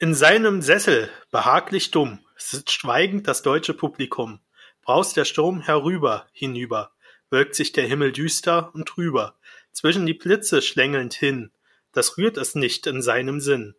In 0.00 0.14
seinem 0.14 0.62
Sessel, 0.62 1.10
behaglich 1.32 1.90
dumm, 1.90 2.20
sitzt 2.36 2.70
schweigend 2.70 3.26
das 3.26 3.42
deutsche 3.42 3.74
Publikum. 3.74 4.38
Braust 4.82 5.16
der 5.16 5.24
Sturm 5.24 5.60
herüber, 5.60 6.28
hinüber, 6.30 6.92
wölkt 7.30 7.56
sich 7.56 7.72
der 7.72 7.84
Himmel 7.84 8.12
düster 8.12 8.70
und 8.76 8.86
trüber, 8.86 9.36
zwischen 9.72 10.06
die 10.06 10.14
Blitze 10.14 10.62
schlängelnd 10.62 11.14
hin, 11.14 11.50
das 11.90 12.16
rührt 12.16 12.36
es 12.36 12.54
nicht 12.54 12.86
in 12.86 13.02
seinem 13.02 13.40
Sinn. 13.40 13.74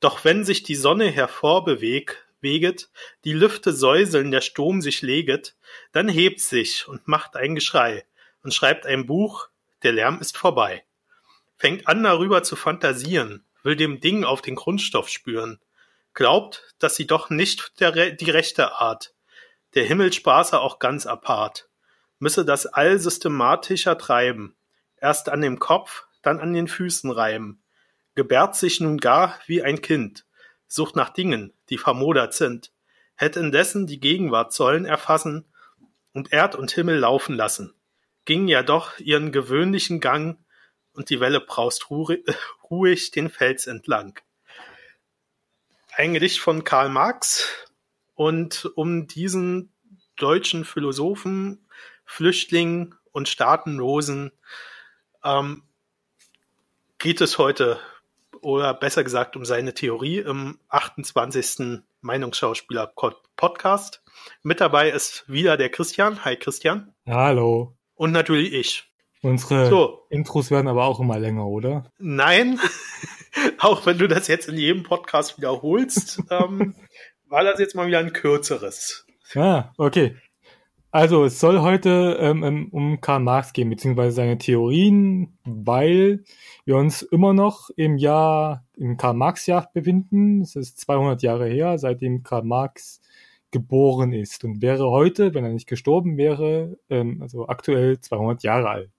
Doch 0.00 0.24
wenn 0.24 0.44
sich 0.44 0.64
die 0.64 0.74
Sonne 0.74 1.08
hervorbewegt, 1.08 2.18
weget, 2.40 2.90
die 3.24 3.32
Lüfte 3.32 3.72
säuseln, 3.72 4.32
der 4.32 4.40
Sturm 4.40 4.82
sich 4.82 5.00
leget, 5.00 5.54
dann 5.92 6.08
hebt 6.08 6.40
sich 6.40 6.88
und 6.88 7.06
macht 7.06 7.36
ein 7.36 7.54
Geschrei 7.54 8.04
und 8.42 8.52
schreibt 8.52 8.84
ein 8.84 9.06
Buch, 9.06 9.46
der 9.84 9.92
Lärm 9.92 10.20
ist 10.20 10.36
vorbei. 10.36 10.84
Fängt 11.56 11.86
an 11.86 12.02
darüber 12.02 12.42
zu 12.42 12.56
fantasieren, 12.56 13.44
will 13.62 13.76
dem 13.76 14.00
Ding 14.00 14.24
auf 14.24 14.42
den 14.42 14.54
Grundstoff 14.54 15.08
spüren, 15.08 15.60
glaubt, 16.14 16.74
dass 16.78 16.96
sie 16.96 17.06
doch 17.06 17.30
nicht 17.30 17.80
der, 17.80 18.12
die 18.12 18.30
rechte 18.30 18.72
Art, 18.80 19.14
der 19.74 19.84
Himmel 19.84 20.12
spaße 20.12 20.60
auch 20.60 20.78
ganz 20.78 21.06
apart, 21.06 21.68
müsse 22.18 22.44
das 22.44 22.66
All 22.66 22.98
systematischer 22.98 23.96
treiben, 23.96 24.54
erst 24.96 25.28
an 25.28 25.40
dem 25.40 25.58
Kopf, 25.58 26.04
dann 26.22 26.40
an 26.40 26.52
den 26.52 26.68
Füßen 26.68 27.10
reiben, 27.10 27.62
gebärt 28.14 28.54
sich 28.54 28.80
nun 28.80 28.98
gar 28.98 29.38
wie 29.46 29.62
ein 29.62 29.80
Kind, 29.80 30.26
sucht 30.68 30.96
nach 30.96 31.10
Dingen, 31.10 31.52
die 31.70 31.78
vermodert 31.78 32.34
sind, 32.34 32.72
hätt 33.16 33.36
indessen 33.36 33.86
die 33.86 34.00
Gegenwart 34.00 34.52
sollen 34.52 34.84
erfassen 34.84 35.52
und 36.12 36.32
Erd 36.32 36.54
und 36.54 36.70
Himmel 36.70 36.98
laufen 36.98 37.34
lassen, 37.34 37.74
ging 38.24 38.48
ja 38.48 38.62
doch 38.62 38.98
ihren 38.98 39.32
gewöhnlichen 39.32 40.00
Gang, 40.00 40.38
und 40.94 41.08
die 41.08 41.20
Welle 41.20 41.40
braust 41.40 41.88
ruhig 42.72 43.12
den 43.12 43.28
Fels 43.28 43.68
entlang. 43.68 44.18
Ein 45.94 46.14
Gedicht 46.14 46.40
von 46.40 46.64
Karl 46.64 46.88
Marx 46.88 47.46
und 48.14 48.64
um 48.76 49.06
diesen 49.06 49.70
deutschen 50.16 50.64
Philosophen, 50.64 51.66
Flüchtling 52.06 52.94
und 53.12 53.28
Staatenlosen 53.28 54.32
ähm, 55.22 55.64
geht 56.98 57.20
es 57.20 57.36
heute, 57.36 57.78
oder 58.40 58.72
besser 58.72 59.04
gesagt 59.04 59.36
um 59.36 59.44
seine 59.44 59.74
Theorie 59.74 60.16
im 60.18 60.58
28. 60.68 61.82
Meinungsschauspieler-Podcast. 62.00 64.02
Mit 64.42 64.60
dabei 64.60 64.90
ist 64.90 65.24
wieder 65.28 65.58
der 65.58 65.68
Christian. 65.68 66.24
Hi 66.24 66.36
Christian. 66.36 66.94
Hallo. 67.06 67.76
Und 67.94 68.12
natürlich 68.12 68.54
ich. 68.54 68.91
Unsere 69.22 69.68
so. 69.68 70.00
Intros 70.10 70.50
werden 70.50 70.66
aber 70.66 70.84
auch 70.84 70.98
immer 70.98 71.18
länger, 71.18 71.46
oder? 71.46 71.84
Nein, 71.98 72.58
auch 73.58 73.86
wenn 73.86 73.98
du 73.98 74.08
das 74.08 74.26
jetzt 74.26 74.48
in 74.48 74.58
jedem 74.58 74.82
Podcast 74.82 75.38
wiederholst, 75.38 76.20
ähm, 76.30 76.74
war 77.28 77.44
das 77.44 77.60
jetzt 77.60 77.76
mal 77.76 77.86
wieder 77.86 78.00
ein 78.00 78.12
kürzeres. 78.12 79.06
Ah, 79.34 79.72
okay. 79.78 80.16
Also 80.90 81.24
es 81.24 81.40
soll 81.40 81.60
heute 81.60 82.18
ähm, 82.20 82.68
um 82.70 83.00
Karl 83.00 83.20
Marx 83.20 83.54
gehen, 83.54 83.70
beziehungsweise 83.70 84.16
seine 84.16 84.36
Theorien, 84.36 85.38
weil 85.44 86.24
wir 86.66 86.76
uns 86.76 87.00
immer 87.00 87.32
noch 87.32 87.70
im 87.76 87.96
Jahr, 87.96 88.66
im 88.76 88.98
Karl-Marx-Jahr 88.98 89.70
befinden. 89.72 90.42
Es 90.42 90.54
ist 90.54 90.80
200 90.80 91.22
Jahre 91.22 91.48
her, 91.48 91.78
seitdem 91.78 92.24
Karl 92.24 92.42
Marx 92.42 93.00
geboren 93.52 94.12
ist 94.12 94.44
und 94.44 94.60
wäre 94.60 94.90
heute, 94.90 95.32
wenn 95.32 95.44
er 95.44 95.52
nicht 95.52 95.68
gestorben 95.68 96.18
wäre, 96.18 96.76
ähm, 96.90 97.22
also 97.22 97.48
aktuell 97.48 97.98
200 98.00 98.42
Jahre 98.42 98.68
alt 98.68 98.90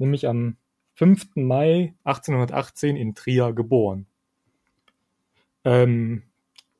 nämlich 0.00 0.26
am 0.26 0.56
5. 0.94 1.36
Mai 1.36 1.94
1818 2.04 2.96
in 2.96 3.14
Trier 3.14 3.52
geboren. 3.52 4.06
Ähm, 5.64 6.22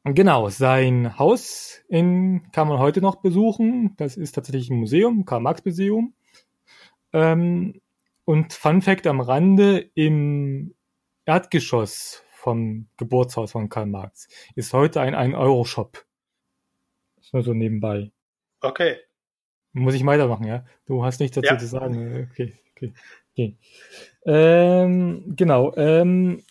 genau, 0.05 0.48
sein 0.48 1.19
Haus 1.19 1.83
in, 1.88 2.50
kann 2.52 2.69
man 2.69 2.78
heute 2.78 3.00
noch 3.00 3.16
besuchen. 3.16 3.94
Das 3.97 4.16
ist 4.16 4.33
tatsächlich 4.33 4.70
ein 4.70 4.78
Museum, 4.78 5.25
Karl-Marx-Museum. 5.25 6.14
Ähm, 7.12 7.81
und 8.25 8.53
Fun 8.53 8.82
Fact 8.82 9.06
am 9.06 9.21
Rande, 9.21 9.91
im 9.94 10.75
Erdgeschoss 11.25 12.25
vom 12.31 12.88
Geburtshaus 12.97 13.53
von 13.53 13.69
Karl 13.69 13.87
Marx 13.87 14.28
ist 14.54 14.72
heute 14.72 15.00
ein 15.00 15.15
1-Euro-Shop. 15.15 16.06
Ist 17.21 17.34
nur 17.34 17.42
so 17.42 17.53
nebenbei. 17.53 18.10
Okay. 18.60 18.97
Muss 19.72 19.94
ich 19.94 20.06
weitermachen, 20.06 20.47
ja? 20.47 20.65
Du 20.87 21.04
hast 21.04 21.21
nichts 21.21 21.34
dazu 21.34 21.53
ja. 21.54 21.59
zu 21.59 21.66
sagen. 21.66 22.28
Okay. 22.32 22.59
Okay. 22.78 22.93
okay. 23.33 23.56
Ähm, 24.25 25.34
genau. 25.37 25.75
Ähm, 25.77 26.43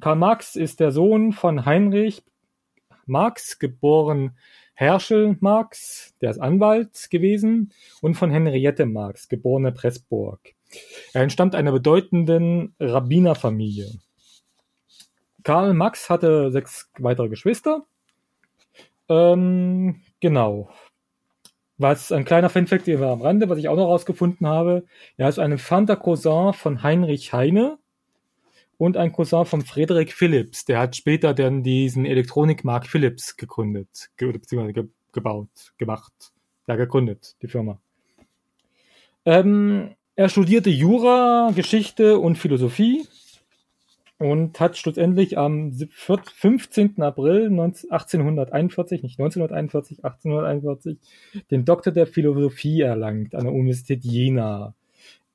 Karl 0.00 0.16
Marx 0.16 0.56
ist 0.56 0.80
der 0.80 0.90
Sohn 0.90 1.32
von 1.32 1.64
Heinrich 1.64 2.22
Marx, 3.06 3.58
geboren 3.58 4.36
Herschel 4.74 5.36
Marx, 5.40 6.14
der 6.20 6.30
ist 6.30 6.38
Anwalt 6.38 7.08
gewesen, 7.10 7.72
und 8.00 8.14
von 8.14 8.30
Henriette 8.30 8.86
Marx, 8.86 9.28
geborene 9.28 9.70
Pressburg. 9.72 10.40
Er 11.12 11.22
entstammt 11.22 11.54
einer 11.54 11.70
bedeutenden 11.70 12.74
Rabbinerfamilie. 12.80 13.86
Karl 15.44 15.74
Marx 15.74 16.10
hatte 16.10 16.50
sechs 16.50 16.90
weitere 16.98 17.28
Geschwister. 17.28 17.86
Ähm, 19.08 20.00
genau. 20.20 20.70
Was 21.76 22.12
ein 22.12 22.24
kleiner 22.24 22.50
Fanfact 22.50 22.86
war 23.00 23.12
am 23.12 23.22
Rande, 23.22 23.48
was 23.48 23.58
ich 23.58 23.68
auch 23.68 23.76
noch 23.76 23.88
rausgefunden 23.88 24.46
habe. 24.46 24.84
Er 25.16 25.28
ist 25.28 25.38
ein 25.38 25.52
entfernter 25.52 25.96
Cousin 25.96 26.52
von 26.52 26.82
Heinrich 26.82 27.32
Heine 27.32 27.78
und 28.78 28.96
ein 28.96 29.12
Cousin 29.12 29.44
von 29.44 29.62
Friedrich 29.62 30.14
Philips. 30.14 30.64
Der 30.64 30.78
hat 30.78 30.94
später 30.94 31.34
dann 31.34 31.62
diesen 31.62 32.06
Elektronikmarkt 32.06 32.86
Philips 32.86 33.36
gegründet, 33.36 34.10
ge 34.16 34.30
beziehungsweise 34.30 34.72
ge 34.72 34.84
gebaut, 35.12 35.72
gemacht. 35.78 36.12
Ja, 36.66 36.76
gegründet, 36.76 37.36
die 37.42 37.48
Firma. 37.48 37.78
Ähm, 39.24 39.94
er 40.16 40.28
studierte 40.28 40.70
Jura, 40.70 41.52
Geschichte 41.54 42.18
und 42.18 42.36
Philosophie 42.36 43.06
und 44.18 44.58
hat 44.60 44.76
schlussendlich 44.76 45.38
am 45.38 45.72
15. 45.72 47.02
April 47.02 47.46
1841, 47.46 49.02
nicht 49.02 49.18
1941, 49.18 50.04
1841, 50.04 50.98
den 51.50 51.64
Doktor 51.64 51.92
der 51.92 52.06
Philosophie 52.06 52.80
erlangt 52.80 53.34
an 53.34 53.44
der 53.44 53.52
Universität 53.52 54.04
Jena. 54.04 54.74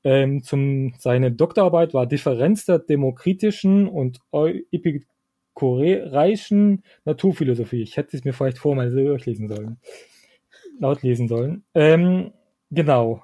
Ähm, 0.03 0.43
zum, 0.43 0.93
seine 0.97 1.31
Doktorarbeit 1.31 1.93
war 1.93 2.07
Differenz 2.07 2.65
der 2.65 2.79
demokritischen 2.79 3.87
und 3.87 4.19
epikureischen 4.71 6.83
Naturphilosophie. 7.03 7.81
Ich 7.81 7.97
hätte 7.97 8.15
es 8.15 8.23
mir 8.23 8.33
vielleicht 8.33 8.59
vorher 8.59 8.85
mal 8.85 8.91
durchlesen 8.91 9.49
sollen. 9.49 9.77
Laut 10.79 11.03
lesen 11.03 11.27
sollen. 11.27 11.63
Ähm, 11.73 12.31
genau. 12.71 13.23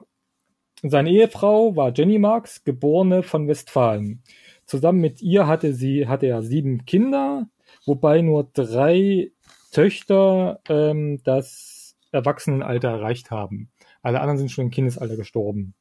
Seine 0.83 1.11
Ehefrau 1.11 1.77
war 1.77 1.93
Jenny 1.95 2.19
Marx, 2.19 2.65
geborene 2.65 3.23
von 3.23 3.47
Westfalen. 3.47 4.21
Zusammen 4.65 4.99
mit 4.99 5.21
ihr 5.21 5.47
hatte 5.47 5.73
sie, 5.73 6.07
hatte 6.07 6.25
er 6.27 6.41
sieben 6.41 6.85
Kinder, 6.85 7.47
wobei 7.85 8.21
nur 8.21 8.49
drei 8.53 9.31
Töchter 9.71 10.59
ähm, 10.69 11.21
das 11.23 11.95
Erwachsenenalter 12.11 12.89
erreicht 12.89 13.31
haben. 13.31 13.69
Alle 14.01 14.21
anderen 14.21 14.37
sind 14.37 14.51
schon 14.51 14.65
im 14.65 14.71
Kindesalter 14.71 15.17
gestorben. 15.17 15.73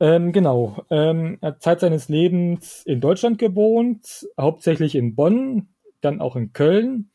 Ähm, 0.00 0.32
genau. 0.32 0.84
Ähm, 0.90 1.38
er 1.40 1.48
hat 1.50 1.62
Zeit 1.62 1.80
seines 1.80 2.08
Lebens 2.08 2.82
in 2.84 3.00
Deutschland 3.00 3.38
gewohnt, 3.38 4.26
hauptsächlich 4.38 4.96
in 4.96 5.14
Bonn, 5.14 5.68
dann 6.00 6.20
auch 6.20 6.36
in 6.36 6.52
Köln, 6.52 7.10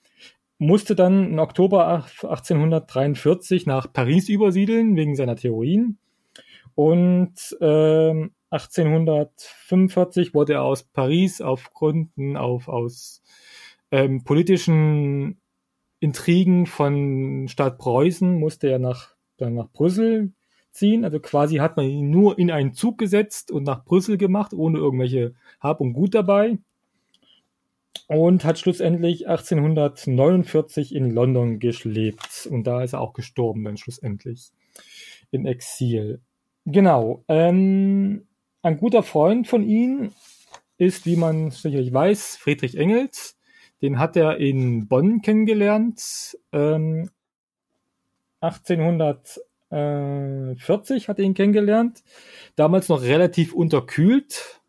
musste 0.57 0.95
dann 0.95 1.31
im 1.31 1.39
Oktober 1.39 2.05
1843 2.21 3.65
nach 3.65 3.91
Paris 3.91 4.29
übersiedeln 4.29 4.95
wegen 4.95 5.15
seiner 5.15 5.35
Theorien 5.35 5.97
und 6.75 7.57
ähm, 7.61 8.31
1845 8.51 10.33
wurde 10.33 10.53
er 10.53 10.63
aus 10.63 10.83
Paris 10.83 11.41
auf 11.41 11.73
Gründen 11.73 12.37
auf, 12.37 12.67
aus 12.67 13.21
ähm, 13.91 14.23
politischen 14.23 15.39
Intrigen 15.99 16.65
von 16.65 17.47
Stadt 17.47 17.77
Preußen 17.77 18.39
musste 18.39 18.69
er 18.69 18.79
nach, 18.79 19.15
dann 19.37 19.55
nach 19.55 19.69
Brüssel 19.69 20.31
ziehen. 20.71 21.03
Also 21.03 21.19
quasi 21.19 21.57
hat 21.57 21.77
man 21.77 21.87
ihn 21.87 22.09
nur 22.09 22.39
in 22.39 22.51
einen 22.51 22.73
Zug 22.73 22.97
gesetzt 22.97 23.51
und 23.51 23.63
nach 23.63 23.83
Brüssel 23.83 24.17
gemacht, 24.17 24.53
ohne 24.53 24.77
irgendwelche 24.77 25.35
Hab 25.59 25.81
und 25.81 25.93
Gut 25.93 26.15
dabei. 26.15 26.57
Und 28.07 28.43
hat 28.43 28.57
schlussendlich 28.57 29.27
1849 29.27 30.95
in 30.95 31.11
London 31.11 31.59
gelebt. 31.59 32.47
Und 32.49 32.65
da 32.65 32.81
ist 32.81 32.93
er 32.93 33.01
auch 33.01 33.13
gestorben 33.13 33.63
dann 33.65 33.77
schlussendlich. 33.77 34.51
In 35.31 35.45
Exil. 35.45 36.21
Genau. 36.65 37.23
Ähm, 37.27 38.25
ein 38.61 38.77
guter 38.77 39.03
Freund 39.03 39.47
von 39.47 39.63
ihm 39.63 40.11
ist, 40.77 41.05
wie 41.05 41.15
man 41.15 41.51
sicherlich 41.51 41.93
weiß, 41.93 42.37
Friedrich 42.37 42.77
Engels. 42.77 43.37
Den 43.81 43.99
hat 43.99 44.17
er 44.17 44.37
in 44.37 44.87
Bonn 44.87 45.21
kennengelernt. 45.21 46.37
Ähm, 46.51 47.09
1840 48.41 51.09
hat 51.09 51.19
er 51.19 51.25
ihn 51.25 51.33
kennengelernt. 51.33 52.03
Damals 52.55 52.89
noch 52.89 53.01
relativ 53.01 53.53
unterkühlt. 53.53 54.61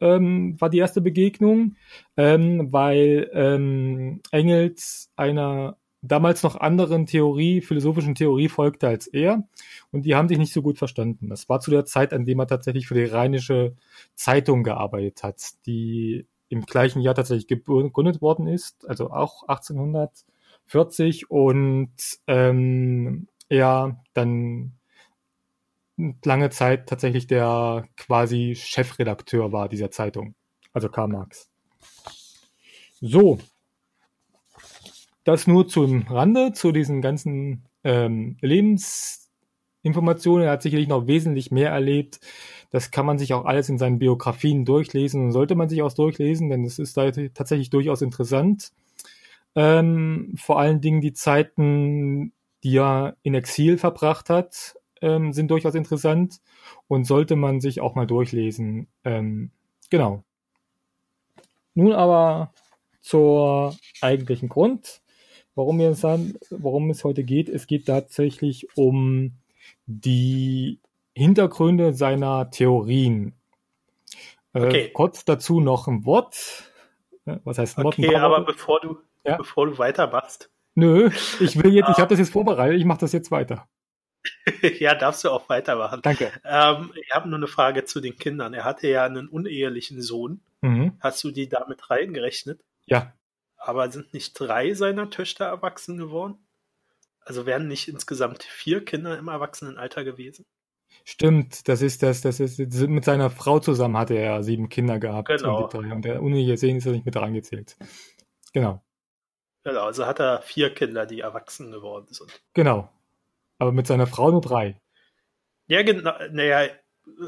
ähm, 0.00 0.60
war 0.60 0.68
die 0.68 0.78
erste 0.78 1.00
Begegnung, 1.00 1.76
ähm, 2.16 2.72
weil 2.72 3.30
ähm, 3.32 4.20
Engels 4.32 5.12
einer 5.14 5.76
damals 6.02 6.42
noch 6.42 6.56
anderen 6.56 7.06
Theorie, 7.06 7.60
philosophischen 7.60 8.14
Theorie 8.14 8.48
folgte 8.48 8.88
als 8.88 9.06
er. 9.06 9.48
Und 9.92 10.04
die 10.04 10.14
haben 10.14 10.28
sich 10.28 10.38
nicht 10.38 10.52
so 10.52 10.60
gut 10.60 10.78
verstanden. 10.78 11.28
Das 11.28 11.48
war 11.48 11.60
zu 11.60 11.70
der 11.70 11.84
Zeit, 11.84 12.12
an 12.12 12.26
dem 12.26 12.40
er 12.40 12.48
tatsächlich 12.48 12.88
für 12.88 12.94
die 12.94 13.04
Rheinische 13.04 13.76
Zeitung 14.14 14.64
gearbeitet 14.64 15.22
hat, 15.22 15.40
die 15.66 16.26
im 16.48 16.66
gleichen 16.66 17.00
Jahr 17.00 17.14
tatsächlich 17.14 17.46
gegründet 17.46 18.20
worden 18.20 18.46
ist, 18.46 18.86
also 18.88 19.10
auch 19.10 19.44
1840 19.48 21.30
und 21.30 21.92
ähm, 22.26 23.28
er 23.48 24.02
dann 24.12 24.72
lange 26.24 26.50
Zeit 26.50 26.88
tatsächlich 26.88 27.26
der 27.26 27.88
quasi 27.96 28.54
Chefredakteur 28.56 29.52
war 29.52 29.68
dieser 29.68 29.90
Zeitung, 29.90 30.34
also 30.72 30.88
Karl 30.88 31.08
Marx. 31.08 31.48
So, 33.00 33.38
das 35.24 35.46
nur 35.46 35.68
zum 35.68 36.02
Rande, 36.02 36.52
zu 36.52 36.72
diesen 36.72 37.00
ganzen 37.00 37.64
ähm, 37.84 38.36
Lebensinformationen. 38.40 40.46
Er 40.46 40.52
hat 40.52 40.62
sicherlich 40.62 40.88
noch 40.88 41.06
wesentlich 41.06 41.50
mehr 41.50 41.70
erlebt. 41.70 42.20
Das 42.70 42.90
kann 42.90 43.06
man 43.06 43.18
sich 43.18 43.34
auch 43.34 43.44
alles 43.44 43.68
in 43.68 43.78
seinen 43.78 43.98
Biografien 43.98 44.64
durchlesen 44.64 45.26
und 45.26 45.32
sollte 45.32 45.54
man 45.54 45.68
sich 45.68 45.82
auch 45.82 45.92
durchlesen, 45.92 46.48
denn 46.48 46.64
es 46.64 46.78
ist 46.78 46.94
tatsächlich 46.94 47.70
durchaus 47.70 48.02
interessant. 48.02 48.72
Ähm, 49.54 50.34
vor 50.36 50.58
allen 50.58 50.80
Dingen 50.80 51.02
die 51.02 51.12
Zeiten, 51.12 52.32
die 52.64 52.78
er 52.78 53.16
in 53.22 53.34
Exil 53.34 53.76
verbracht 53.76 54.30
hat, 54.30 54.76
ähm, 55.02 55.32
sind 55.32 55.50
durchaus 55.50 55.74
interessant 55.74 56.40
und 56.88 57.04
sollte 57.04 57.36
man 57.36 57.60
sich 57.60 57.80
auch 57.80 57.94
mal 57.94 58.06
durchlesen. 58.06 58.86
Ähm, 59.04 59.50
genau. 59.90 60.24
Nun 61.74 61.92
aber 61.92 62.52
zur 63.00 63.76
eigentlichen 64.00 64.48
Grund 64.48 65.01
warum, 65.54 65.78
wir 65.78 65.94
sagen, 65.94 66.34
warum 66.50 66.90
es 66.90 67.04
heute 67.04 67.24
geht. 67.24 67.48
Es 67.48 67.66
geht 67.66 67.86
tatsächlich 67.86 68.76
um 68.76 69.32
die 69.86 70.78
Hintergründe 71.14 71.92
seiner 71.92 72.50
Theorien. 72.50 73.34
Äh, 74.54 74.66
okay. 74.66 74.90
kurz 74.92 75.24
dazu 75.24 75.60
noch 75.60 75.88
ein 75.88 76.04
Wort. 76.04 76.70
Was 77.44 77.58
heißt 77.58 77.78
ein 77.78 77.84
Wort? 77.84 77.98
Okay, 77.98 78.16
aber 78.16 78.44
bevor 78.44 78.80
du, 78.80 78.98
ja? 79.24 79.36
bevor 79.36 79.66
du 79.66 79.78
weitermachst. 79.78 80.50
Nö, 80.74 81.10
ich 81.40 81.62
will 81.62 81.72
jetzt, 81.72 81.90
ich 81.90 81.98
habe 81.98 82.08
das 82.08 82.18
jetzt 82.18 82.32
vorbereitet, 82.32 82.78
ich 82.78 82.84
mache 82.84 83.00
das 83.00 83.12
jetzt 83.12 83.30
weiter. 83.30 83.68
ja, 84.78 84.94
darfst 84.94 85.24
du 85.24 85.30
auch 85.30 85.48
weitermachen. 85.48 86.00
Danke. 86.02 86.32
Ähm, 86.44 86.92
ich 86.94 87.10
habe 87.12 87.28
nur 87.28 87.38
eine 87.38 87.48
Frage 87.48 87.84
zu 87.84 88.00
den 88.00 88.16
Kindern. 88.16 88.54
Er 88.54 88.64
hatte 88.64 88.88
ja 88.88 89.04
einen 89.04 89.28
unehelichen 89.28 90.00
Sohn. 90.00 90.40
Mhm. 90.60 90.96
Hast 91.00 91.22
du 91.24 91.30
die 91.30 91.48
damit 91.48 91.90
reingerechnet? 91.90 92.60
Ja. 92.86 93.12
Aber 93.64 93.90
sind 93.92 94.12
nicht 94.12 94.32
drei 94.38 94.74
seiner 94.74 95.08
Töchter 95.08 95.44
erwachsen 95.44 95.96
geworden? 95.96 96.44
Also 97.20 97.46
wären 97.46 97.68
nicht 97.68 97.86
insgesamt 97.86 98.42
vier 98.42 98.84
Kinder 98.84 99.16
im 99.16 99.28
Erwachsenenalter 99.28 100.02
gewesen? 100.02 100.44
Stimmt, 101.04 101.68
das 101.68 101.80
ist 101.80 102.02
das, 102.02 102.22
das 102.22 102.40
ist 102.40 102.58
mit 102.58 103.04
seiner 103.04 103.30
Frau 103.30 103.60
zusammen 103.60 103.96
hatte 103.96 104.14
er 104.14 104.42
sieben 104.42 104.68
Kinder 104.68 104.98
gehabt. 104.98 105.28
Genau. 105.28 105.68
Und, 105.68 105.92
und 105.92 106.04
der 106.04 106.22
uneheliche 106.22 106.56
Sehen 106.56 106.76
ist 106.76 106.86
er 106.86 106.92
nicht 106.92 107.06
mit 107.06 107.16
reingezählt. 107.16 107.76
Genau. 108.52 108.82
Genau, 109.64 109.84
also 109.84 110.06
hat 110.06 110.18
er 110.18 110.42
vier 110.42 110.74
Kinder, 110.74 111.06
die 111.06 111.20
erwachsen 111.20 111.70
geworden 111.70 112.12
sind. 112.12 112.42
Genau. 112.52 112.90
Aber 113.58 113.70
mit 113.70 113.86
seiner 113.86 114.08
Frau 114.08 114.32
nur 114.32 114.40
drei. 114.40 114.80
Ja, 115.68 115.82
genau. 115.82 116.12
Naja, 116.32 116.68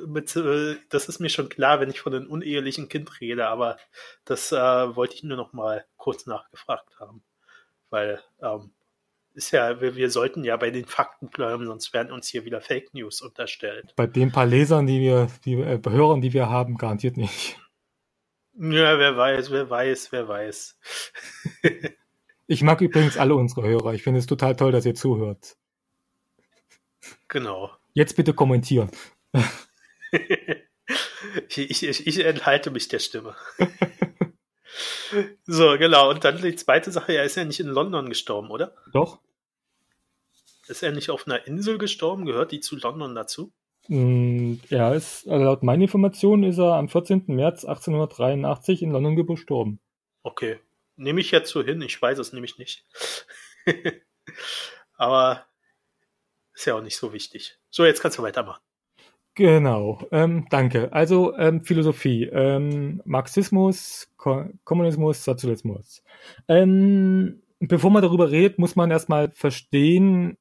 mit, 0.07 0.35
äh, 0.37 0.77
das 0.89 1.09
ist 1.09 1.21
mir 1.21 1.29
schon 1.29 1.49
klar, 1.49 1.81
wenn 1.81 1.91
ich 1.91 2.01
von 2.01 2.15
einem 2.15 2.31
unehelichen 2.31 2.89
Kind 2.89 3.21
rede, 3.21 3.49
aber 3.49 3.77
das 4.25 4.53
äh, 4.53 4.57
wollte 4.57 5.15
ich 5.15 5.23
nur 5.23 5.37
noch 5.37 5.53
mal 5.53 5.85
kurz 5.97 6.27
nachgefragt 6.27 6.99
haben. 7.01 7.23
Weil 7.91 8.21
ähm, 8.43 8.73
ist 9.35 9.51
ja, 9.51 9.81
wir, 9.81 9.97
wir 9.97 10.11
sollten 10.11 10.45
ja 10.45 10.57
bei 10.57 10.71
den 10.71 10.85
Fakten 10.85 11.29
bleiben, 11.29 11.67
sonst 11.67 11.93
werden 11.93 12.13
uns 12.13 12.29
hier 12.29 12.45
wieder 12.45 12.61
Fake 12.61 12.95
News 12.95 13.21
unterstellt. 13.21 13.93
Bei 13.97 14.07
den 14.07 14.33
paar 14.33 14.47
Lesern, 14.47 14.87
die 14.87 15.01
wir, 15.01 15.29
die 15.45 15.55
äh, 15.55 15.81
Hörern, 15.85 16.21
die 16.21 16.33
wir 16.33 16.49
haben, 16.49 16.77
garantiert 16.77 17.17
nicht. 17.17 17.59
Ja, 18.57 18.99
wer 18.99 19.17
weiß, 19.17 19.51
wer 19.51 19.69
weiß, 19.69 20.13
wer 20.13 20.29
weiß. 20.29 20.79
ich 22.47 22.63
mag 22.63 22.81
übrigens 22.81 23.19
alle 23.19 23.35
unsere 23.35 23.67
Hörer. 23.67 23.95
Ich 23.95 24.05
finde 24.05 24.21
es 24.21 24.27
total 24.27 24.55
toll, 24.55 24.71
dass 24.71 24.87
ihr 24.87 24.95
zuhört. 24.95 25.57
Genau. 27.27 27.73
Jetzt 27.93 28.15
bitte 28.17 28.33
kommentieren. 28.33 28.91
ich, 31.49 31.83
ich, 31.83 32.07
ich 32.07 32.25
enthalte 32.25 32.71
mich 32.71 32.89
der 32.89 33.01
Stimme. 33.01 33.37
so, 35.45 35.77
genau. 35.79 36.11
Und 36.11 36.25
dann 36.25 36.41
die 36.41 36.57
zweite 36.57 36.91
Sache, 36.91 37.13
er 37.13 37.25
ist 37.25 37.37
ja 37.37 37.45
nicht 37.45 37.61
in 37.61 37.69
London 37.69 38.09
gestorben, 38.09 38.51
oder? 38.51 38.75
Doch. 38.93 39.21
Ist 40.67 40.83
er 40.83 40.93
nicht 40.93 41.11
auf 41.11 41.27
einer 41.27 41.47
Insel 41.47 41.79
gestorben? 41.79 42.25
Gehört 42.25 42.53
die 42.53 42.61
zu 42.61 42.77
London 42.77 43.15
dazu? 43.15 43.53
Mm, 43.89 44.55
er 44.71 44.95
ist, 44.95 45.29
also 45.29 45.45
laut 45.45 45.63
meinen 45.63 45.83
Informationen 45.83 46.45
ist 46.45 46.59
er 46.59 46.75
am 46.75 46.89
14. 46.89 47.25
März 47.27 47.65
1883 47.65 48.83
in 48.83 48.93
London 48.93 49.27
gestorben. 49.27 49.81
Okay. 50.23 50.59
Nehme 50.97 51.21
ich 51.21 51.33
jetzt 51.33 51.51
so 51.51 51.63
hin, 51.63 51.83
ich 51.83 52.01
weiß 52.01 52.19
es 52.19 52.33
nämlich 52.33 52.57
nicht. 52.57 52.87
Aber 54.97 55.45
ist 56.55 56.67
ja 56.67 56.77
auch 56.77 56.83
nicht 56.83 56.97
so 56.97 57.13
wichtig. 57.13 57.59
So, 57.69 57.85
jetzt 57.85 58.01
kannst 58.01 58.19
du 58.19 58.23
weitermachen. 58.23 58.63
Genau, 59.37 60.01
ähm, 60.13 60.47
danke. 60.49 60.93
Also 60.93 61.37
ähm, 61.37 61.65
Philosophie, 61.65 62.25
ähm, 62.33 63.03
Marxismus, 63.05 64.09
Ko 64.17 64.45
Kommunismus, 64.63 65.25
Sozialismus. 65.25 66.05
Ähm, 66.47 67.43
bevor 67.59 67.91
man 67.91 68.03
darüber 68.03 68.31
redet, 68.31 68.59
muss 68.61 68.77
man 68.77 68.93
erstmal 68.93 69.31
verstehen, 69.33 70.37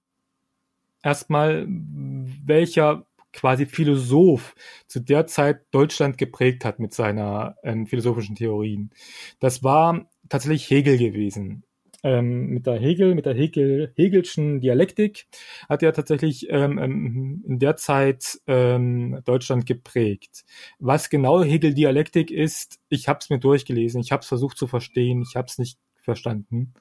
erstmal, 1.02 1.66
welcher 1.68 3.06
quasi 3.34 3.66
Philosoph 3.66 4.54
zu 4.88 5.00
der 5.00 5.26
Zeit 5.26 5.62
Deutschland 5.72 6.20
geprägt 6.20 6.64
hat 6.64 6.80
mit 6.80 6.94
seiner 6.94 7.56
ähm, 7.64 7.88
philosophischen 7.88 8.36
Theorien. 8.36 8.92
Das 9.40 9.64
war 9.64 10.06
tatsächlich 10.30 10.70
Hegel 10.70 11.00
gewesen 11.00 11.64
ähm, 12.04 12.48
mit 12.48 12.68
der 12.68 12.80
Hegel, 12.80 13.16
mit 13.16 13.26
der 13.26 13.34
Hegel, 13.34 13.94
Hegelschen 13.96 14.60
Dialektik 14.60 15.26
hat 15.70 15.82
er 15.82 15.94
tatsächlich 15.94 16.48
ähm, 16.50 16.78
ähm, 16.78 17.44
in 17.48 17.60
der 17.60 17.78
Zeit 17.78 18.42
ähm, 18.46 19.22
Deutschland 19.26 19.66
geprägt. 19.66 20.44
Was 20.80 21.10
genau 21.10 21.42
Hegel-Dialektik 21.44 22.30
ist, 22.30 22.80
ich 22.90 23.08
habe 23.08 23.20
es 23.22 23.30
mir 23.30 23.40
durchgelesen, 23.40 24.02
ich 24.02 24.12
habe 24.12 24.22
es 24.22 24.28
versucht 24.28 24.58
zu 24.58 24.68
verstehen, 24.68 25.24
ich 25.28 25.36
habe 25.36 25.48
es 25.48 25.58
nicht 25.58 25.80
verstanden. 26.02 26.74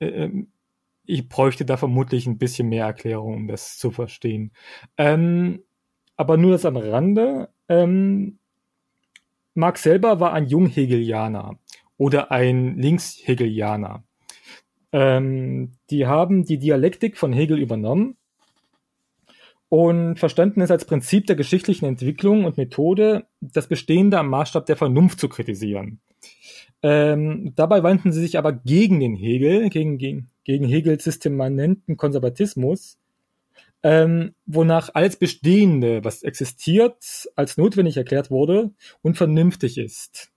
Ähm, 0.00 0.52
ich 1.06 1.28
bräuchte 1.28 1.64
da 1.64 1.76
vermutlich 1.76 2.26
ein 2.26 2.38
bisschen 2.38 2.68
mehr 2.68 2.86
Erklärung, 2.86 3.34
um 3.34 3.48
das 3.48 3.78
zu 3.78 3.90
verstehen. 3.90 4.52
Ähm, 4.98 5.62
aber 6.16 6.36
nur 6.36 6.52
das 6.52 6.64
am 6.64 6.76
Rande. 6.76 7.48
Ähm, 7.68 8.38
Marx 9.54 9.82
selber 9.82 10.20
war 10.20 10.32
ein 10.32 10.46
Junghegelianer 10.46 11.58
oder 11.96 12.30
ein 12.30 12.76
Linkshegelianer. 12.76 14.04
Ähm, 14.96 15.72
die 15.90 16.06
haben 16.06 16.46
die 16.46 16.56
Dialektik 16.56 17.18
von 17.18 17.30
Hegel 17.30 17.58
übernommen 17.58 18.16
und 19.68 20.18
verstanden 20.18 20.62
es 20.62 20.70
als 20.70 20.86
Prinzip 20.86 21.26
der 21.26 21.36
geschichtlichen 21.36 21.84
Entwicklung 21.84 22.46
und 22.46 22.56
Methode, 22.56 23.26
das 23.42 23.66
Bestehende 23.66 24.18
am 24.18 24.30
Maßstab 24.30 24.64
der 24.64 24.76
Vernunft 24.76 25.20
zu 25.20 25.28
kritisieren. 25.28 26.00
Ähm, 26.82 27.52
dabei 27.56 27.82
wandten 27.82 28.10
sie 28.10 28.22
sich 28.22 28.38
aber 28.38 28.54
gegen 28.54 28.98
den 28.98 29.16
Hegel, 29.16 29.68
gegen, 29.68 29.98
gegen, 29.98 30.30
gegen 30.44 30.64
Hegels 30.64 31.04
systemanenten 31.04 31.98
Konservatismus, 31.98 32.96
ähm, 33.82 34.34
wonach 34.46 34.88
alles 34.94 35.16
Bestehende, 35.16 36.04
was 36.04 36.22
existiert, 36.22 37.28
als 37.36 37.58
notwendig 37.58 37.98
erklärt 37.98 38.30
wurde 38.30 38.70
und 39.02 39.18
vernünftig 39.18 39.76
ist. 39.76 40.32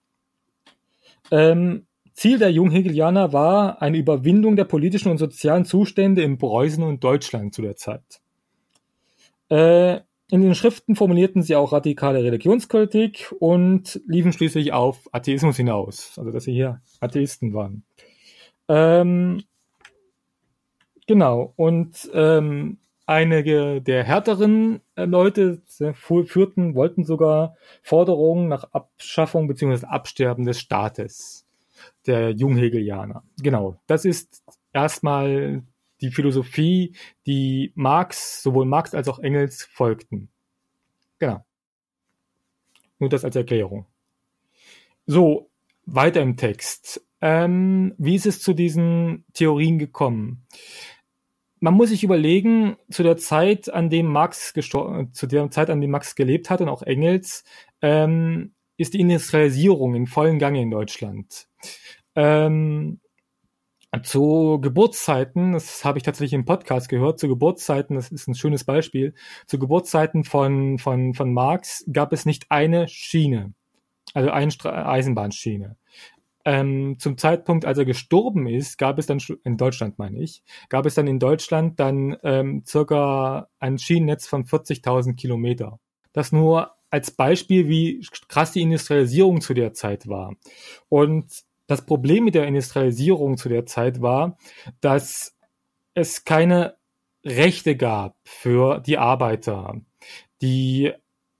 Ähm, 1.30 1.86
Ziel 2.20 2.38
der 2.38 2.52
Junghegelianer 2.52 3.32
war 3.32 3.80
eine 3.80 3.96
Überwindung 3.96 4.54
der 4.54 4.66
politischen 4.66 5.10
und 5.10 5.16
sozialen 5.16 5.64
Zustände 5.64 6.20
in 6.20 6.36
Preußen 6.36 6.84
und 6.84 7.02
Deutschland 7.02 7.54
zu 7.54 7.62
der 7.62 7.76
Zeit. 7.76 8.20
Äh, 9.48 10.00
in 10.30 10.42
den 10.42 10.54
Schriften 10.54 10.96
formulierten 10.96 11.40
sie 11.42 11.56
auch 11.56 11.72
radikale 11.72 12.22
Religionskritik 12.22 13.34
und 13.38 14.02
liefen 14.06 14.34
schließlich 14.34 14.74
auf 14.74 15.08
Atheismus 15.12 15.56
hinaus, 15.56 16.18
also 16.18 16.30
dass 16.30 16.44
sie 16.44 16.52
hier 16.52 16.82
Atheisten 17.00 17.54
waren. 17.54 17.84
Ähm, 18.68 19.42
genau, 21.06 21.54
und 21.56 22.10
ähm, 22.12 22.80
einige 23.06 23.80
der 23.80 24.04
härteren 24.04 24.82
äh, 24.94 25.06
Leute 25.06 25.62
führten, 25.94 26.74
wollten 26.74 27.06
sogar 27.06 27.56
Forderungen 27.82 28.48
nach 28.48 28.64
Abschaffung 28.72 29.48
bzw. 29.48 29.86
Absterben 29.86 30.44
des 30.44 30.60
Staates 30.60 31.46
der 32.06 32.30
Junghegelianer. 32.30 33.24
Genau, 33.42 33.80
das 33.86 34.04
ist 34.04 34.42
erstmal 34.72 35.62
die 36.00 36.10
Philosophie, 36.10 36.94
die 37.26 37.72
Marx, 37.74 38.42
sowohl 38.42 38.64
Marx 38.66 38.94
als 38.94 39.08
auch 39.08 39.18
Engels 39.18 39.64
folgten. 39.64 40.30
Genau. 41.18 41.44
Nur 42.98 43.10
das 43.10 43.24
als 43.24 43.36
Erklärung. 43.36 43.86
So, 45.06 45.50
weiter 45.86 46.22
im 46.22 46.36
Text. 46.36 47.04
Ähm, 47.20 47.94
wie 47.98 48.14
ist 48.14 48.26
es 48.26 48.40
zu 48.40 48.54
diesen 48.54 49.24
Theorien 49.34 49.78
gekommen? 49.78 50.46
Man 51.58 51.74
muss 51.74 51.90
sich 51.90 52.02
überlegen, 52.02 52.76
zu 52.90 53.02
der 53.02 53.18
Zeit, 53.18 53.70
an 53.70 53.90
dem 53.90 54.06
Marx 54.06 54.54
zu 54.54 55.26
der 55.26 55.50
Zeit, 55.50 55.68
an 55.68 55.82
dem 55.82 55.90
Marx 55.90 56.14
gelebt 56.14 56.48
hat 56.48 56.62
und 56.62 56.70
auch 56.70 56.82
Engels, 56.82 57.44
ähm, 57.82 58.54
ist 58.80 58.94
die 58.94 59.00
Industrialisierung 59.00 59.94
in 59.94 60.06
vollen 60.06 60.38
Gange 60.38 60.62
in 60.62 60.70
Deutschland. 60.70 61.48
Ähm, 62.16 63.00
zu 64.02 64.58
Geburtszeiten, 64.62 65.52
das 65.52 65.84
habe 65.84 65.98
ich 65.98 66.04
tatsächlich 66.04 66.32
im 66.32 66.46
Podcast 66.46 66.88
gehört, 66.88 67.18
zu 67.18 67.28
Geburtszeiten, 67.28 67.96
das 67.96 68.10
ist 68.10 68.26
ein 68.26 68.34
schönes 68.34 68.64
Beispiel, 68.64 69.14
zu 69.46 69.58
Geburtszeiten 69.58 70.24
von, 70.24 70.78
von, 70.78 71.12
von 71.12 71.34
Marx 71.34 71.84
gab 71.92 72.14
es 72.14 72.24
nicht 72.24 72.46
eine 72.50 72.88
Schiene, 72.88 73.52
also 74.14 74.30
eine 74.30 74.50
Stra 74.50 74.90
Eisenbahnschiene. 74.90 75.76
Ähm, 76.46 76.96
zum 76.98 77.18
Zeitpunkt, 77.18 77.66
als 77.66 77.76
er 77.76 77.84
gestorben 77.84 78.46
ist, 78.46 78.78
gab 78.78 78.98
es 78.98 79.04
dann, 79.04 79.20
in 79.44 79.58
Deutschland 79.58 79.98
meine 79.98 80.22
ich, 80.22 80.42
gab 80.70 80.86
es 80.86 80.94
dann 80.94 81.06
in 81.06 81.18
Deutschland 81.18 81.78
dann 81.78 82.16
ähm, 82.22 82.62
circa 82.64 83.48
ein 83.58 83.76
Schienennetz 83.76 84.26
von 84.26 84.44
40.000 84.46 85.16
Kilometer. 85.16 85.80
Das 86.12 86.32
nur 86.32 86.72
als 86.90 87.10
Beispiel, 87.10 87.68
wie 87.68 88.06
krass 88.28 88.52
die 88.52 88.62
Industrialisierung 88.62 89.40
zu 89.40 89.54
der 89.54 89.72
Zeit 89.72 90.08
war. 90.08 90.34
Und 90.88 91.26
das 91.66 91.86
Problem 91.86 92.24
mit 92.24 92.34
der 92.34 92.46
Industrialisierung 92.46 93.36
zu 93.36 93.48
der 93.48 93.64
Zeit 93.64 94.02
war, 94.02 94.36
dass 94.80 95.36
es 95.94 96.24
keine 96.24 96.76
Rechte 97.24 97.76
gab 97.76 98.16
für 98.24 98.80
die 98.80 98.98
Arbeiter. 98.98 99.80
Die 100.42 100.92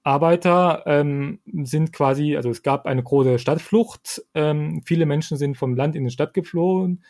Arbeiter 0.03 0.85
ähm, 0.87 1.41
sind 1.63 1.93
quasi, 1.93 2.37
also 2.37 2.51
es 2.51 2.63
gab 2.63 2.87
eine 2.87 3.03
große 3.03 3.39
Stadtflucht. 3.39 4.23
Ähm, 4.35 4.83
viele 4.85 5.07
Menschen 5.07 5.37
sind 5.37 5.57
vom 5.57 5.75
Land 5.75 5.97
in 5.97 6.05
die 6.05 6.11
Stadt 6.11 6.33
geflohen, 6.33 7.03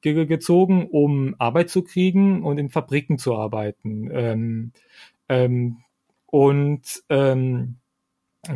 ge 0.00 0.26
gezogen, 0.26 0.86
um 0.88 1.34
Arbeit 1.38 1.70
zu 1.70 1.82
kriegen 1.82 2.42
und 2.42 2.58
in 2.58 2.70
Fabriken 2.70 3.18
zu 3.18 3.34
arbeiten. 3.34 4.10
Ähm, 4.12 4.72
ähm, 5.28 5.78
und 6.26 7.02
ähm, 7.08 7.76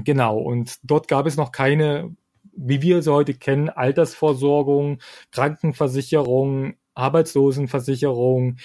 genau, 0.04 0.38
und 0.38 0.78
dort 0.82 1.08
gab 1.08 1.26
es 1.26 1.36
noch 1.36 1.52
keine, 1.52 2.14
wie 2.52 2.82
wir 2.82 3.02
sie 3.02 3.12
heute 3.12 3.34
kennen, 3.34 3.68
Altersvorsorgung, 3.68 4.98
Krankenversicherung, 5.30 6.74
Arbeitslosenversicherung, 6.94 8.56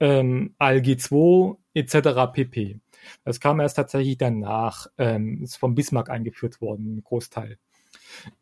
ähm, 0.00 0.54
ALG 0.58 0.98
2 0.98 1.56
etc. 1.74 2.32
pp. 2.32 2.80
Das 3.24 3.40
kam 3.40 3.60
erst 3.60 3.76
tatsächlich 3.76 4.18
danach, 4.18 4.86
ähm, 4.98 5.42
ist 5.42 5.56
vom 5.56 5.74
Bismarck 5.74 6.10
eingeführt 6.10 6.60
worden, 6.60 6.96
ein 6.96 7.04
Großteil. 7.04 7.58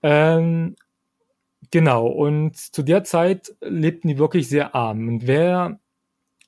Ähm, 0.02 0.76
genau, 1.70 2.06
und 2.06 2.56
zu 2.56 2.82
der 2.82 3.04
Zeit 3.04 3.54
lebten 3.60 4.08
die 4.08 4.18
wirklich 4.18 4.48
sehr 4.48 4.74
arm. 4.74 5.08
Und 5.08 5.26
wer, 5.26 5.80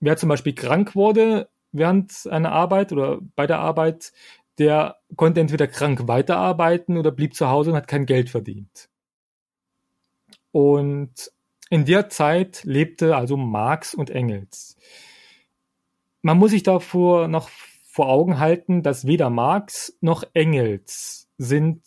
wer 0.01 0.17
zum 0.17 0.29
Beispiel 0.29 0.55
krank 0.55 0.95
wurde 0.95 1.49
während 1.73 2.27
einer 2.31 2.53
Arbeit 2.53 2.93
oder 2.93 3.19
bei 3.35 3.47
der 3.47 3.59
Arbeit, 3.59 4.13
der 4.59 4.97
konnte 5.17 5.41
entweder 5.41 5.67
krank 5.67 6.07
weiterarbeiten 6.07 6.97
oder 6.97 7.11
blieb 7.11 7.35
zu 7.35 7.49
Hause 7.49 7.71
und 7.71 7.77
hat 7.77 7.89
kein 7.89 8.07
Geld 8.07 8.31
verdient. 8.31 8.89
Und 10.53 11.33
in 11.71 11.85
der 11.85 12.09
Zeit 12.09 12.63
lebte 12.65 13.17
also 13.17 13.37
Marx 13.37 13.95
und 13.95 14.11
Engels. 14.11 14.77
Man 16.23 16.39
muss 16.39 16.53
sich 16.53 16.63
davor 16.63 17.29
noch 17.29 17.49
vor 17.95 18.09
Augen 18.09 18.39
halten, 18.39 18.83
dass 18.83 19.07
weder 19.07 19.31
Marx 19.31 19.97
noch 20.01 20.25
Engels 20.35 21.29
sind 21.39 21.83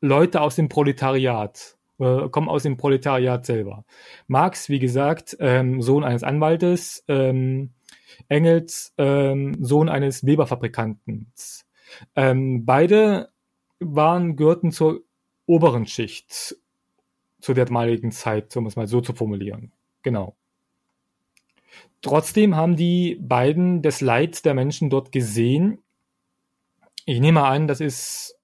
Leute 0.00 0.40
aus 0.40 0.56
dem 0.56 0.68
Proletariat, 0.68 1.76
äh, 1.98 2.28
kommen 2.28 2.48
aus 2.48 2.62
dem 2.62 2.76
Proletariat 2.76 3.46
selber. 3.46 3.84
Marx, 4.26 4.68
wie 4.68 4.78
gesagt, 4.78 5.36
ähm, 5.40 5.82
Sohn 5.82 6.04
eines 6.04 6.22
Anwaltes, 6.22 7.04
ähm, 7.08 7.72
Engels, 8.28 8.94
ähm, 8.98 9.56
Sohn 9.62 9.88
eines 9.88 10.24
Weberfabrikanten. 10.24 11.32
Ähm, 12.14 12.64
beide 12.64 13.30
waren, 13.78 14.36
gehörten 14.36 14.72
zur 14.72 15.02
oberen 15.46 15.86
Schicht 15.86 16.56
zu 17.40 17.54
der 17.54 17.66
damaligen 17.66 18.10
Zeit, 18.10 18.56
um 18.56 18.66
es 18.66 18.76
mal 18.76 18.86
so 18.86 19.00
zu 19.00 19.12
formulieren. 19.12 19.72
Genau. 20.02 20.36
Trotzdem 22.02 22.56
haben 22.56 22.76
die 22.76 23.16
beiden 23.20 23.82
das 23.82 24.00
Leid 24.00 24.44
der 24.44 24.54
Menschen 24.54 24.90
dort 24.90 25.12
gesehen. 25.12 25.78
Ich 27.04 27.20
nehme 27.20 27.44
an, 27.44 27.66
das 27.66 27.80
ist, 27.80 28.38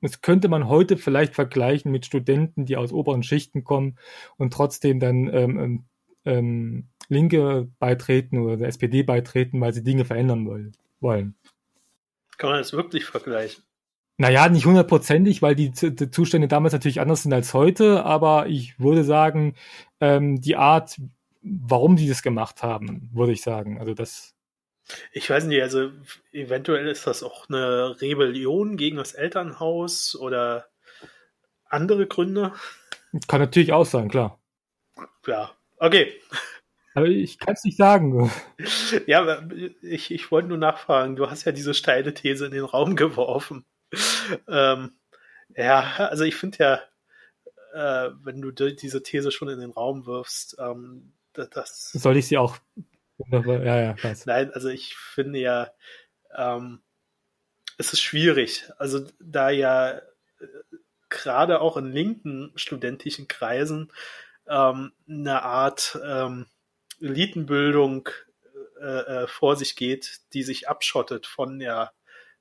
das 0.00 0.20
könnte 0.20 0.48
man 0.48 0.68
heute 0.68 0.96
vielleicht 0.96 1.34
vergleichen 1.34 1.90
mit 1.90 2.06
Studenten, 2.06 2.64
die 2.64 2.76
aus 2.76 2.92
oberen 2.92 3.22
Schichten 3.22 3.64
kommen 3.64 3.98
und 4.36 4.52
trotzdem 4.52 5.00
dann 5.00 5.28
ähm, 5.32 5.58
ähm, 5.58 5.84
ähm 6.24 6.88
Linke 7.08 7.68
beitreten 7.78 8.38
oder 8.38 8.56
der 8.56 8.68
SPD 8.68 9.02
beitreten, 9.02 9.60
weil 9.60 9.72
sie 9.72 9.82
Dinge 9.82 10.04
verändern 10.04 10.72
wollen. 11.00 11.34
Kann 12.36 12.50
man 12.50 12.58
das 12.58 12.72
wirklich 12.72 13.04
vergleichen? 13.04 13.64
Naja, 14.16 14.48
nicht 14.48 14.66
hundertprozentig, 14.66 15.42
weil 15.42 15.54
die, 15.54 15.70
die, 15.70 16.10
Zustände 16.10 16.48
damals 16.48 16.72
natürlich 16.72 17.00
anders 17.00 17.22
sind 17.22 17.32
als 17.32 17.54
heute, 17.54 18.04
aber 18.04 18.48
ich 18.48 18.78
würde 18.80 19.04
sagen, 19.04 19.54
ähm, 20.00 20.40
die 20.40 20.56
Art, 20.56 21.00
warum 21.42 21.94
die 21.94 22.08
das 22.08 22.22
gemacht 22.22 22.64
haben, 22.64 23.10
würde 23.12 23.32
ich 23.32 23.42
sagen. 23.42 23.78
Also 23.78 23.94
das. 23.94 24.34
Ich 25.12 25.30
weiß 25.30 25.44
nicht, 25.44 25.62
also 25.62 25.90
eventuell 26.32 26.88
ist 26.88 27.06
das 27.06 27.22
auch 27.22 27.48
eine 27.48 28.00
Rebellion 28.00 28.76
gegen 28.76 28.96
das 28.96 29.12
Elternhaus 29.12 30.16
oder 30.16 30.66
andere 31.68 32.06
Gründe. 32.06 32.52
Kann 33.28 33.40
natürlich 33.40 33.72
auch 33.72 33.86
sein, 33.86 34.08
klar. 34.08 34.40
Ja, 35.26 35.52
okay. 35.78 36.12
Aber 36.98 37.06
ich 37.06 37.38
kann 37.38 37.54
es 37.54 37.64
nicht 37.64 37.76
sagen. 37.76 38.30
Ja, 39.06 39.46
ich, 39.82 40.10
ich 40.10 40.30
wollte 40.30 40.48
nur 40.48 40.58
nachfragen. 40.58 41.14
Du 41.14 41.30
hast 41.30 41.44
ja 41.44 41.52
diese 41.52 41.74
steile 41.74 42.12
These 42.12 42.46
in 42.46 42.52
den 42.52 42.64
Raum 42.64 42.96
geworfen. 42.96 43.64
Ähm, 44.48 44.98
ja, 45.56 46.08
also 46.10 46.24
ich 46.24 46.34
finde 46.34 46.58
ja, 46.58 48.08
äh, 48.08 48.10
wenn 48.22 48.40
du 48.40 48.50
diese 48.50 49.02
These 49.02 49.30
schon 49.30 49.48
in 49.48 49.60
den 49.60 49.70
Raum 49.70 50.06
wirfst, 50.06 50.56
ähm, 50.58 51.12
das. 51.32 51.92
Soll 51.92 52.16
ich 52.16 52.26
sie 52.26 52.38
auch? 52.38 52.56
Ja, 53.30 53.80
ja, 53.80 54.02
weiß. 54.02 54.26
Nein, 54.26 54.52
also 54.52 54.68
ich 54.68 54.96
finde 54.96 55.38
ja, 55.38 55.70
ähm, 56.36 56.80
es 57.76 57.92
ist 57.92 58.00
schwierig. 58.00 58.64
Also 58.78 59.06
da 59.20 59.50
ja 59.50 59.90
äh, 59.90 60.00
gerade 61.08 61.60
auch 61.60 61.76
in 61.76 61.92
linken 61.92 62.52
studentischen 62.56 63.28
Kreisen 63.28 63.92
ähm, 64.48 64.92
eine 65.08 65.42
Art 65.42 65.98
ähm, 66.04 66.46
Elitenbildung 67.00 68.08
äh, 68.80 69.22
äh, 69.22 69.26
vor 69.26 69.56
sich 69.56 69.76
geht, 69.76 70.20
die 70.32 70.42
sich 70.42 70.68
abschottet 70.68 71.26
von 71.26 71.58
der 71.58 71.92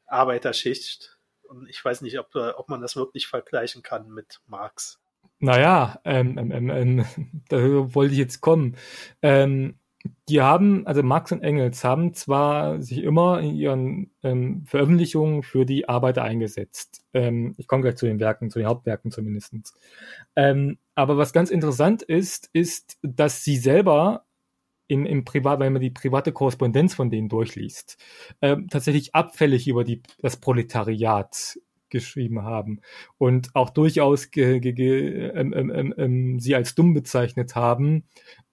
Arbeiterschicht. 0.06 1.18
Und 1.44 1.70
ich 1.70 1.84
weiß 1.84 2.02
nicht, 2.02 2.20
ob, 2.20 2.36
äh, 2.36 2.50
ob 2.50 2.70
man 2.70 2.82
das 2.82 2.96
wirklich 2.96 3.28
vergleichen 3.28 3.82
kann 3.82 4.10
mit 4.10 4.42
Marx. 4.46 5.00
Naja, 5.40 6.00
ähm, 6.04 6.38
ähm, 6.38 6.52
ähm, 6.52 6.70
ähm 6.70 7.06
da 7.50 7.58
wollte 7.96 8.14
ich 8.14 8.20
jetzt 8.20 8.42
kommen. 8.42 8.78
Ähm, 9.22 9.80
die 10.30 10.42
haben, 10.42 10.86
also 10.86 11.04
Marx 11.04 11.32
und 11.32 11.42
Engels 11.42 11.84
haben 11.84 12.14
zwar 12.14 12.82
sich 12.82 13.04
immer 13.04 13.40
in 13.40 13.56
ihren 13.56 14.12
ähm, 14.24 14.64
Veröffentlichungen 14.66 15.44
für 15.44 15.66
die 15.66 15.90
Arbeiter 15.90 16.24
eingesetzt. 16.24 17.04
Ähm, 17.14 17.56
ich 17.58 17.68
komme 17.68 17.82
gleich 17.82 17.96
zu 17.96 18.06
den 18.06 18.20
Werken, 18.20 18.50
zu 18.50 18.60
den 18.60 18.68
Hauptwerken 18.68 19.12
zumindest. 19.12 19.54
Ähm, 20.36 20.78
aber 20.96 21.18
was 21.18 21.34
ganz 21.34 21.50
interessant 21.50 22.04
ist, 22.04 22.50
ist, 22.54 22.98
dass 23.02 23.44
sie 23.44 23.58
selber 23.58 24.27
im, 24.88 25.06
im 25.06 25.26
Privat, 25.26 25.60
wenn 25.60 25.74
man 25.74 25.82
die 25.82 25.90
private 25.90 26.32
Korrespondenz 26.32 26.94
von 26.94 27.10
denen 27.10 27.30
durchliest, 27.30 27.98
äh, 28.42 28.58
tatsächlich 28.70 29.14
abfällig 29.14 29.68
über 29.68 29.84
die, 29.84 30.02
das 30.20 30.38
Proletariat 30.38 31.60
geschrieben 31.90 32.44
haben 32.44 32.82
und 33.18 33.56
auch 33.56 33.70
durchaus 33.70 34.32
ge, 34.32 34.60
ge, 34.60 34.74
ge, 34.74 35.32
ähm, 35.34 35.54
ähm, 35.54 35.72
ähm, 35.74 35.94
ähm, 35.98 36.40
sie 36.40 36.56
als 36.56 36.76
dumm 36.76 36.94
bezeichnet 36.94 37.56
haben. 37.56 38.04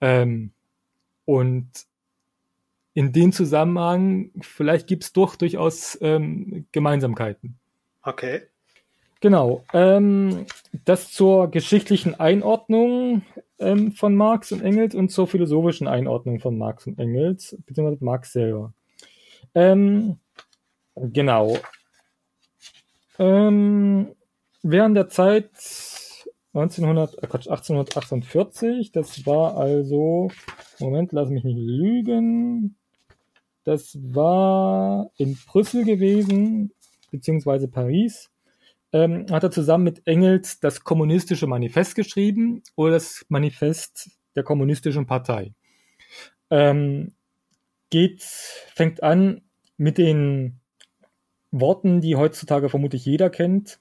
Ähm, 0.00 0.52
und 1.24 1.70
in 2.92 3.12
dem 3.12 3.32
Zusammenhang, 3.32 4.30
vielleicht 4.40 4.86
gibt 4.86 5.04
es 5.04 5.12
doch 5.12 5.34
durchaus 5.34 5.98
ähm, 6.00 6.66
Gemeinsamkeiten. 6.70 7.58
Okay. 8.02 8.42
Genau. 9.20 9.64
Ähm, 9.72 10.46
das 10.84 11.10
zur 11.12 11.50
geschichtlichen 11.50 12.18
Einordnung 12.18 13.22
ähm, 13.58 13.92
von 13.92 14.14
Marx 14.14 14.52
und 14.52 14.62
Engels 14.62 14.94
und 14.94 15.10
zur 15.10 15.26
philosophischen 15.26 15.86
Einordnung 15.86 16.40
von 16.40 16.58
Marx 16.58 16.86
und 16.86 16.98
Engels, 16.98 17.56
beziehungsweise 17.66 18.04
Marx 18.04 18.32
selber. 18.32 18.72
Ähm, 19.54 20.18
genau. 20.96 21.56
Ähm, 23.18 24.14
während 24.62 24.96
der 24.96 25.08
Zeit 25.08 25.50
1900, 26.54 27.22
äh 27.22 27.26
Quatsch, 27.26 27.48
1848, 27.48 28.92
das 28.92 29.26
war 29.26 29.56
also, 29.56 30.30
Moment, 30.78 31.12
lass 31.12 31.28
mich 31.28 31.44
nicht 31.44 31.58
lügen, 31.58 32.76
das 33.64 33.98
war 34.00 35.10
in 35.16 35.36
Brüssel 35.46 35.84
gewesen, 35.84 36.72
beziehungsweise 37.10 37.66
Paris, 37.66 38.30
ähm, 38.94 39.26
hat 39.30 39.42
er 39.42 39.50
zusammen 39.50 39.84
mit 39.84 40.06
Engels 40.06 40.60
das 40.60 40.84
Kommunistische 40.84 41.48
Manifest 41.48 41.96
geschrieben 41.96 42.62
oder 42.76 42.92
das 42.92 43.26
Manifest 43.28 44.12
der 44.36 44.44
Kommunistischen 44.44 45.04
Partei. 45.04 45.52
Ähm, 46.48 47.12
geht, 47.90 48.22
fängt 48.22 49.02
an 49.02 49.42
mit 49.76 49.98
den 49.98 50.60
Worten, 51.50 52.00
die 52.00 52.14
heutzutage 52.14 52.68
vermutlich 52.68 53.04
jeder 53.04 53.30
kennt. 53.30 53.80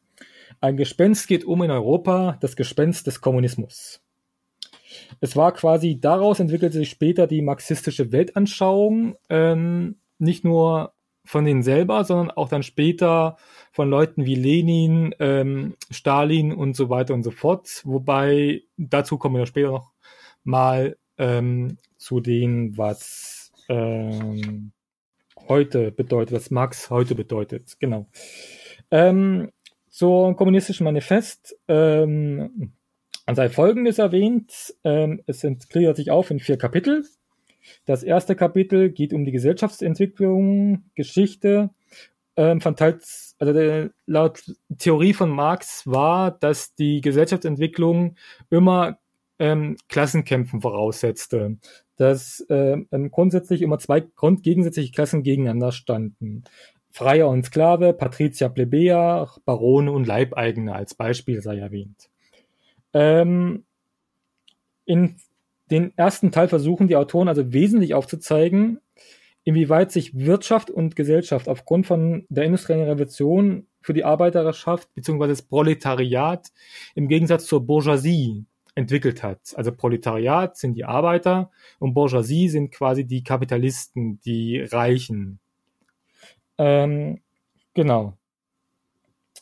Ein 0.62 0.78
Gespenst 0.78 1.28
geht 1.28 1.46
um 1.46 1.62
in 1.62 1.70
Europa, 1.70 2.38
das 2.42 2.56
Gespenst 2.56 3.06
des 3.06 3.22
Kommunismus. 3.22 4.02
Es 5.20 5.36
war 5.36 5.54
quasi, 5.54 6.00
daraus 6.00 6.40
entwickelte 6.40 6.78
sich 6.78 6.90
später 6.90 7.28
die 7.28 7.44
marxistische 7.44 8.12
Weltanschauung, 8.12 9.16
ähm, 9.30 10.00
nicht 10.18 10.44
nur 10.44 10.94
von 11.26 11.46
denen 11.46 11.64
selber, 11.64 12.04
sondern 12.04 12.32
auch 12.32 12.50
dann 12.50 12.64
später 12.64 13.38
von 13.72 13.90
Leuten 13.90 14.26
wie 14.26 14.36
Lenin, 14.36 15.16
ähm, 15.20 15.76
Stalin 15.90 16.54
und 16.54 16.76
so 16.76 16.90
weiter 16.90 17.14
und 17.14 17.24
so 17.24 17.32
fort. 17.32 17.82
Wobei, 17.86 18.64
dazu 18.78 19.18
kommen 19.18 19.38
wir 19.38 19.46
später 19.46 19.72
noch 19.72 19.92
mal 20.44 20.98
ähm, 21.18 21.78
zu 21.98 22.20
dem, 22.20 22.78
was 22.78 23.52
ähm, 23.70 24.72
heute 25.48 25.92
bedeutet, 25.92 26.36
was 26.36 26.52
Marx 26.52 26.90
heute 26.90 27.16
bedeutet. 27.16 27.78
Genau. 27.80 28.08
Ähm, 28.92 29.52
zur 29.90 30.36
kommunistischen 30.36 30.84
Manifest 30.84 31.56
ähm, 31.68 32.74
sei 33.32 33.50
Folgendes 33.50 34.00
erwähnt. 34.00 34.76
Ähm, 34.84 35.22
es 35.26 35.42
gliedert 35.70 35.98
sich 35.98 36.12
auf 36.12 36.32
in 36.32 36.40
vier 36.40 36.58
Kapitel. 36.58 37.06
Das 37.86 38.04
erste 38.04 38.36
Kapitel 38.36 38.90
geht 38.90 39.14
um 39.14 39.26
die 39.26 39.32
Gesellschaftsentwicklung, 39.32 40.84
Geschichte. 40.96 41.70
Ähm, 42.36 42.62
von 42.62 42.76
teils, 42.76 43.36
also 43.40 43.54
der, 43.54 43.92
laut 44.08 44.44
Theorie 44.78 45.14
von 45.14 45.30
Marx 45.30 45.86
war, 45.86 46.32
dass 46.32 46.74
die 46.74 47.02
Gesellschaftsentwicklung 47.02 48.16
immer 48.50 48.98
ähm, 49.38 49.78
Klassenkämpfen 49.88 50.62
voraussetzte, 50.62 51.58
dass 51.98 52.46
ähm, 52.50 52.88
grundsätzlich 53.12 53.62
immer 53.62 53.78
zwei 53.78 54.02
grundgegensätzliche 54.02 54.92
Klassen 54.92 55.22
gegeneinander 55.22 55.72
standen. 55.72 56.44
Freier 56.92 57.28
und 57.28 57.44
Sklave, 57.44 57.94
Patrizier, 57.94 58.50
Plebejer, 58.50 59.30
Barone 59.46 59.92
und 59.92 60.06
Leibeigene 60.06 60.74
als 60.76 60.94
Beispiel 60.94 61.42
sei 61.42 61.58
erwähnt. 61.58 62.10
Ähm, 62.94 63.66
in 64.86 65.16
den 65.74 65.98
ersten 65.98 66.32
Teil 66.32 66.48
versuchen 66.48 66.88
die 66.88 66.96
Autoren 66.96 67.28
also 67.28 67.52
wesentlich 67.52 67.94
aufzuzeigen, 67.94 68.80
inwieweit 69.44 69.92
sich 69.92 70.18
Wirtschaft 70.18 70.70
und 70.70 70.96
Gesellschaft 70.96 71.50
aufgrund 71.50 71.86
von 71.86 72.26
der 72.30 72.46
industriellen 72.46 72.88
Revolution 72.88 73.68
für 73.82 73.94
die 73.94 74.04
Arbeiterschaft 74.06 74.94
bzw. 74.94 75.28
das 75.28 75.42
Proletariat 75.42 76.52
im 76.96 77.08
Gegensatz 77.08 77.46
zur 77.46 77.66
Bourgeoisie 77.66 78.46
entwickelt 78.76 79.22
hat. 79.22 79.40
Also 79.56 79.72
Proletariat 79.72 80.58
sind 80.58 80.76
die 80.76 80.86
Arbeiter 80.86 81.52
und 81.80 81.94
Bourgeoisie 81.94 82.50
sind 82.50 82.72
quasi 82.72 83.06
die 83.06 83.24
Kapitalisten, 83.24 84.20
die 84.22 84.62
Reichen. 84.62 85.40
Ähm, 86.58 87.20
genau. 87.74 88.18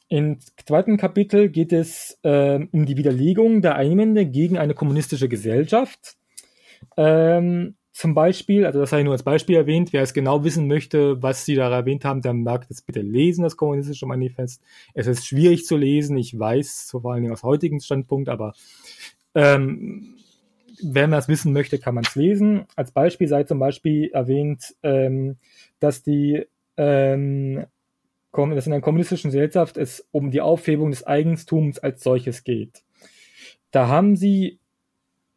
Im 0.10 0.40
zweiten 0.66 0.98
Kapitel 0.98 1.50
geht 1.50 1.72
es 1.72 2.20
äh, 2.24 2.60
um 2.72 2.86
die 2.86 2.98
Widerlegung 2.98 3.62
der 3.62 3.76
Einwände 3.76 4.26
gegen 4.26 4.58
eine 4.58 4.74
kommunistische 4.74 5.30
Gesellschaft. 5.30 6.18
Ähm, 6.98 7.76
zum 7.94 8.14
Beispiel, 8.14 8.66
also 8.66 8.80
das 8.80 8.92
habe 8.92 9.02
ich 9.02 9.06
nur 9.06 9.14
als 9.14 9.24
Beispiel 9.24 9.58
erwähnt, 9.58 9.92
wer 9.92 10.02
es 10.02 10.14
genau 10.14 10.44
wissen 10.44 10.68
möchte, 10.68 11.22
was 11.22 11.46
Sie 11.46 11.56
da 11.56 11.70
erwähnt 11.70 12.06
haben, 12.06 12.22
der 12.22 12.34
mag 12.34 12.68
das 12.70 12.82
bitte 12.82 13.02
lesen, 13.02 13.44
das 13.44 13.58
kommunistische 13.58 14.06
Manifest. 14.06 14.62
Es 14.94 15.08
ist 15.08 15.28
schwierig 15.28 15.66
zu 15.66 15.76
lesen, 15.76 16.18
ich 16.18 16.38
weiß, 16.38 16.88
so 16.88 17.02
vor 17.02 17.14
allen 17.14 17.24
Dingen 17.24 17.34
aus 17.34 17.44
heutigem 17.44 17.80
Standpunkt, 17.82 18.30
aber 18.30 18.54
ähm, 19.36 20.16
wer 20.82 21.08
das 21.08 21.28
wissen 21.28 21.52
möchte, 21.54 21.80
kann 21.80 21.96
man 21.96 22.06
es 22.08 22.16
lesen. 22.16 22.66
Als 22.76 22.92
Beispiel 22.92 23.28
sei 23.28 23.44
zum 23.44 23.60
Beispiel 23.60 24.10
erwähnt, 24.12 24.76
ähm, 24.84 25.38
dass 25.80 26.02
die 26.02 26.46
ähm, 26.78 27.66
dass 28.34 28.66
in 28.66 28.72
einer 28.72 28.82
kommunistischen 28.82 29.30
Gesellschaft 29.30 29.76
es 29.76 30.08
um 30.12 30.32
die 30.32 30.40
Aufhebung 30.40 30.92
des 30.92 31.06
Eigentums 31.06 31.80
als 31.80 32.02
solches 32.02 32.46
geht. 32.46 32.84
Da 33.72 33.90
haben 33.90 34.16
sie 34.16 34.61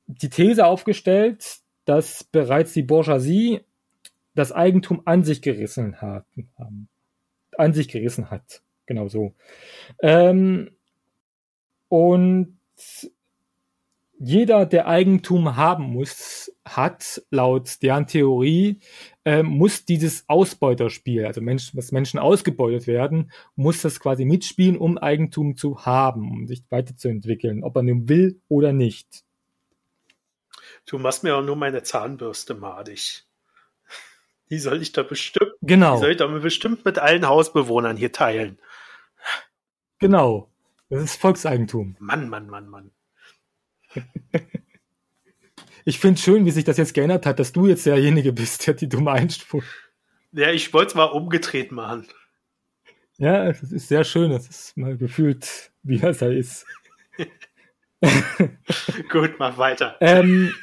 die 0.06 0.30
These 0.30 0.66
aufgestellt, 0.66 1.58
dass 1.84 2.24
bereits 2.24 2.72
die 2.72 2.82
Bourgeoisie 2.82 3.60
das 4.34 4.52
Eigentum 4.52 5.02
an 5.04 5.22
sich 5.24 5.42
gerissen 5.42 6.00
hat. 6.00 6.26
An 7.56 7.72
sich 7.72 7.88
gerissen 7.88 8.30
hat. 8.30 8.62
Genau 8.86 9.08
so. 9.08 9.34
Ähm, 10.02 10.70
und 11.88 12.58
jeder, 14.18 14.64
der 14.64 14.86
Eigentum 14.86 15.56
haben 15.56 15.84
muss, 15.84 16.52
hat 16.64 17.22
laut 17.30 17.82
deren 17.82 18.06
Theorie, 18.06 18.80
äh, 19.24 19.42
muss 19.42 19.84
dieses 19.84 20.24
Ausbeuterspiel, 20.28 21.26
also 21.26 21.40
Menschen, 21.40 21.76
dass 21.76 21.92
Menschen 21.92 22.18
ausgebeutet 22.18 22.86
werden, 22.86 23.32
muss 23.56 23.82
das 23.82 24.00
quasi 24.00 24.24
mitspielen, 24.24 24.78
um 24.78 24.98
Eigentum 24.98 25.56
zu 25.56 25.84
haben, 25.84 26.30
um 26.30 26.46
sich 26.46 26.62
weiterzuentwickeln, 26.70 27.64
ob 27.64 27.76
er 27.76 27.82
nun 27.82 28.08
will 28.08 28.40
oder 28.48 28.72
nicht. 28.72 29.24
Du 30.86 30.98
machst 30.98 31.24
mir 31.24 31.36
auch 31.36 31.42
nur 31.42 31.56
meine 31.56 31.82
Zahnbürste 31.82 32.54
madig. 32.54 33.24
Die 34.50 34.58
soll 34.58 34.82
ich 34.82 34.92
da 34.92 35.02
bestimmt, 35.02 35.52
genau. 35.62 35.94
die 35.94 36.00
soll 36.00 36.10
ich 36.10 36.16
da 36.18 36.26
bestimmt 36.26 36.84
mit 36.84 36.98
allen 36.98 37.26
Hausbewohnern 37.26 37.96
hier 37.96 38.12
teilen. 38.12 38.58
Genau. 39.98 40.50
Das 40.90 41.02
ist 41.02 41.16
Volkseigentum. 41.16 41.96
Mann, 41.98 42.28
Mann, 42.28 42.48
Mann, 42.48 42.68
Mann. 42.68 42.90
Ich 45.86 45.98
finde 45.98 46.18
schön, 46.18 46.46
wie 46.46 46.50
sich 46.50 46.64
das 46.64 46.78
jetzt 46.78 46.94
geändert 46.94 47.26
hat, 47.26 47.38
dass 47.38 47.52
du 47.52 47.66
jetzt 47.66 47.84
derjenige 47.84 48.32
bist, 48.32 48.66
der 48.66 48.72
die 48.72 48.88
dumme 48.88 49.12
Einspur. 49.12 49.62
Ja, 50.32 50.50
ich 50.50 50.72
wollte 50.72 50.88
es 50.88 50.94
mal 50.94 51.04
umgedreht 51.04 51.72
machen. 51.72 52.08
Ja, 53.18 53.46
es 53.48 53.62
ist 53.62 53.88
sehr 53.88 54.02
schön. 54.04 54.32
Es 54.32 54.48
ist 54.48 54.76
mal 54.78 54.96
gefühlt, 54.96 55.72
wie 55.82 55.98
das 55.98 56.18
da 56.18 56.28
ist. 56.28 56.66
Gut, 59.10 59.34
mach 59.38 59.58
weiter. 59.58 59.96
Ähm, 60.00 60.54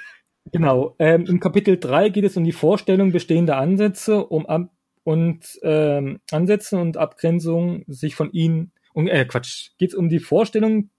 genau. 0.52 0.96
Ähm, 1.00 1.26
Im 1.26 1.40
Kapitel 1.40 1.78
3 1.80 2.10
geht 2.10 2.26
es 2.26 2.38
um 2.38 2.44
die 2.44 2.52
Vorstellung 2.52 3.12
bestehender 3.12 3.58
Ansätze 3.58 4.26
um 4.26 4.46
Ab 4.46 4.70
und 5.04 5.60
ähm, 5.64 6.20
Ansätze 6.32 6.78
und 6.78 6.98
Abgrenzung 6.98 7.84
sich 7.88 8.16
von 8.16 8.32
ihnen, 8.32 8.72
um, 8.94 9.08
äh, 9.08 9.26
Quatsch, 9.26 9.72
geht 9.78 9.90
es 9.90 9.96
um 9.96 10.10
die 10.10 10.20
Vorstellung 10.20 10.90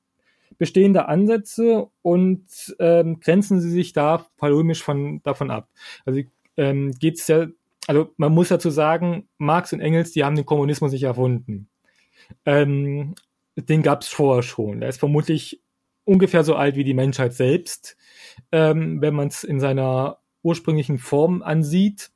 bestehende 0.58 1.08
Ansätze 1.08 1.88
und 2.02 2.44
ähm, 2.78 3.20
grenzen 3.20 3.60
sie 3.60 3.70
sich 3.70 3.92
da 3.92 4.26
polemisch 4.36 4.82
von, 4.82 5.22
davon 5.22 5.50
ab. 5.50 5.68
Also 6.04 6.20
ähm, 6.56 6.92
geht 6.92 7.18
es 7.18 7.28
ja, 7.28 7.46
also 7.86 8.12
man 8.16 8.32
muss 8.32 8.48
dazu 8.48 8.70
sagen, 8.70 9.28
Marx 9.38 9.72
und 9.72 9.80
Engels, 9.80 10.12
die 10.12 10.24
haben 10.24 10.36
den 10.36 10.46
Kommunismus 10.46 10.92
nicht 10.92 11.04
erfunden. 11.04 11.68
Ähm, 12.44 13.14
den 13.56 13.82
gab 13.82 14.02
es 14.02 14.08
vorher 14.08 14.42
schon. 14.42 14.80
Der 14.80 14.88
ist 14.88 15.00
vermutlich 15.00 15.61
ungefähr 16.04 16.44
so 16.44 16.54
alt 16.54 16.76
wie 16.76 16.84
die 16.84 16.94
Menschheit 16.94 17.34
selbst, 17.34 17.96
ähm, 18.50 19.00
wenn 19.00 19.14
man 19.14 19.28
es 19.28 19.44
in 19.44 19.60
seiner 19.60 20.18
ursprünglichen 20.42 20.98
Form 20.98 21.42
ansieht. 21.42 22.10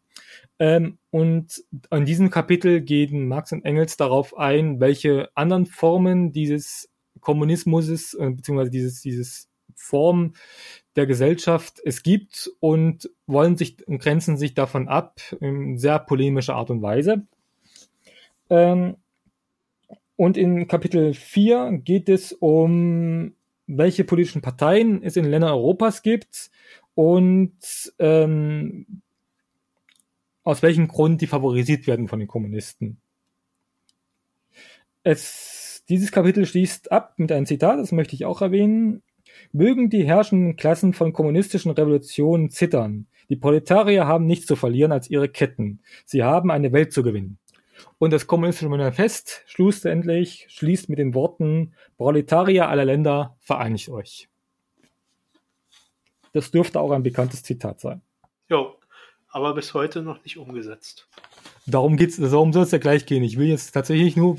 Ähm, 0.58 0.98
und 1.10 1.64
an 1.90 2.04
diesem 2.04 2.30
Kapitel 2.30 2.80
gehen 2.80 3.28
Marx 3.28 3.52
und 3.52 3.64
Engels 3.64 3.96
darauf 3.96 4.36
ein, 4.36 4.80
welche 4.80 5.28
anderen 5.34 5.66
Formen 5.66 6.32
dieses 6.32 6.88
Kommunismus 7.20 8.14
äh, 8.14 8.30
beziehungsweise 8.30 8.70
dieses, 8.70 9.02
dieses 9.02 9.48
Form 9.74 10.32
der 10.96 11.06
Gesellschaft 11.06 11.80
es 11.84 12.02
gibt 12.02 12.50
und 12.60 13.10
wollen 13.26 13.56
sich 13.56 13.86
und 13.86 13.98
grenzen 13.98 14.36
sich 14.36 14.54
davon 14.54 14.88
ab 14.88 15.20
in 15.40 15.78
sehr 15.78 15.98
polemischer 15.98 16.54
Art 16.54 16.70
und 16.70 16.82
Weise. 16.82 17.26
Ähm, 18.48 18.96
und 20.16 20.38
in 20.38 20.66
Kapitel 20.66 21.12
4 21.12 21.80
geht 21.84 22.08
es 22.08 22.32
um, 22.32 23.34
welche 23.66 24.04
politischen 24.04 24.42
Parteien 24.42 25.02
es 25.02 25.16
in 25.16 25.24
Ländern 25.24 25.50
Europas 25.50 26.02
gibt 26.02 26.50
und 26.94 27.52
ähm, 27.98 29.02
aus 30.44 30.62
welchem 30.62 30.88
Grund 30.88 31.20
die 31.20 31.26
favorisiert 31.26 31.86
werden 31.86 32.08
von 32.08 32.18
den 32.18 32.28
Kommunisten. 32.28 33.00
Es 35.02 35.66
dieses 35.88 36.10
Kapitel 36.10 36.46
schließt 36.46 36.90
ab 36.90 37.14
mit 37.16 37.30
einem 37.30 37.46
Zitat, 37.46 37.78
das 37.78 37.92
möchte 37.92 38.16
ich 38.16 38.24
auch 38.24 38.42
erwähnen. 38.42 39.02
Mögen 39.52 39.88
die 39.90 40.04
herrschenden 40.04 40.56
Klassen 40.56 40.92
von 40.92 41.12
kommunistischen 41.12 41.70
Revolutionen 41.70 42.50
zittern. 42.50 43.06
Die 43.28 43.36
Proletarier 43.36 44.06
haben 44.06 44.26
nichts 44.26 44.46
zu 44.46 44.56
verlieren 44.56 44.92
als 44.92 45.10
ihre 45.10 45.28
Ketten. 45.28 45.80
Sie 46.04 46.22
haben 46.24 46.50
eine 46.50 46.72
Welt 46.72 46.92
zu 46.92 47.02
gewinnen. 47.02 47.38
Und 47.98 48.12
das 48.12 48.26
kommunistische 48.26 48.68
Manifest 48.68 49.42
schlussendlich 49.46 50.46
schließt 50.48 50.88
mit 50.88 50.98
den 50.98 51.14
Worten 51.14 51.74
Proletarier 51.96 52.68
aller 52.68 52.84
Länder, 52.84 53.36
vereinigt 53.40 53.88
euch. 53.88 54.28
Das 56.32 56.50
dürfte 56.50 56.80
auch 56.80 56.90
ein 56.90 57.02
bekanntes 57.02 57.42
Zitat 57.42 57.80
sein. 57.80 58.02
Jo, 58.48 58.76
aber 59.36 59.54
bis 59.54 59.74
heute 59.74 60.02
noch 60.02 60.22
nicht 60.22 60.36
umgesetzt. 60.38 61.08
darum 61.66 61.96
geht's, 61.96 62.16
darum 62.16 62.52
soll 62.52 62.62
es 62.62 62.70
ja 62.70 62.78
gleich 62.78 63.06
gehen. 63.06 63.22
Ich 63.22 63.38
will 63.38 63.48
jetzt 63.48 63.72
tatsächlich 63.72 64.16
nur 64.16 64.38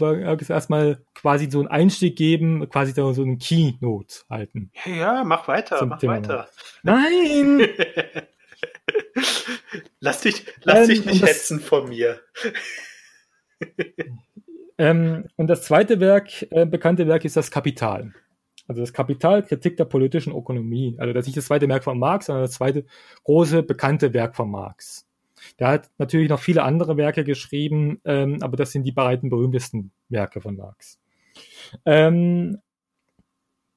erstmal 0.49 1.03
quasi 1.13 1.49
so 1.49 1.59
einen 1.59 1.67
Einstieg 1.67 2.15
geben, 2.15 2.69
quasi 2.69 2.93
so 2.93 3.07
einen 3.09 3.37
Keynote 3.37 4.21
halten. 4.29 4.71
Ja, 4.85 4.91
ja 4.91 5.23
mach 5.23 5.47
weiter, 5.47 5.85
mach 5.85 5.99
Thema. 5.99 6.13
weiter. 6.17 6.49
Nein! 6.83 7.67
lass 9.99 10.21
dich, 10.21 10.45
lass 10.63 10.79
ähm, 10.79 10.87
dich 10.87 11.05
nicht 11.05 11.25
hetzen 11.25 11.59
von 11.59 11.89
mir. 11.89 12.19
Ähm, 14.77 15.25
und 15.35 15.47
das 15.47 15.63
zweite 15.63 15.99
Werk, 15.99 16.45
äh, 16.51 16.65
bekannte 16.65 17.07
Werk 17.07 17.25
ist 17.25 17.37
das 17.37 17.51
Kapital. 17.51 18.13
Also 18.67 18.81
das 18.81 18.93
Kapital, 18.93 19.43
Kritik 19.43 19.77
der 19.77 19.85
politischen 19.85 20.33
Ökonomie. 20.33 20.95
Also 20.99 21.13
das 21.13 21.21
ist 21.21 21.27
nicht 21.27 21.37
das 21.37 21.45
zweite 21.45 21.69
Werk 21.69 21.83
von 21.83 21.97
Marx, 21.97 22.25
sondern 22.25 22.43
das 22.43 22.53
zweite 22.53 22.85
große, 23.23 23.63
bekannte 23.63 24.13
Werk 24.13 24.35
von 24.35 24.51
Marx. 24.51 25.07
Der 25.59 25.69
hat 25.69 25.89
natürlich 25.97 26.29
noch 26.29 26.39
viele 26.39 26.63
andere 26.63 26.97
Werke 26.97 27.23
geschrieben, 27.23 28.01
ähm, 28.03 28.39
aber 28.41 28.57
das 28.57 28.71
sind 28.71 28.83
die 28.83 28.91
beiden 28.91 29.29
berühmtesten 29.29 29.91
Werke 30.09 30.41
von 30.41 30.57
Marx. 30.57 30.99
Ähm, 31.85 32.57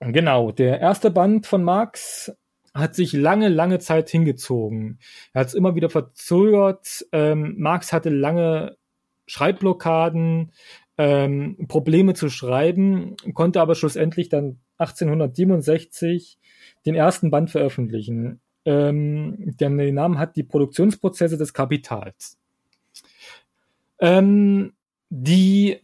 genau, 0.00 0.50
der 0.50 0.80
erste 0.80 1.10
Band 1.10 1.46
von 1.46 1.62
Marx 1.62 2.32
hat 2.74 2.94
sich 2.94 3.12
lange, 3.12 3.48
lange 3.48 3.78
Zeit 3.78 4.08
hingezogen. 4.10 4.98
Er 5.32 5.42
hat 5.42 5.48
es 5.48 5.54
immer 5.54 5.74
wieder 5.74 5.90
verzögert. 5.90 7.06
Ähm, 7.12 7.56
Marx 7.58 7.92
hatte 7.92 8.10
lange 8.10 8.76
Schreibblockaden, 9.30 10.52
ähm, 10.98 11.56
Probleme 11.68 12.14
zu 12.14 12.28
schreiben, 12.28 13.16
konnte 13.34 13.60
aber 13.60 13.74
schlussendlich 13.74 14.28
dann 14.28 14.58
1867 14.78 16.38
den 16.84 16.94
ersten 16.94 17.30
Band 17.30 17.50
veröffentlichen 17.50 18.40
ähm, 18.64 19.36
der 19.38 19.70
den 19.70 19.94
Namen 19.94 20.18
hat 20.18 20.36
die 20.36 20.42
Produktionsprozesse 20.42 21.38
des 21.38 21.54
Kapitals. 21.54 22.38
Ähm, 23.98 24.72
die 25.08 25.80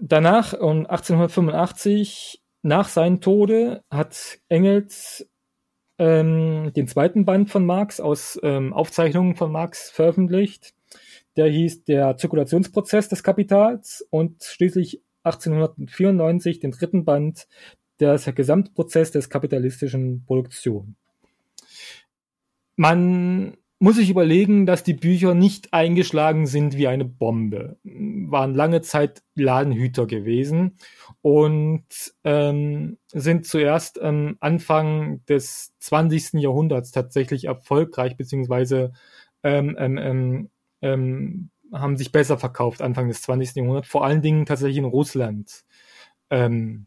danach, 0.00 0.52
um 0.52 0.86
1885, 0.86 2.42
nach 2.62 2.88
seinem 2.88 3.20
Tode, 3.20 3.82
hat 3.90 4.38
Engels 4.48 5.28
ähm, 5.98 6.72
den 6.74 6.86
zweiten 6.88 7.24
Band 7.24 7.50
von 7.50 7.64
Marx 7.64 8.00
aus 8.00 8.38
ähm, 8.42 8.72
Aufzeichnungen 8.72 9.36
von 9.36 9.50
Marx 9.50 9.90
veröffentlicht. 9.90 10.74
Der 11.38 11.48
hieß 11.48 11.84
Der 11.84 12.16
Zirkulationsprozess 12.16 13.08
des 13.08 13.22
Kapitals 13.22 14.04
und 14.10 14.42
schließlich 14.42 15.00
1894 15.22 16.58
den 16.58 16.72
dritten 16.72 17.04
Band 17.04 17.46
Der 18.00 18.18
Gesamtprozess 18.18 19.12
des 19.12 19.30
kapitalistischen 19.30 20.24
Produktion. 20.26 20.96
Man 22.74 23.56
muss 23.78 23.96
sich 23.96 24.10
überlegen, 24.10 24.66
dass 24.66 24.82
die 24.82 24.94
Bücher 24.94 25.34
nicht 25.34 25.72
eingeschlagen 25.72 26.48
sind 26.48 26.76
wie 26.76 26.88
eine 26.88 27.04
Bombe. 27.04 27.78
Waren 27.84 28.54
lange 28.56 28.80
Zeit 28.80 29.22
Ladenhüter 29.36 30.08
gewesen 30.08 30.76
und 31.22 31.84
ähm, 32.24 32.98
sind 33.12 33.46
zuerst 33.46 34.00
am 34.02 34.36
Anfang 34.40 35.24
des 35.26 35.72
20. 35.78 36.40
Jahrhunderts 36.40 36.90
tatsächlich 36.90 37.44
erfolgreich, 37.44 38.16
beziehungsweise 38.16 38.92
ähm, 39.44 39.76
ähm, 39.78 40.50
ähm, 40.82 41.50
haben 41.72 41.96
sich 41.96 42.12
besser 42.12 42.38
verkauft 42.38 42.82
Anfang 42.82 43.08
des 43.08 43.22
20. 43.22 43.56
Jahrhunderts, 43.56 43.88
vor 43.88 44.04
allen 44.04 44.22
Dingen 44.22 44.46
tatsächlich 44.46 44.78
in 44.78 44.84
Russland. 44.84 45.64
Ähm, 46.30 46.86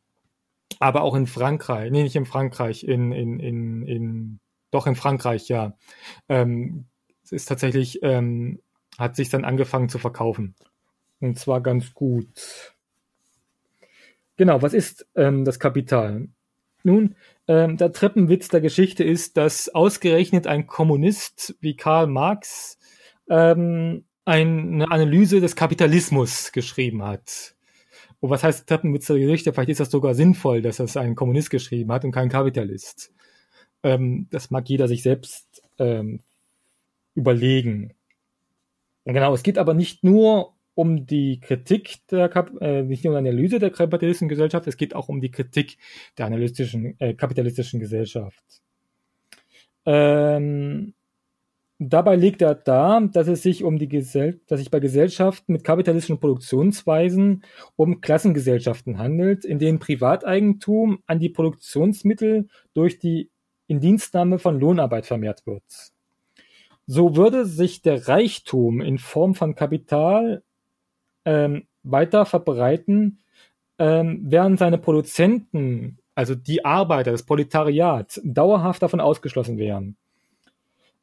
aber 0.80 1.01
auch 1.01 1.15
in 1.15 1.27
Frankreich, 1.27 1.91
nee, 1.91 2.04
nicht 2.04 2.15
in 2.15 2.25
Frankreich, 2.25 2.84
in, 2.84 3.12
in, 3.12 3.39
in, 3.39 3.84
in 3.84 4.39
doch 4.71 4.88
in 4.88 4.95
Frankreich, 4.95 5.49
ja. 5.49 5.77
Ähm, 6.30 6.86
es 7.23 7.32
ist 7.32 7.45
tatsächlich, 7.45 8.01
ähm, 8.04 8.62
hat 8.97 9.15
sich 9.15 9.30
dann 9.30 9.45
angefangen 9.45 9.89
zu 9.89 9.99
verkaufen. 9.99 10.56
Und 11.19 11.38
zwar 11.38 11.62
ganz 11.62 11.93
gut. 11.93 12.73
Genau, 14.38 14.62
was 14.62 14.73
ist 14.73 15.06
ähm, 15.15 15.45
das 15.45 15.60
Kapital? 15.60 16.30
Nun, 16.84 17.15
ähm, 17.47 17.77
der 17.77 17.91
Treppenwitz 17.91 18.47
der 18.47 18.62
Geschichte 18.62 19.04
ist, 19.04 19.38
dass 19.38 19.69
ausgerechnet 19.69 20.47
ein 20.47 20.65
Kommunist 20.65 21.56
wie 21.60 21.75
Karl 21.75 22.08
Marx 22.08 22.80
ähm, 23.32 24.04
eine 24.26 24.91
Analyse 24.91 25.39
des 25.39 25.56
Kapitalismus 25.56 26.52
geschrieben 26.52 27.04
hat. 27.04 27.56
Und 28.20 28.30
was 28.30 28.44
heißt 28.44 28.67
Treppenwitz 28.67 29.08
der 29.08 29.17
Geschichte? 29.17 29.54
Vielleicht 29.54 29.70
ist 29.70 29.80
das 29.80 29.89
sogar 29.89 30.13
sinnvoll, 30.13 30.62
dass 30.62 30.78
das 30.78 30.98
ein 30.98 31.15
Kommunist 31.15 31.50
geschrieben 31.50 31.91
hat 31.91 32.04
und 32.04 32.12
kein 32.12 32.30
Kapitalist. 32.30 33.12
Ähm, 33.84 34.28
das 34.30 34.52
mag 34.52 34.70
jeder 34.70 34.88
sich 34.88 35.02
selbst 35.02 35.63
ähm, 35.80 36.20
überlegen. 37.15 37.94
Genau, 39.06 39.34
es 39.34 39.44
geht 39.44 39.58
aber 39.58 39.74
nicht 39.74 40.04
nur 40.04 40.54
um 40.76 41.06
die 41.06 41.39
Kritik 41.39 42.06
der 42.12 42.30
Kap 42.30 42.52
äh, 42.62 42.84
nicht 42.84 43.04
nur 43.04 43.17
um 43.17 43.24
die 43.24 43.30
Analyse 43.30 43.60
der 43.60 43.72
kapitalistischen 43.72 44.30
Gesellschaft, 44.30 44.67
es 44.67 44.78
geht 44.78 44.96
auch 44.96 45.10
um 45.10 45.20
die 45.20 45.32
Kritik 45.32 45.78
der 46.17 46.28
analytischen, 46.28 47.00
äh, 47.00 47.13
kapitalistischen 47.13 47.80
Gesellschaft. 47.80 48.44
Ähm, 49.86 50.94
dabei 51.89 52.15
legt 52.15 52.41
er 52.41 52.56
dar, 52.56 53.02
dass 53.02 53.28
es 53.28 53.41
sich 53.41 53.63
um 53.63 53.80
die 53.80 53.88
Gesell 53.88 54.39
dass 54.48 54.60
sich 54.60 54.70
bei 54.70 54.80
Gesellschaften 54.80 55.54
mit 55.54 55.63
kapitalistischen 55.63 56.20
Produktionsweisen 56.20 57.44
um 57.76 58.02
Klassengesellschaften 58.02 58.98
handelt, 58.98 59.46
in 59.46 59.58
denen 59.58 59.80
Privateigentum 59.80 61.02
an 61.08 61.20
die 61.20 61.30
Produktionsmittel 61.30 62.48
durch 62.74 63.00
die 63.00 63.32
Indienstnahme 63.67 64.38
von 64.38 64.60
Lohnarbeit 64.60 65.06
vermehrt 65.06 65.46
wird. 65.48 65.63
So 66.86 67.15
würde 67.15 67.46
sich 67.46 67.82
der 67.82 68.08
Reichtum 68.08 68.82
in 68.82 68.98
Form 68.98 69.34
von 69.34 69.56
Kapital 69.56 70.44
ähm, 71.26 71.67
weiter 71.84 72.26
verbreiten, 72.26 73.20
ähm, 73.80 74.22
während 74.24 74.60
seine 74.60 74.78
Produzenten, 74.78 75.98
also 76.15 76.36
die 76.36 76.65
Arbeiter, 76.65 77.12
das 77.12 77.24
Proletariat, 77.24 78.20
dauerhaft 78.24 78.84
davon 78.84 79.00
ausgeschlossen 79.00 79.58
wären. 79.58 79.98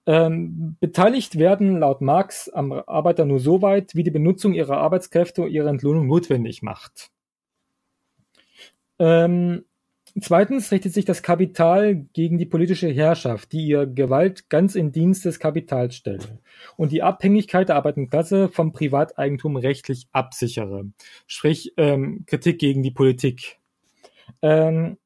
Ähm, 0.08 0.78
beteiligt 0.80 1.38
werden 1.38 1.80
laut 1.80 2.00
Marx 2.00 2.48
am 2.48 2.72
Arbeiter 2.72 3.26
nur 3.26 3.40
so 3.40 3.60
weit, 3.60 3.94
wie 3.94 4.02
die 4.02 4.10
Benutzung 4.10 4.54
ihrer 4.54 4.78
Arbeitskräfte 4.78 5.42
und 5.42 5.50
ihre 5.50 5.68
Entlohnung 5.68 6.06
notwendig 6.06 6.62
macht. 6.62 7.10
Ähm, 8.98 9.64
Zweitens 10.20 10.72
richtet 10.72 10.94
sich 10.94 11.04
das 11.04 11.22
Kapital 11.22 11.94
gegen 11.94 12.38
die 12.38 12.46
politische 12.46 12.88
Herrschaft, 12.88 13.52
die 13.52 13.66
ihr 13.66 13.86
Gewalt 13.86 14.48
ganz 14.48 14.74
in 14.74 14.90
Dienst 14.90 15.26
des 15.26 15.38
Kapitals 15.38 15.94
stelle 15.94 16.40
und 16.76 16.90
die 16.90 17.02
Abhängigkeit 17.02 17.68
der 17.68 17.76
arbeitenden 17.76 18.10
Klasse 18.10 18.48
vom 18.48 18.72
Privateigentum 18.72 19.56
rechtlich 19.56 20.08
absichere. 20.12 20.86
Sprich 21.26 21.74
ähm, 21.76 22.24
Kritik 22.26 22.58
gegen 22.58 22.82
die 22.82 22.90
Politik. 22.90 23.58
Ähm, 24.42 24.96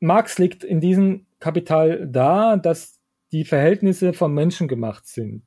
Marx 0.00 0.38
legt 0.38 0.64
in 0.64 0.80
diesem 0.80 1.26
Kapital 1.40 2.06
dar, 2.06 2.56
dass 2.56 3.00
die 3.34 3.44
Verhältnisse 3.44 4.12
vom 4.12 4.32
Menschen 4.32 4.68
gemacht 4.68 5.08
sind. 5.08 5.42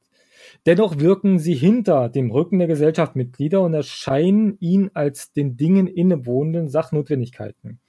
Dennoch 0.65 0.99
wirken 0.99 1.39
sie 1.39 1.55
hinter 1.55 2.09
dem 2.09 2.31
Rücken 2.31 2.59
der 2.59 2.67
Gesellschaftsmitglieder 2.67 3.61
und 3.61 3.73
erscheinen 3.73 4.57
ihnen 4.59 4.91
als 4.93 5.31
den 5.31 5.55
Dingen 5.55 5.87
innewohnenden 5.87 6.67
Sachnotwendigkeiten. 6.67 7.79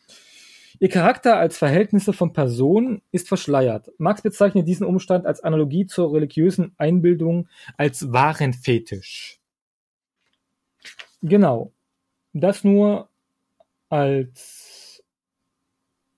Ihr 0.78 0.88
Charakter 0.88 1.36
als 1.36 1.58
Verhältnisse 1.58 2.12
von 2.12 2.32
Personen 2.32 3.02
ist 3.10 3.26
verschleiert. 3.26 3.90
Marx 3.98 4.22
bezeichnet 4.22 4.68
diesen 4.68 4.86
Umstand 4.86 5.26
als 5.26 5.42
Analogie 5.42 5.86
zur 5.86 6.14
religiösen 6.14 6.72
Einbildung 6.78 7.48
als 7.76 8.12
wahren 8.12 8.52
Fetisch. 8.52 9.40
Genau. 11.22 11.72
Das 12.32 12.62
nur 12.62 13.08
als 13.88 15.02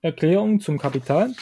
Erklärung 0.01 0.59
zum 0.59 0.77
Kapital. 0.77 1.33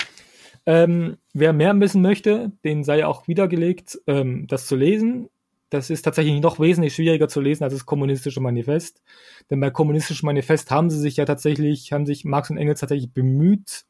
Ähm, 0.70 1.18
wer 1.34 1.52
mehr 1.52 1.80
wissen 1.80 2.04
möchte, 2.04 2.52
den 2.64 2.84
sei 2.84 3.04
auch 3.04 3.28
wiedergelegt, 3.28 4.00
ähm, 4.06 4.46
das 4.46 4.68
zu 4.68 4.76
lesen. 4.76 5.28
Das 5.72 5.90
ist 5.90 6.04
tatsächlich 6.04 6.40
noch 6.42 6.60
wesentlich 6.60 6.94
schwieriger 6.94 7.28
zu 7.28 7.42
lesen 7.42 7.64
als 7.64 7.74
das 7.74 7.88
kommunistische 7.88 8.40
Manifest. 8.40 9.02
Denn 9.50 9.60
bei 9.60 9.72
kommunistischem 9.72 10.28
Manifest 10.28 10.70
haben 10.70 10.92
sie 10.92 11.00
sich 11.00 11.18
ja 11.18 11.26
tatsächlich, 11.26 11.92
haben 11.92 12.06
sich 12.06 12.24
Marx 12.24 12.52
und 12.52 12.58
Engels 12.58 12.82
tatsächlich 12.82 13.12
bemüht, 13.12 13.86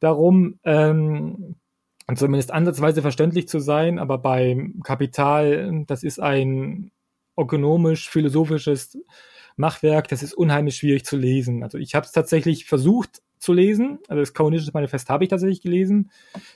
darum, 0.00 0.58
ähm, 0.64 1.54
zumindest 2.12 2.50
ansatzweise 2.50 3.00
verständlich 3.00 3.46
zu 3.46 3.60
sein, 3.60 4.00
aber 4.00 4.18
beim 4.18 4.80
Kapital, 4.82 5.84
das 5.86 6.02
ist 6.02 6.18
ein 6.18 6.90
ökonomisch-philosophisches 7.36 8.98
Machwerk, 9.56 10.08
das 10.08 10.24
ist 10.24 10.34
unheimlich 10.34 10.78
schwierig 10.78 11.04
zu 11.04 11.16
lesen. 11.16 11.62
Also 11.62 11.78
ich 11.78 11.94
habe 11.94 12.06
es 12.06 12.10
tatsächlich 12.10 12.64
versucht 12.64 13.22
zu 13.40 13.52
lesen. 13.52 13.98
Also 14.08 14.20
das 14.20 14.34
Kommunistische 14.34 14.72
Manifest 14.74 15.08
habe 15.08 15.24
ich 15.24 15.30
tatsächlich 15.30 15.62
gelesen. 15.62 16.10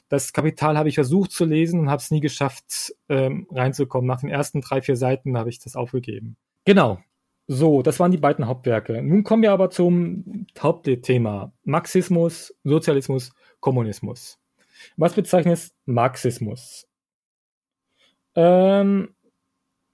Das 0.08 0.32
Kapital 0.32 0.76
habe 0.76 0.88
ich 0.88 0.94
versucht 0.96 1.32
zu 1.32 1.44
lesen 1.44 1.80
und 1.80 1.90
habe 1.90 2.00
es 2.00 2.10
nie 2.10 2.20
geschafft, 2.20 2.94
ähm, 3.08 3.46
reinzukommen. 3.50 4.06
Nach 4.06 4.20
den 4.20 4.30
ersten 4.30 4.60
drei, 4.60 4.82
vier 4.82 4.96
Seiten 4.96 5.36
habe 5.36 5.50
ich 5.50 5.58
das 5.58 5.76
aufgegeben. 5.76 6.36
Genau. 6.64 7.00
So, 7.48 7.82
das 7.82 7.98
waren 7.98 8.12
die 8.12 8.18
beiden 8.18 8.46
Hauptwerke. 8.46 9.02
Nun 9.02 9.24
kommen 9.24 9.42
wir 9.42 9.52
aber 9.52 9.70
zum 9.70 10.46
Hauptthema. 10.58 11.52
Marxismus, 11.64 12.54
Sozialismus, 12.62 13.32
Kommunismus. 13.60 14.38
Was 14.96 15.14
bezeichnet 15.14 15.70
Marxismus? 15.84 16.86
Ähm, 18.34 19.14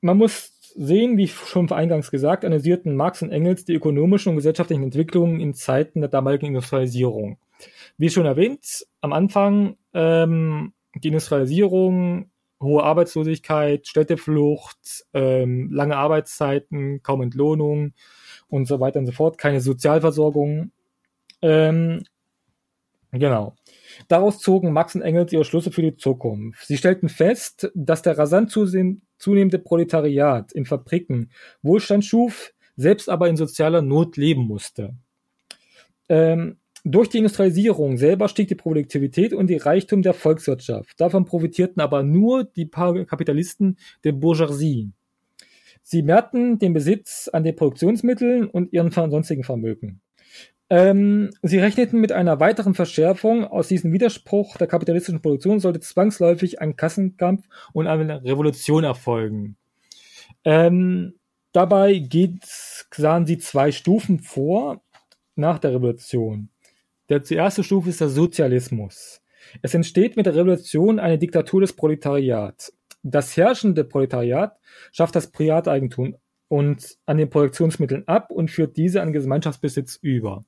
man 0.00 0.16
muss 0.16 0.57
sehen, 0.78 1.16
wie 1.16 1.26
schon 1.28 1.70
eingangs 1.72 2.10
gesagt, 2.10 2.44
analysierten 2.44 2.94
Marx 2.94 3.20
und 3.22 3.30
Engels 3.30 3.64
die 3.64 3.74
ökonomischen 3.74 4.30
und 4.30 4.36
gesellschaftlichen 4.36 4.84
Entwicklungen 4.84 5.40
in 5.40 5.52
Zeiten 5.52 6.00
der 6.00 6.08
damaligen 6.08 6.46
Industrialisierung. 6.46 7.38
Wie 7.96 8.10
schon 8.10 8.26
erwähnt, 8.26 8.86
am 9.00 9.12
Anfang 9.12 9.76
ähm, 9.92 10.72
die 10.94 11.08
Industrialisierung, 11.08 12.30
hohe 12.62 12.84
Arbeitslosigkeit, 12.84 13.88
Städteflucht, 13.88 15.04
ähm, 15.14 15.70
lange 15.72 15.96
Arbeitszeiten, 15.96 17.02
kaum 17.02 17.22
Entlohnung 17.22 17.92
und 18.48 18.66
so 18.66 18.78
weiter 18.78 19.00
und 19.00 19.06
so 19.06 19.12
fort, 19.12 19.36
keine 19.36 19.60
Sozialversorgung. 19.60 20.70
Ähm, 21.42 22.04
genau. 23.10 23.56
Daraus 24.06 24.38
zogen 24.38 24.72
Marx 24.72 24.94
und 24.94 25.02
Engels 25.02 25.32
ihre 25.32 25.44
Schlüsse 25.44 25.72
für 25.72 25.82
die 25.82 25.96
Zukunft. 25.96 26.66
Sie 26.66 26.76
stellten 26.76 27.08
fest, 27.08 27.70
dass 27.74 28.02
der 28.02 28.16
rasant 28.16 28.52
zunehmende 29.18 29.58
Proletariat 29.58 30.52
in 30.52 30.64
Fabriken 30.64 31.30
Wohlstand 31.62 32.04
schuf, 32.04 32.52
selbst 32.76 33.08
aber 33.08 33.28
in 33.28 33.36
sozialer 33.36 33.82
Not 33.82 34.16
leben 34.16 34.46
musste. 34.46 34.94
Ähm, 36.08 36.58
durch 36.84 37.08
die 37.08 37.18
Industrialisierung 37.18 37.98
selber 37.98 38.28
stieg 38.28 38.48
die 38.48 38.54
Produktivität 38.54 39.32
und 39.32 39.48
die 39.48 39.56
Reichtum 39.56 40.02
der 40.02 40.14
Volkswirtschaft. 40.14 41.00
Davon 41.00 41.24
profitierten 41.24 41.82
aber 41.82 42.02
nur 42.02 42.44
die 42.44 42.70
Kapitalisten 42.70 43.78
der 44.04 44.12
Bourgeoisie. 44.12 44.92
Sie 45.82 46.02
mehrten 46.02 46.58
den 46.58 46.72
Besitz 46.72 47.28
an 47.32 47.44
den 47.44 47.56
Produktionsmitteln 47.56 48.46
und 48.46 48.72
ihren 48.72 48.90
sonstigen 48.90 49.42
Vermögen. 49.42 50.00
Ähm, 50.70 51.30
sie 51.42 51.58
rechneten 51.58 52.00
mit 52.00 52.12
einer 52.12 52.40
weiteren 52.40 52.74
Verschärfung. 52.74 53.44
Aus 53.44 53.68
diesem 53.68 53.92
Widerspruch 53.92 54.56
der 54.58 54.66
kapitalistischen 54.66 55.22
Produktion 55.22 55.60
sollte 55.60 55.80
zwangsläufig 55.80 56.60
ein 56.60 56.76
Kassenkampf 56.76 57.46
und 57.72 57.86
eine 57.86 58.22
Revolution 58.24 58.84
erfolgen. 58.84 59.56
Ähm, 60.44 61.14
dabei 61.52 62.06
sahen 62.94 63.26
sie 63.26 63.38
zwei 63.38 63.72
Stufen 63.72 64.18
vor 64.18 64.82
nach 65.36 65.58
der 65.58 65.74
Revolution. 65.74 66.50
Der, 67.08 67.22
erste 67.30 67.64
Stufe 67.64 67.88
ist 67.88 68.02
der 68.02 68.10
Sozialismus. 68.10 69.22
Es 69.62 69.72
entsteht 69.72 70.16
mit 70.16 70.26
der 70.26 70.34
Revolution 70.34 70.98
eine 70.98 71.16
Diktatur 71.18 71.62
des 71.62 71.72
Proletariats. 71.72 72.74
Das 73.02 73.36
herrschende 73.36 73.84
Proletariat 73.84 74.58
schafft 74.92 75.16
das 75.16 75.30
Privateigentum 75.30 76.16
und 76.48 76.98
an 77.06 77.16
den 77.16 77.30
Produktionsmitteln 77.30 78.06
ab 78.06 78.30
und 78.30 78.50
führt 78.50 78.76
diese 78.76 79.00
an 79.00 79.12
Gemeinschaftsbesitz 79.12 79.96
über. 80.02 80.44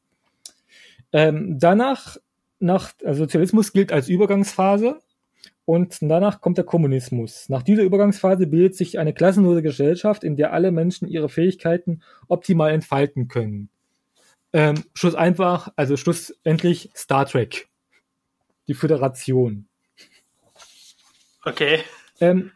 Ähm, 1.12 1.58
danach, 1.58 2.16
nach, 2.58 2.92
also 3.04 3.24
Sozialismus 3.24 3.72
gilt 3.72 3.92
als 3.92 4.08
Übergangsphase 4.08 5.00
und 5.64 5.98
danach 6.00 6.40
kommt 6.40 6.58
der 6.58 6.64
Kommunismus. 6.64 7.48
Nach 7.48 7.62
dieser 7.62 7.82
Übergangsphase 7.82 8.46
bildet 8.46 8.76
sich 8.76 8.98
eine 8.98 9.14
klassenlose 9.14 9.62
Gesellschaft, 9.62 10.24
in 10.24 10.36
der 10.36 10.52
alle 10.52 10.72
Menschen 10.72 11.08
ihre 11.08 11.28
Fähigkeiten 11.28 12.02
optimal 12.28 12.72
entfalten 12.72 13.28
können. 13.28 13.70
Ähm, 14.52 14.82
Schluss 14.94 15.14
einfach, 15.14 15.72
also 15.76 15.96
schlussendlich 15.96 16.90
Star 16.96 17.26
Trek. 17.26 17.68
Die 18.66 18.74
Föderation. 18.74 19.68
Okay. 21.44 21.80
Ähm, 22.20 22.50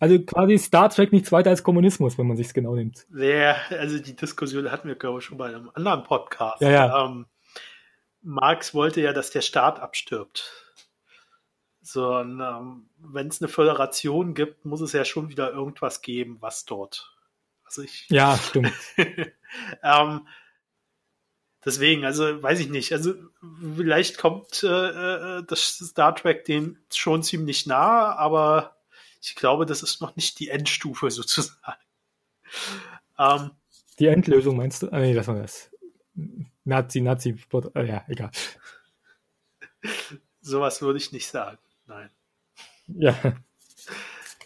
also 0.00 0.18
quasi 0.20 0.58
Star 0.58 0.90
Trek 0.90 1.12
nichts 1.12 1.30
weiter 1.32 1.50
als 1.50 1.62
Kommunismus, 1.62 2.18
wenn 2.18 2.26
man 2.26 2.36
sich 2.36 2.52
genau 2.52 2.74
nimmt. 2.74 3.06
Ja, 3.14 3.56
also 3.70 3.98
die 3.98 4.16
Diskussion 4.16 4.70
hatten 4.70 4.88
wir, 4.88 4.96
glaube 4.96 5.20
ich, 5.20 5.24
schon 5.24 5.38
bei 5.38 5.48
einem 5.48 5.70
anderen 5.74 6.02
Podcast. 6.02 6.60
Ja, 6.60 6.70
ja. 6.70 7.06
Ähm, 7.06 7.26
Marx 8.22 8.74
wollte 8.74 9.00
ja, 9.00 9.12
dass 9.12 9.30
der 9.30 9.42
Staat 9.42 9.80
abstirbt. 9.80 10.72
So, 11.82 12.20
ähm, 12.20 12.88
wenn 12.98 13.26
es 13.26 13.42
eine 13.42 13.48
Föderation 13.48 14.34
gibt, 14.34 14.64
muss 14.64 14.80
es 14.80 14.92
ja 14.92 15.04
schon 15.04 15.28
wieder 15.28 15.50
irgendwas 15.52 16.00
geben, 16.00 16.36
was 16.40 16.64
dort. 16.64 17.12
Also 17.64 17.82
ich. 17.82 18.06
Ja, 18.08 18.38
stimmt. 18.38 18.72
ähm, 19.82 20.28
deswegen, 21.64 22.04
also 22.04 22.40
weiß 22.40 22.60
ich 22.60 22.68
nicht. 22.68 22.92
Also 22.92 23.14
vielleicht 23.76 24.18
kommt 24.18 24.62
äh, 24.62 24.68
äh, 25.38 25.44
das 25.44 25.78
Star 25.78 26.14
Trek 26.14 26.44
dem 26.44 26.78
schon 26.92 27.24
ziemlich 27.24 27.66
nah, 27.66 28.14
aber 28.14 28.76
ich 29.20 29.34
glaube, 29.34 29.66
das 29.66 29.82
ist 29.82 30.00
noch 30.00 30.14
nicht 30.14 30.38
die 30.38 30.50
Endstufe 30.50 31.10
sozusagen. 31.10 31.82
Ähm, 33.18 33.50
die 33.98 34.06
Endlösung 34.06 34.56
meinst 34.56 34.82
du? 34.82 34.92
Ah, 34.92 35.00
nee, 35.00 35.14
das 35.14 35.26
war 35.26 35.34
das. 35.36 35.70
Nazi, 36.64 37.00
Nazi, 37.00 37.36
äh, 37.74 37.84
ja, 37.86 38.04
egal. 38.08 38.30
Sowas 40.40 40.82
würde 40.82 40.98
ich 40.98 41.12
nicht 41.12 41.28
sagen. 41.28 41.58
Nein. 41.86 42.10
Ja. 42.86 43.16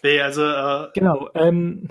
Nee, 0.03 0.21
also. 0.21 0.43
Äh, 0.43 0.91
genau. 0.93 1.29
Ähm, 1.33 1.89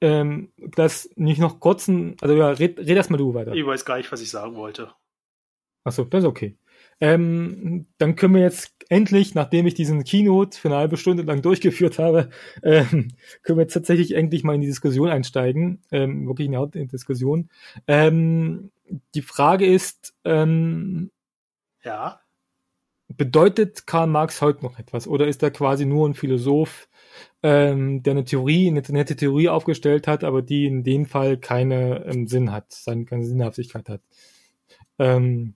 ähm, 0.00 0.52
das 0.56 1.08
nicht 1.16 1.40
noch 1.40 1.60
kurzen, 1.60 2.16
also 2.20 2.34
ja, 2.34 2.50
red, 2.50 2.78
red 2.78 2.88
erst 2.88 3.10
mal 3.10 3.16
du 3.16 3.34
weiter. 3.34 3.54
Ich 3.54 3.64
weiß 3.64 3.84
gar 3.84 3.96
nicht, 3.96 4.12
was 4.12 4.20
ich 4.20 4.30
sagen 4.30 4.54
wollte. 4.54 4.92
Achso, 5.84 6.04
das 6.04 6.24
ist 6.24 6.28
okay. 6.28 6.56
Ähm, 7.00 7.86
dann 7.98 8.16
können 8.16 8.34
wir 8.34 8.42
jetzt 8.42 8.75
endlich, 8.88 9.34
nachdem 9.34 9.66
ich 9.66 9.74
diesen 9.74 10.04
Keynote 10.04 10.58
für 10.58 10.68
eine 10.68 10.76
halbe 10.76 10.96
Stunde 10.96 11.22
lang 11.22 11.42
durchgeführt 11.42 11.98
habe, 11.98 12.30
ähm, 12.62 13.08
können 13.42 13.58
wir 13.58 13.62
jetzt 13.62 13.74
tatsächlich 13.74 14.14
endlich 14.14 14.44
mal 14.44 14.54
in 14.54 14.60
die 14.60 14.66
Diskussion 14.66 15.08
einsteigen, 15.08 15.82
ähm, 15.92 16.26
wirklich 16.26 16.46
in 16.46 16.52
die 16.52 16.58
Hauptdiskussion. 16.58 17.48
Ähm, 17.86 18.70
die 19.14 19.22
Frage 19.22 19.66
ist, 19.66 20.14
ähm, 20.24 21.10
ja. 21.82 22.20
bedeutet 23.08 23.86
Karl 23.86 24.06
Marx 24.06 24.42
heute 24.42 24.64
noch 24.64 24.78
etwas 24.78 25.06
oder 25.06 25.26
ist 25.26 25.42
er 25.42 25.50
quasi 25.50 25.86
nur 25.86 26.08
ein 26.08 26.14
Philosoph, 26.14 26.88
ähm, 27.42 28.02
der 28.02 28.12
eine 28.12 28.24
Theorie, 28.24 28.68
eine 28.68 28.82
nette 28.88 29.16
Theorie 29.16 29.48
aufgestellt 29.48 30.06
hat, 30.06 30.24
aber 30.24 30.42
die 30.42 30.66
in 30.66 30.84
dem 30.84 31.06
Fall 31.06 31.38
keine 31.38 32.04
ähm, 32.06 32.26
Sinn 32.26 32.52
hat, 32.52 32.80
keine 32.84 33.24
Sinnhaftigkeit 33.24 33.88
hat? 33.88 34.00
Ähm, 34.98 35.54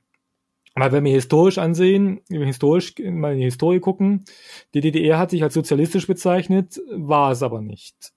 aber 0.82 0.92
wenn 0.92 1.04
wir 1.04 1.12
historisch 1.12 1.58
ansehen, 1.58 2.20
historisch 2.28 2.94
mal 2.98 3.32
in 3.32 3.38
die 3.38 3.44
Historie 3.44 3.80
gucken, 3.80 4.24
die 4.74 4.80
DDR 4.80 5.18
hat 5.18 5.30
sich 5.30 5.42
als 5.42 5.54
sozialistisch 5.54 6.06
bezeichnet, 6.06 6.80
war 6.90 7.32
es 7.32 7.42
aber 7.42 7.60
nicht. 7.60 8.12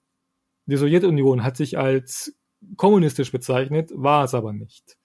Die 0.66 0.76
Sowjetunion 0.76 1.42
hat 1.42 1.56
sich 1.56 1.78
als 1.78 2.36
kommunistisch 2.76 3.32
bezeichnet, 3.32 3.90
war 3.94 4.24
es 4.24 4.34
aber 4.34 4.52
nicht. 4.52 4.96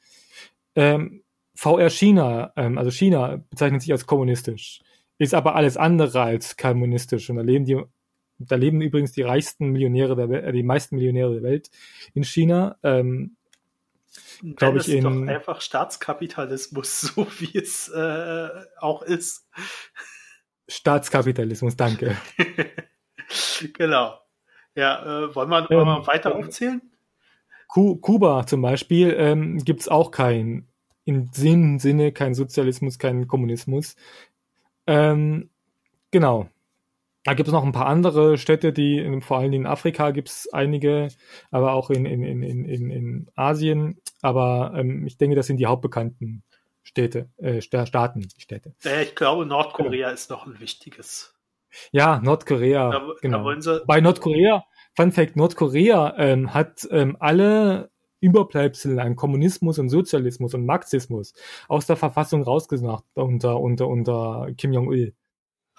Ähm, 0.76 1.24
VR 1.56 1.90
China, 1.90 2.54
ähm, 2.56 2.78
also 2.78 2.92
China 2.92 3.44
bezeichnet 3.50 3.82
sich 3.82 3.92
als 3.92 4.06
kommunistisch, 4.06 4.82
ist 5.18 5.34
aber 5.34 5.56
alles 5.56 5.76
andere 5.76 6.22
als 6.22 6.56
kommunistisch. 6.56 7.30
Und 7.30 7.36
da 7.36 7.42
leben 7.42 7.66
die, 7.66 7.82
da 8.38 8.56
leben 8.56 8.82
übrigens 8.82 9.12
die 9.12 9.24
reichsten 9.24 9.72
Millionäre 9.72 10.16
der 10.16 10.30
Welt, 10.30 10.46
äh, 10.46 10.54
die 10.54 10.64
meisten 10.64 10.96
Millionäre 10.96 11.34
der 11.34 11.44
Welt 11.44 11.70
in 12.14 12.24
China. 12.24 12.78
Ähm, 12.84 13.36
glaube 14.56 14.80
ich, 14.80 14.90
in. 14.90 15.04
doch 15.04 15.34
einfach 15.34 15.62
Staatskapitalismus, 15.62 17.02
so 17.16 17.28
wie 17.40 17.58
es 17.58 17.90
äh, 17.90 18.50
auch 18.80 19.02
ist. 19.02 19.48
Staatskapitalismus, 20.68 21.76
danke. 21.76 22.18
genau. 23.74 24.20
Ja, 24.76 25.02
äh, 25.04 25.36
wollen, 25.36 25.50
wir, 25.50 25.70
wollen 25.70 25.88
wir 25.88 25.98
ähm, 25.98 26.08
weiter 26.08 26.36
aufzählen? 26.36 26.82
Kuba 27.68 28.48
zum 28.48 28.62
Beispiel 28.62 29.14
ähm, 29.18 29.60
gibt 29.60 29.82
es 29.82 29.88
auch 29.88 30.10
kein, 30.10 30.68
in 31.06 31.30
dem 31.32 31.80
Sinne 31.80 32.12
kein 32.12 32.34
Sozialismus, 32.34 32.98
kein 32.98 33.28
Kommunismus. 33.28 33.96
Ähm, 34.88 35.50
genau. 36.12 36.50
Da 37.24 37.34
gibt 37.34 37.48
es 37.48 37.54
noch 37.54 37.66
ein 37.66 37.74
paar 37.74 37.88
andere 37.88 38.38
Städte, 38.38 38.72
die 38.72 39.20
vor 39.22 39.40
allem 39.40 39.54
in 39.54 39.68
Afrika 39.68 40.12
gibt 40.12 40.30
es 40.30 40.50
einige, 40.54 41.10
aber 41.52 41.74
auch 41.74 41.90
in, 41.90 42.06
in, 42.06 42.24
in, 42.24 42.44
in, 42.44 42.90
in 42.90 43.28
Asien. 43.36 44.00
Aber 44.22 44.74
ähm, 44.76 45.06
ich 45.06 45.18
denke, 45.18 45.36
das 45.36 45.48
sind 45.48 45.58
die 45.58 45.66
hauptbekannten 45.66 46.44
Städte, 46.82 47.30
äh, 47.38 47.62
Staaten, 47.62 48.28
Städte. 48.38 48.74
Ja, 48.84 49.02
ich 49.02 49.16
glaube, 49.16 49.46
Nordkorea 49.46 50.08
ja. 50.08 50.14
ist 50.14 50.30
noch 50.30 50.48
ein 50.48 50.60
wichtiges. 50.60 51.36
Ja, 51.92 52.20
Nordkorea. 52.24 52.90
Da, 52.90 53.14
genau. 53.22 53.54
Da 53.54 53.82
Bei 53.86 54.02
Nordkorea, 54.02 54.64
Fun 54.96 55.12
Fact, 55.12 55.36
Nordkorea 55.36 56.16
ähm, 56.18 56.54
hat 56.54 56.88
ähm, 56.90 57.16
alle 57.20 57.92
Überbleibsel 58.22 59.00
an 59.00 59.16
Kommunismus 59.16 59.80
und 59.80 59.90
Sozialismus 59.90 60.54
und 60.54 60.66
Marxismus 60.66 61.34
aus 61.68 61.86
der 61.86 61.96
Verfassung 61.96 62.44
rausgesagt 62.44 63.06
unter, 63.14 63.60
unter, 63.60 63.88
unter 63.88 64.48
Kim 64.58 64.74
Jong-il. 64.74 65.14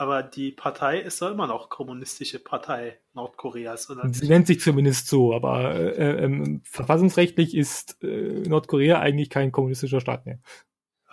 Aber 0.00 0.22
die 0.22 0.50
Partei 0.50 0.98
ist 0.98 1.20
doch 1.20 1.30
immer 1.30 1.46
noch 1.46 1.68
kommunistische 1.68 2.38
Partei 2.38 2.98
Nordkoreas, 3.12 3.90
oder? 3.90 4.08
Sie 4.10 4.28
nennt 4.28 4.46
sich 4.46 4.58
zumindest 4.58 5.08
so, 5.08 5.34
aber 5.34 5.74
äh, 5.74 6.24
äh, 6.24 6.60
verfassungsrechtlich 6.64 7.54
ist 7.54 8.02
äh, 8.02 8.48
Nordkorea 8.48 8.98
eigentlich 8.98 9.28
kein 9.28 9.52
kommunistischer 9.52 10.00
Staat 10.00 10.24
mehr. 10.24 10.38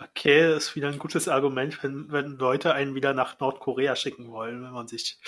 Okay, 0.02 0.40
das 0.40 0.68
ist 0.68 0.76
wieder 0.76 0.88
ein 0.88 0.98
gutes 0.98 1.28
Argument, 1.28 1.82
wenn, 1.82 2.10
wenn 2.10 2.38
Leute 2.38 2.72
einen 2.72 2.94
wieder 2.94 3.12
nach 3.12 3.38
Nordkorea 3.40 3.94
schicken 3.94 4.30
wollen, 4.30 4.62
wenn 4.62 4.72
man 4.72 4.88
sich 4.88 5.18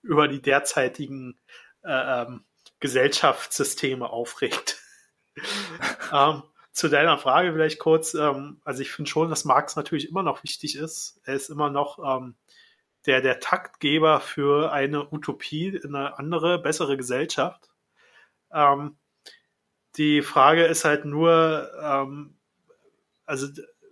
über 0.00 0.26
die 0.26 0.40
derzeitigen 0.40 1.38
äh, 1.82 2.22
ähm, 2.22 2.44
Gesellschaftssysteme 2.78 4.08
aufregt. 4.08 4.78
ähm, 6.10 6.42
zu 6.72 6.88
deiner 6.88 7.18
Frage 7.18 7.52
vielleicht 7.52 7.80
kurz, 7.80 8.14
ähm, 8.14 8.62
also 8.64 8.80
ich 8.80 8.90
finde 8.90 9.10
schon, 9.10 9.28
dass 9.28 9.44
Marx 9.44 9.76
natürlich 9.76 10.08
immer 10.08 10.22
noch 10.22 10.42
wichtig 10.42 10.74
ist. 10.74 11.20
Er 11.24 11.34
ist 11.34 11.50
immer 11.50 11.68
noch 11.68 11.98
ähm, 11.98 12.36
der, 13.06 13.20
der 13.20 13.40
Taktgeber 13.40 14.20
für 14.20 14.72
eine 14.72 15.12
Utopie, 15.12 15.80
eine 15.82 16.18
andere, 16.18 16.60
bessere 16.60 16.96
Gesellschaft. 16.96 17.70
Ähm, 18.52 18.96
die 19.96 20.22
Frage 20.22 20.64
ist 20.64 20.84
halt 20.84 21.04
nur, 21.04 21.70
ähm, 21.82 22.36
also 23.26 23.48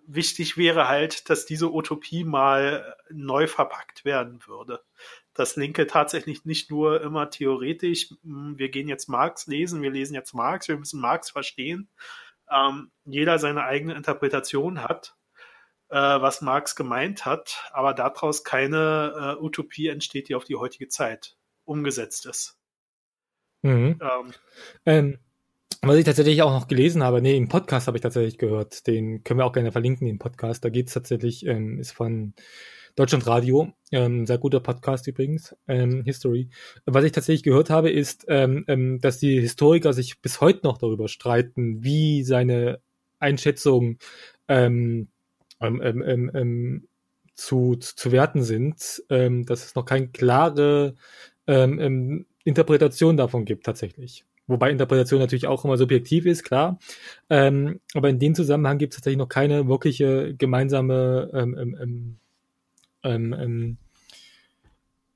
wichtig 0.07 0.57
wäre 0.57 0.89
halt, 0.89 1.29
dass 1.31 1.47
diese 1.47 1.73
Utopie 1.73 2.25
mal 2.25 2.97
neu 3.11 3.47
verpackt 3.47 4.05
werden 4.05 4.41
würde. 4.47 4.83
Dass 5.35 5.57
Linke 5.57 5.87
tatsächlich 5.87 6.45
nicht 6.45 6.71
nur 6.71 7.01
immer 7.03 7.31
theoretisch, 7.31 8.15
hm, 8.23 8.59
wir 8.59 8.71
gehen 8.71 8.89
jetzt 8.89 9.09
Marx 9.09 9.47
lesen, 9.47 9.83
wir 9.83 9.91
lesen 9.91 10.15
jetzt 10.15 10.35
Marx, 10.35 10.69
wir 10.69 10.79
müssen 10.79 11.01
Marx 11.01 11.31
verstehen, 11.31 11.89
ähm, 12.51 12.91
jeder 13.05 13.39
seine 13.39 13.65
eigene 13.65 13.95
Interpretation 13.95 14.83
hat, 14.83 15.18
was 15.95 16.43
Marx 16.43 16.77
gemeint 16.77 17.25
hat, 17.25 17.65
aber 17.73 17.95
daraus 17.95 18.45
keine 18.45 19.37
äh, 19.39 19.43
Utopie 19.43 19.89
entsteht, 19.89 20.29
die 20.29 20.35
auf 20.35 20.45
die 20.45 20.57
heutige 20.57 20.89
Zeit 20.89 21.37
umgesetzt 21.65 22.27
ist. 22.27 22.59
Mhm. 23.63 23.99
Ähm, 24.01 24.33
ähm, 24.87 25.19
was 25.83 25.97
ich 25.97 26.05
tatsächlich 26.05 26.43
auch 26.43 26.53
noch 26.53 26.69
gelesen 26.69 27.03
habe, 27.03 27.23
nee, 27.23 27.37
im 27.37 27.49
Podcast 27.49 27.87
habe 27.87 27.97
ich 27.97 28.03
tatsächlich 28.03 28.39
gehört, 28.39 28.87
den 28.87 29.23
können 29.23 29.39
wir 29.39 29.47
auch 29.47 29.53
gerne 29.53 29.73
verlinken, 29.73 30.07
den 30.07 30.19
Podcast. 30.19 30.65
Da 30.65 30.71
geht 30.71 30.89
es 30.89 30.95
tatsächlich, 30.95 31.47
ähm, 31.47 31.79
ist 31.79 31.93
von 31.93 32.35
Deutschlandradio, 32.97 33.73
ähm, 33.93 34.27
sehr 34.27 34.39
guter 34.39 34.59
Podcast 34.59 35.07
übrigens, 35.07 35.55
ähm, 35.69 36.03
History. 36.03 36.51
Was 36.85 37.05
ich 37.05 37.13
tatsächlich 37.13 37.45
gehört 37.45 37.71
habe, 37.71 37.91
ist, 37.91 38.25
ähm, 38.29 38.65
ähm, 38.67 39.01
dass 39.01 39.19
die 39.19 39.41
Historiker 39.41 39.93
sich 39.93 40.21
bis 40.21 40.41
heute 40.41 40.61
noch 40.65 40.79
darüber 40.79 41.07
streiten, 41.07 41.85
wie 41.85 42.25
seine 42.25 42.81
Einschätzung 43.21 43.99
ähm, 44.49 45.09
ähm, 45.61 45.81
ähm, 45.83 46.03
ähm, 46.03 46.31
ähm 46.35 46.89
zu, 47.35 47.77
zu, 47.77 47.95
zu 47.95 48.13
werten 48.13 48.43
sind, 48.43 49.03
ähm, 49.11 49.47
dass 49.47 49.65
es 49.65 49.75
noch 49.77 49.85
keine 49.85 50.09
klare 50.09 50.97
ähm, 51.47 51.79
ähm, 51.79 52.27
Interpretation 52.43 53.17
davon 53.17 53.45
gibt 53.45 53.65
tatsächlich. 53.65 54.25
Wobei 54.49 54.71
Interpretation 54.71 55.21
natürlich 55.21 55.47
auch 55.47 55.65
immer 55.65 55.77
subjektiv 55.77 56.27
ist, 56.27 56.43
klar. 56.43 56.79
Ähm, 57.31 57.81
aber 57.95 58.09
in 58.09 58.19
dem 58.19 58.35
Zusammenhang 58.35 58.79
gibt 58.79 58.93
es 58.93 58.97
tatsächlich 58.97 59.19
noch 59.19 59.29
keine 59.29 59.69
wirkliche 59.69 60.35
gemeinsame 60.35 61.31
ähm, 61.33 61.57
ähm, 61.59 62.19
ähm, 63.05 63.33
ähm, 63.33 63.77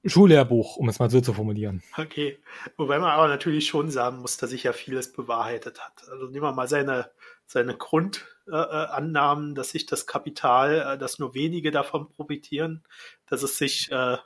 Schullehrbuch, 0.04 0.76
um 0.76 0.88
es 0.88 0.98
mal 0.98 1.10
so 1.10 1.20
zu 1.20 1.32
formulieren. 1.32 1.82
Okay. 1.96 2.38
Wobei 2.76 2.98
man 2.98 3.10
aber 3.10 3.28
natürlich 3.28 3.68
schon 3.68 3.90
sagen 3.90 4.18
muss, 4.18 4.36
dass 4.36 4.50
sich 4.50 4.64
ja 4.64 4.72
vieles 4.72 5.12
bewahrheitet 5.12 5.80
hat. 5.80 6.08
Also 6.10 6.26
nehmen 6.26 6.42
wir 6.42 6.52
mal 6.52 6.66
seine, 6.66 7.10
seine 7.46 7.76
Grundannahmen, 7.76 9.52
äh, 9.52 9.54
dass 9.54 9.70
sich 9.70 9.86
das 9.86 10.06
Kapital, 10.06 10.94
äh, 10.94 10.98
dass 10.98 11.20
nur 11.20 11.34
wenige 11.34 11.70
davon 11.70 12.08
profitieren, 12.08 12.82
dass 13.26 13.42
es 13.42 13.58
sich 13.58 13.92
äh, 13.92 14.16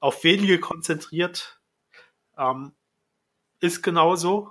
auf 0.00 0.24
wenige 0.24 0.58
konzentriert. 0.58 1.60
Ähm, 2.38 2.72
ist 3.60 3.82
genauso, 3.82 4.50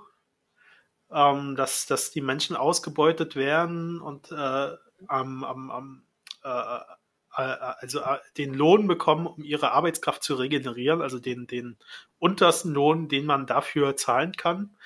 ähm, 1.10 1.56
dass, 1.56 1.86
dass 1.86 2.12
die 2.12 2.20
Menschen 2.20 2.54
ausgebeutet 2.54 3.34
werden 3.34 4.00
und 4.00 4.30
äh, 4.30 4.70
am, 5.08 5.44
am, 5.44 5.70
am 5.70 6.02
äh 6.44 6.78
also 7.34 8.00
äh, 8.00 8.18
den 8.38 8.54
Lohn 8.54 8.86
bekommen, 8.86 9.26
um 9.26 9.42
ihre 9.42 9.72
Arbeitskraft 9.72 10.22
zu 10.22 10.34
regenerieren, 10.34 11.02
also 11.02 11.18
den, 11.18 11.46
den 11.46 11.76
untersten 12.18 12.72
Lohn, 12.72 13.08
den 13.08 13.26
man 13.26 13.46
dafür 13.46 13.96
zahlen 13.96 14.32
kann, 14.32 14.76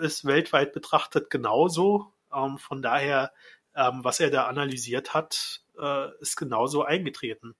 ist 0.00 0.24
weltweit 0.24 0.72
betrachtet 0.72 1.30
genauso. 1.30 2.12
Ähm, 2.34 2.58
von 2.58 2.82
daher, 2.82 3.32
ähm, 3.74 4.00
was 4.02 4.20
er 4.20 4.30
da 4.30 4.46
analysiert 4.46 5.14
hat, 5.14 5.62
äh, 5.80 6.08
ist 6.20 6.36
genauso 6.36 6.84
eingetreten. 6.84 7.54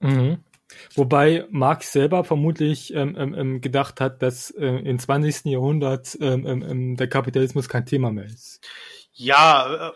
Mhm. 0.00 0.44
Wobei 0.94 1.46
Marx 1.50 1.92
selber 1.92 2.24
vermutlich 2.24 2.94
ähm, 2.94 3.16
ähm, 3.18 3.34
ähm 3.34 3.60
gedacht 3.60 4.00
hat, 4.00 4.22
dass 4.22 4.50
äh, 4.50 4.66
im 4.66 4.98
20. 4.98 5.44
Jahrhundert 5.46 6.16
ähm, 6.20 6.96
der 6.96 7.08
Kapitalismus 7.08 7.68
kein 7.68 7.86
Thema 7.86 8.10
mehr 8.10 8.24
ist. 8.24 8.60
Ja, 9.12 9.88
äh, 9.88 9.92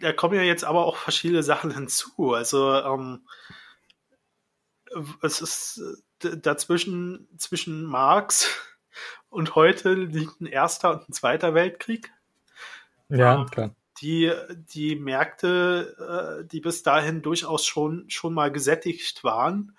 da 0.00 0.12
kommen 0.12 0.34
ja 0.34 0.42
jetzt 0.42 0.64
aber 0.64 0.86
auch 0.86 0.96
verschiedene 0.96 1.42
Sachen 1.42 1.72
hinzu. 1.72 2.34
Also 2.34 2.74
ähm, 2.74 3.26
es 5.22 5.40
ist 5.40 5.82
dazwischen 6.18 7.28
zwischen 7.38 7.84
Marx 7.84 8.48
und 9.28 9.54
heute 9.54 9.94
liegt 9.94 10.40
ein 10.40 10.46
erster 10.46 10.92
und 10.92 11.08
ein 11.08 11.12
zweiter 11.12 11.54
Weltkrieg. 11.54 12.12
Ja, 13.08 13.44
klar 13.50 13.70
die, 14.00 14.32
die 14.72 14.96
Märkte, 14.96 16.40
äh, 16.40 16.46
die 16.46 16.60
bis 16.60 16.82
dahin 16.82 17.22
durchaus 17.22 17.66
schon, 17.66 18.08
schon 18.08 18.34
mal 18.34 18.50
gesättigt 18.50 19.22
waren, 19.24 19.76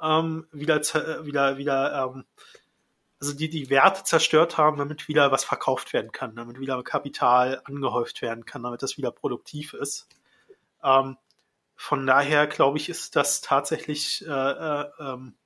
ähm, 0.00 0.46
wieder, 0.52 0.80
wieder, 1.24 1.58
wieder, 1.58 2.12
ähm, 2.14 2.24
also 3.24 3.36
die 3.36 3.48
die 3.48 3.70
Werte 3.70 4.04
zerstört 4.04 4.58
haben, 4.58 4.76
damit 4.76 5.08
wieder 5.08 5.32
was 5.32 5.44
verkauft 5.44 5.94
werden 5.94 6.12
kann, 6.12 6.36
damit 6.36 6.60
wieder 6.60 6.82
Kapital 6.82 7.62
angehäuft 7.64 8.20
werden 8.20 8.44
kann, 8.44 8.62
damit 8.62 8.82
das 8.82 8.98
wieder 8.98 9.10
produktiv 9.10 9.72
ist. 9.72 10.06
Ähm, 10.82 11.16
von 11.74 12.06
daher 12.06 12.46
glaube 12.46 12.76
ich, 12.76 12.90
ist 12.90 13.16
das 13.16 13.40
tatsächlich 13.40 14.26
äh, 14.26 14.30
äh, 14.30 14.90
ähm, 15.00 15.36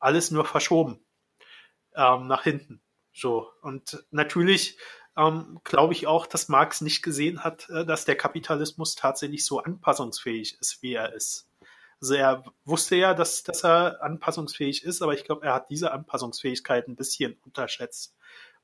alles 0.00 0.32
nur 0.32 0.44
verschoben 0.44 0.98
ähm, 1.94 2.26
nach 2.26 2.42
hinten. 2.42 2.82
So 3.12 3.48
und 3.62 4.04
natürlich 4.10 4.78
ähm, 5.16 5.60
glaube 5.62 5.92
ich 5.92 6.08
auch, 6.08 6.26
dass 6.26 6.48
Marx 6.48 6.80
nicht 6.80 7.02
gesehen 7.02 7.44
hat, 7.44 7.68
äh, 7.70 7.86
dass 7.86 8.04
der 8.04 8.16
Kapitalismus 8.16 8.96
tatsächlich 8.96 9.44
so 9.44 9.60
anpassungsfähig 9.60 10.58
ist, 10.60 10.82
wie 10.82 10.94
er 10.94 11.12
ist. 11.12 11.46
Also 12.02 12.14
er 12.14 12.42
wusste 12.64 12.96
ja, 12.96 13.14
dass, 13.14 13.44
dass 13.44 13.62
er 13.62 14.02
anpassungsfähig 14.02 14.82
ist, 14.82 15.02
aber 15.02 15.14
ich 15.14 15.22
glaube, 15.22 15.46
er 15.46 15.54
hat 15.54 15.70
diese 15.70 15.92
Anpassungsfähigkeit 15.92 16.88
ein 16.88 16.96
bisschen 16.96 17.36
unterschätzt, 17.44 18.16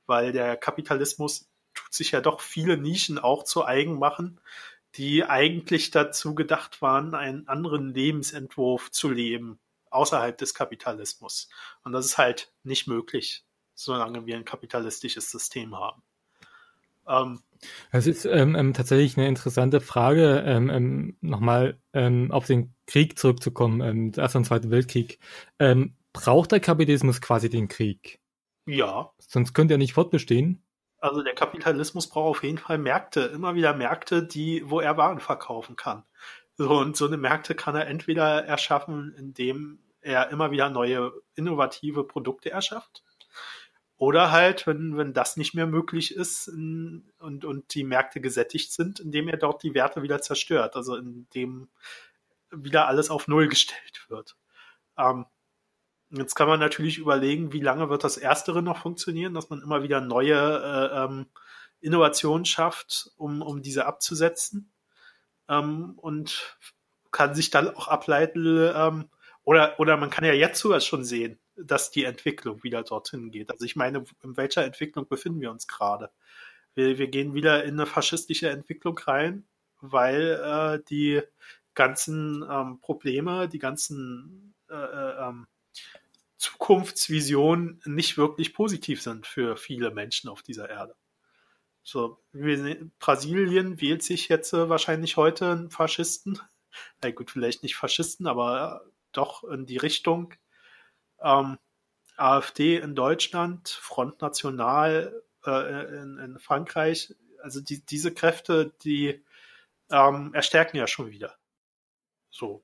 weil 0.07 0.33
der 0.33 0.57
Kapitalismus 0.57 1.49
tut 1.73 1.95
sich 1.95 2.11
ja 2.11 2.21
doch 2.21 2.41
viele 2.41 2.77
Nischen 2.77 3.17
auch 3.17 3.45
zu 3.45 3.65
eigen 3.65 3.97
machen, 3.97 4.41
die 4.97 5.23
eigentlich 5.23 5.93
dazu 5.93 6.35
gedacht 6.35 6.83
waren, 6.83 7.15
einen 7.15 7.47
anderen 7.47 7.95
Lebensentwurf 7.95 8.91
zu 8.91 9.09
leben, 9.09 9.61
außerhalb 9.91 10.37
des 10.37 10.53
Kapitalismus. 10.53 11.49
Und 11.85 11.93
das 11.93 12.07
ist 12.07 12.19
halt 12.19 12.53
nicht 12.65 12.89
möglich, 12.89 13.45
solange 13.77 14.27
wir 14.27 14.35
ein 14.35 14.45
kapitalistisches 14.45 15.31
System 15.31 15.77
haben. 15.79 16.03
Ähm, 17.07 17.41
das 17.93 18.07
ist 18.07 18.25
ähm, 18.25 18.55
ähm, 18.55 18.75
tatsächlich 18.75 19.17
eine 19.17 19.29
interessante 19.29 19.81
Frage, 19.81 20.43
ähm, 20.47 20.71
ähm, 20.71 21.17
nochmal 21.21 21.81
ähm, 21.93 22.31
auf 22.31 22.47
den 22.47 22.75
Krieg 22.87 23.19
zurückzukommen, 23.19 23.81
ähm, 23.81 24.13
der 24.13 24.23
Erste 24.25 24.39
und 24.39 24.45
Zweite 24.45 24.71
Weltkrieg. 24.71 25.19
Ähm, 25.59 25.97
braucht 26.13 26.53
der 26.53 26.61
Kapitalismus 26.61 27.21
quasi 27.21 27.49
den 27.49 27.69
Krieg? 27.69 28.21
Ja. 28.67 29.11
Sonst 29.19 29.55
könnte 29.55 29.75
er 29.75 29.79
nicht 29.79 29.95
fortbestehen. 29.95 30.63
Also 31.01 31.23
der 31.23 31.35
Kapitalismus 31.35 32.09
braucht 32.09 32.39
auf 32.39 32.43
jeden 32.43 32.59
Fall 32.59 32.79
Märkte, 32.79 33.21
immer 33.21 33.55
wieder 33.55 33.73
Märkte, 33.75 34.25
die, 34.25 34.63
wo 34.67 34.81
er 34.81 34.97
Waren 34.97 35.21
verkaufen 35.21 35.77
kann. 35.77 36.05
So, 36.57 36.71
und 36.71 36.97
so 36.97 37.07
eine 37.07 37.17
Märkte 37.17 37.55
kann 37.55 37.77
er 37.77 37.87
entweder 37.87 38.45
erschaffen, 38.45 39.15
indem 39.17 39.79
er 40.01 40.31
immer 40.31 40.51
wieder 40.51 40.71
neue 40.71 41.13
innovative 41.37 42.05
Produkte 42.05 42.51
erschafft 42.51 43.05
oder 43.99 44.31
halt, 44.31 44.67
wenn, 44.67 44.97
wenn 44.97 45.13
das 45.13 45.37
nicht 45.37 45.55
mehr 45.55 45.67
möglich 45.67 46.15
ist 46.15 46.47
in, 46.47 47.11
und, 47.19 47.45
und 47.45 47.75
die 47.75 47.83
Märkte 47.83 48.21
gesättigt 48.21 48.73
sind, 48.73 49.01
indem 49.01 49.29
er 49.29 49.37
dort 49.37 49.65
die 49.65 49.75
Werte 49.75 50.03
wieder 50.03 50.23
zerstört, 50.23 50.77
also 50.77 50.97
indem 50.97 51.69
wieder 52.51 52.87
alles 52.87 53.11
auf 53.11 53.27
Null 53.27 53.49
gestellt 53.49 54.07
wird. 54.09 54.37
Ähm, 54.97 55.27
jetzt 56.11 56.37
kann 56.37 56.49
man 56.49 56.61
natürlich 56.61 56.99
überlegen, 56.99 57.53
wie 57.53 57.61
lange 57.61 57.91
wird 57.91 58.05
das 58.05 58.17
Erstere 58.17 58.63
noch 58.63 58.79
funktionieren, 58.79 59.35
dass 59.35 59.51
man 59.51 59.61
immer 59.63 59.83
wieder 59.83 60.01
neue 60.01 60.35
äh, 60.35 61.05
ähm, 61.05 61.27
Innovationen 61.81 62.45
schafft, 62.45 63.11
um, 63.17 63.43
um 63.43 63.63
diese 63.63 63.87
abzusetzen. 63.87 64.73
Ähm, 65.49 65.95
und 65.97 66.57
kann 67.11 67.35
sich 67.35 67.51
dann 67.51 67.75
auch 67.75 67.89
ableiten, 67.89 68.71
ähm, 68.75 69.09
oder, 69.45 69.81
oder 69.81 69.97
man 69.97 70.11
kann 70.11 70.25
ja 70.25 70.35
jetzt 70.35 70.61
sogar 70.61 70.81
schon 70.81 71.05
sehen, 71.05 71.39
dass 71.63 71.91
die 71.91 72.05
Entwicklung 72.05 72.63
wieder 72.63 72.83
dorthin 72.83 73.31
geht. 73.31 73.51
Also 73.51 73.65
ich 73.65 73.77
meine, 73.77 74.05
in 74.23 74.37
welcher 74.37 74.65
Entwicklung 74.65 75.09
befinden 75.09 75.41
wir 75.41 75.51
uns 75.51 75.67
gerade? 75.67 76.11
Wir, 76.75 76.99
wir 76.99 77.09
gehen 77.09 77.35
wieder 77.35 77.65
in 77.65 77.75
eine 77.75 77.87
faschistische 77.87 78.51
Entwicklung 78.51 78.99
rein, 78.99 79.45
weil 79.81 80.41
äh, 80.43 80.85
die 80.89 81.23
ganzen 81.75 82.45
ähm, 82.51 82.81
Probleme, 82.81 83.49
die 83.49 83.59
ganzen 83.59 84.55
äh, 84.71 84.75
äh, 84.75 85.29
ähm, 85.29 85.47
Zukunftsvisionen 86.37 87.81
nicht 87.85 88.17
wirklich 88.17 88.55
positiv 88.55 89.03
sind 89.03 89.27
für 89.27 89.57
viele 89.57 89.91
Menschen 89.91 90.29
auf 90.29 90.43
dieser 90.43 90.71
Erde. 90.71 90.95
So, 91.83 92.23
Brasilien 92.99 93.81
wählt 93.81 94.03
sich 94.03 94.29
jetzt 94.29 94.53
äh, 94.53 94.69
wahrscheinlich 94.69 95.17
heute 95.17 95.51
einen 95.51 95.71
Faschisten. 95.71 96.39
Na 97.03 97.11
gut, 97.11 97.31
vielleicht 97.31 97.63
nicht 97.63 97.77
Faschisten, 97.77 98.27
aber 98.27 98.83
doch 99.13 99.43
in 99.45 99.67
die 99.67 99.79
Richtung. 99.79 100.35
Ähm, 101.23 101.59
AfD 102.17 102.77
in 102.77 102.95
Deutschland, 102.95 103.69
Front 103.69 104.21
National 104.21 105.23
äh, 105.47 106.01
in, 106.01 106.19
in, 106.19 106.39
Frankreich, 106.39 107.15
also 107.43 107.61
die, 107.61 107.85
diese 107.85 108.13
Kräfte, 108.13 108.73
die 108.83 109.25
ähm, 109.91 110.35
erstärken 110.35 110.77
ja 110.77 110.87
schon 110.87 111.11
wieder. 111.11 111.35
So. 112.31 112.63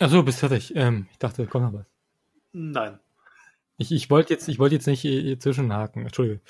Achso, 0.00 0.22
bist 0.22 0.40
fertig. 0.40 0.74
Ähm, 0.74 1.06
ich 1.12 1.18
dachte, 1.18 1.46
komm 1.46 1.62
noch 1.62 1.72
was. 1.72 1.86
Nein. 2.52 2.98
Ich, 3.76 3.92
ich 3.92 4.10
wollte 4.10 4.32
jetzt, 4.34 4.48
ich 4.48 4.58
wollte 4.58 4.74
jetzt 4.74 4.86
nicht 4.86 5.04
äh, 5.04 5.38
zwischenhaken, 5.38 6.02
Entschuldige. 6.02 6.40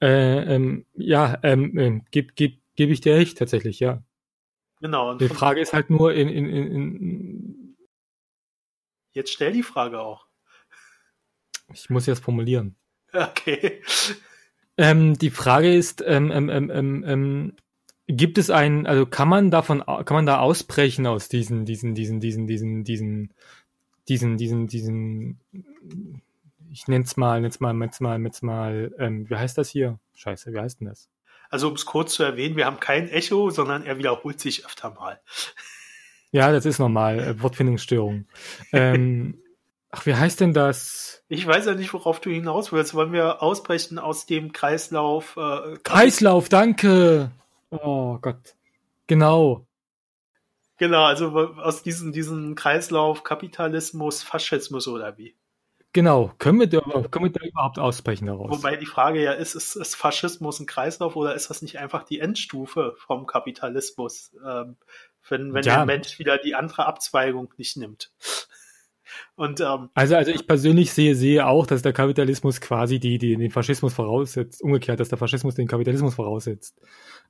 Äh, 0.00 0.54
ähm, 0.54 0.86
ja, 0.94 1.38
ähm, 1.42 1.76
ähm, 1.78 2.04
gebe 2.10 2.32
geb, 2.34 2.60
geb 2.76 2.90
ich 2.90 3.00
dir 3.00 3.14
recht, 3.14 3.38
tatsächlich, 3.38 3.80
ja. 3.80 4.02
Genau. 4.80 5.14
Die 5.14 5.28
Frage 5.28 5.60
ist 5.60 5.72
halt 5.72 5.90
nur 5.90 6.14
in, 6.14 6.28
in, 6.28 6.46
in, 6.46 6.66
in 6.66 7.67
Jetzt 9.18 9.32
stell 9.32 9.50
die 9.50 9.64
Frage 9.64 9.98
auch. 9.98 10.28
Ich 11.74 11.90
muss 11.90 12.06
jetzt 12.06 12.22
formulieren. 12.22 12.76
Okay. 13.12 13.82
Ähm, 14.76 15.18
die 15.18 15.30
Frage 15.30 15.74
ist, 15.74 16.04
ähm, 16.06 16.30
ähm, 16.30 16.48
ähm, 16.48 16.70
ähm, 16.70 17.04
ähm, 17.04 17.56
gibt 18.06 18.38
es 18.38 18.48
einen, 18.48 18.86
also 18.86 19.06
kann 19.06 19.28
man 19.28 19.50
davon, 19.50 19.80
kann 19.84 20.14
man 20.14 20.24
da 20.24 20.38
ausbrechen 20.38 21.04
aus 21.08 21.28
diesen, 21.28 21.64
diesen, 21.64 21.96
diesen, 21.96 22.20
diesen, 22.20 22.46
diesen, 22.46 22.84
diesen, 22.84 23.34
diesen, 24.06 24.36
diesen, 24.36 24.66
diesen, 24.68 25.40
ich 26.70 26.86
nenn's 26.86 27.16
mal, 27.16 27.40
nenn's 27.40 27.58
mal, 27.58 27.72
nenn's 27.72 27.98
mal, 27.98 28.20
nenn's 28.20 28.42
mal, 28.42 28.94
ähm, 29.00 29.28
wie 29.28 29.34
heißt 29.34 29.58
das 29.58 29.68
hier? 29.68 29.98
Scheiße, 30.14 30.52
wie 30.52 30.60
heißt 30.60 30.78
denn 30.78 30.86
das? 30.86 31.08
Also 31.50 31.66
um 31.66 31.74
es 31.74 31.86
kurz 31.86 32.14
zu 32.14 32.22
erwähnen, 32.22 32.54
wir 32.54 32.66
haben 32.66 32.78
kein 32.78 33.08
Echo, 33.08 33.50
sondern 33.50 33.84
er 33.84 33.98
wiederholt 33.98 34.38
sich 34.38 34.64
öfter 34.64 34.90
mal. 34.90 35.20
Ja, 36.32 36.52
das 36.52 36.66
ist 36.66 36.78
normal, 36.78 37.18
äh, 37.20 37.42
Wortfindungsstörung. 37.42 38.26
ähm, 38.72 39.38
ach, 39.90 40.06
wie 40.06 40.14
heißt 40.14 40.40
denn 40.40 40.52
das? 40.52 41.24
Ich 41.28 41.46
weiß 41.46 41.66
ja 41.66 41.74
nicht, 41.74 41.92
worauf 41.92 42.20
du 42.20 42.30
hinaus 42.30 42.72
willst. 42.72 42.94
Wollen 42.94 43.12
wir 43.12 43.42
ausbrechen 43.42 43.98
aus 43.98 44.26
dem 44.26 44.52
Kreislauf? 44.52 45.36
Äh, 45.36 45.78
Kreislauf, 45.82 46.48
danke! 46.48 47.30
Oh 47.70 48.18
Gott. 48.20 48.54
Genau. 49.06 49.66
Genau, 50.78 51.04
also 51.04 51.36
aus 51.36 51.82
diesem, 51.82 52.12
diesem 52.12 52.54
Kreislauf 52.54 53.24
Kapitalismus, 53.24 54.22
Faschismus 54.22 54.86
oder 54.86 55.18
wie? 55.18 55.34
Genau, 55.92 56.32
können 56.38 56.60
wir, 56.60 56.68
da, 56.68 56.80
können 57.10 57.24
wir 57.24 57.32
da 57.32 57.44
überhaupt 57.44 57.78
ausbrechen 57.78 58.26
daraus? 58.26 58.50
Wobei 58.50 58.76
die 58.76 58.86
Frage 58.86 59.22
ja 59.22 59.32
ist, 59.32 59.54
ist, 59.54 59.74
ist 59.74 59.96
Faschismus 59.96 60.60
ein 60.60 60.66
Kreislauf 60.66 61.16
oder 61.16 61.34
ist 61.34 61.50
das 61.50 61.62
nicht 61.62 61.78
einfach 61.78 62.04
die 62.04 62.20
Endstufe 62.20 62.94
vom 62.98 63.26
Kapitalismus, 63.26 64.36
ähm, 64.46 64.76
wenn, 65.30 65.54
wenn 65.54 65.64
ja. 65.64 65.76
der 65.76 65.86
Mensch 65.86 66.18
wieder 66.18 66.38
die 66.38 66.54
andere 66.54 66.86
Abzweigung 66.86 67.52
nicht 67.56 67.76
nimmt? 67.76 68.10
Und, 69.36 69.60
ähm, 69.60 69.88
also, 69.94 70.16
also 70.16 70.30
ich 70.32 70.46
persönlich 70.46 70.92
sehe, 70.92 71.14
sehe 71.14 71.46
auch, 71.46 71.66
dass 71.66 71.82
der 71.82 71.92
Kapitalismus 71.92 72.60
quasi 72.60 72.98
die, 72.98 73.18
die 73.18 73.36
den 73.36 73.50
Faschismus 73.50 73.94
voraussetzt, 73.94 74.60
umgekehrt, 74.62 75.00
dass 75.00 75.08
der 75.08 75.16
Faschismus 75.16 75.54
den 75.54 75.68
Kapitalismus 75.68 76.14
voraussetzt. 76.14 76.78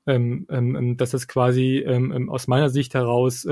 Ähm, 0.06 0.46
ähm, 0.50 0.74
ähm 0.74 0.96
dass 0.96 1.10
das 1.10 1.28
quasi 1.28 1.84
ähm, 1.86 2.12
ähm, 2.12 2.30
aus 2.30 2.48
meiner 2.48 2.70
Sicht 2.70 2.94
heraus 2.94 3.46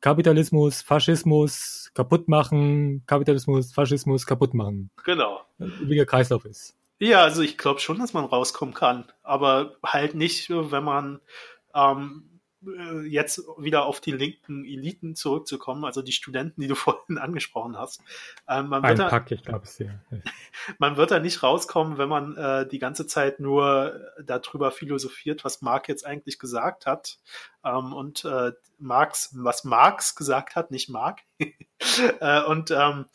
Kapitalismus, 0.00 0.82
Faschismus 0.82 1.90
kaputt 1.94 2.28
machen, 2.28 3.02
Kapitalismus, 3.06 3.72
Faschismus 3.72 4.26
kaputt 4.26 4.52
machen. 4.52 4.90
Genau. 5.04 5.40
Wie 5.58 5.96
der 5.96 6.06
Kreislauf 6.06 6.44
ist. 6.44 6.76
Ja, 6.98 7.22
also 7.22 7.42
ich 7.42 7.58
glaube 7.58 7.80
schon, 7.80 7.98
dass 7.98 8.12
man 8.12 8.24
rauskommen 8.24 8.74
kann, 8.74 9.04
aber 9.22 9.76
halt 9.84 10.14
nicht, 10.14 10.50
wenn 10.50 10.84
man 10.84 11.20
ähm, 11.74 12.24
äh, 12.33 12.33
jetzt 13.06 13.40
wieder 13.58 13.86
auf 13.86 14.00
die 14.00 14.12
linken 14.12 14.64
Eliten 14.64 15.14
zurückzukommen, 15.14 15.84
also 15.84 16.02
die 16.02 16.12
Studenten, 16.12 16.60
die 16.60 16.68
du 16.68 16.74
vorhin 16.74 17.18
angesprochen 17.18 17.78
hast. 17.78 18.00
Ähm, 18.48 18.68
man, 18.68 18.82
wird 18.82 18.98
Pack, 19.08 19.28
da, 19.28 19.34
ich 19.34 19.42
glaube 19.42 19.64
es 19.64 19.78
ja. 19.78 19.88
man 20.78 20.96
wird 20.96 21.10
da 21.10 21.18
nicht 21.18 21.42
rauskommen, 21.42 21.98
wenn 21.98 22.08
man 22.08 22.36
äh, 22.36 22.66
die 22.66 22.78
ganze 22.78 23.06
Zeit 23.06 23.40
nur 23.40 24.00
darüber 24.24 24.70
philosophiert, 24.70 25.44
was 25.44 25.62
Marx 25.62 25.88
jetzt 25.88 26.06
eigentlich 26.06 26.38
gesagt 26.38 26.86
hat. 26.86 27.18
Ähm, 27.64 27.92
und 27.92 28.24
äh, 28.24 28.52
Marx, 28.78 29.30
was 29.34 29.64
Marx 29.64 30.14
gesagt 30.14 30.56
hat, 30.56 30.70
nicht 30.70 30.88
Mark. 30.88 31.20
äh, 32.20 32.42
und 32.44 32.70
ähm, 32.70 33.06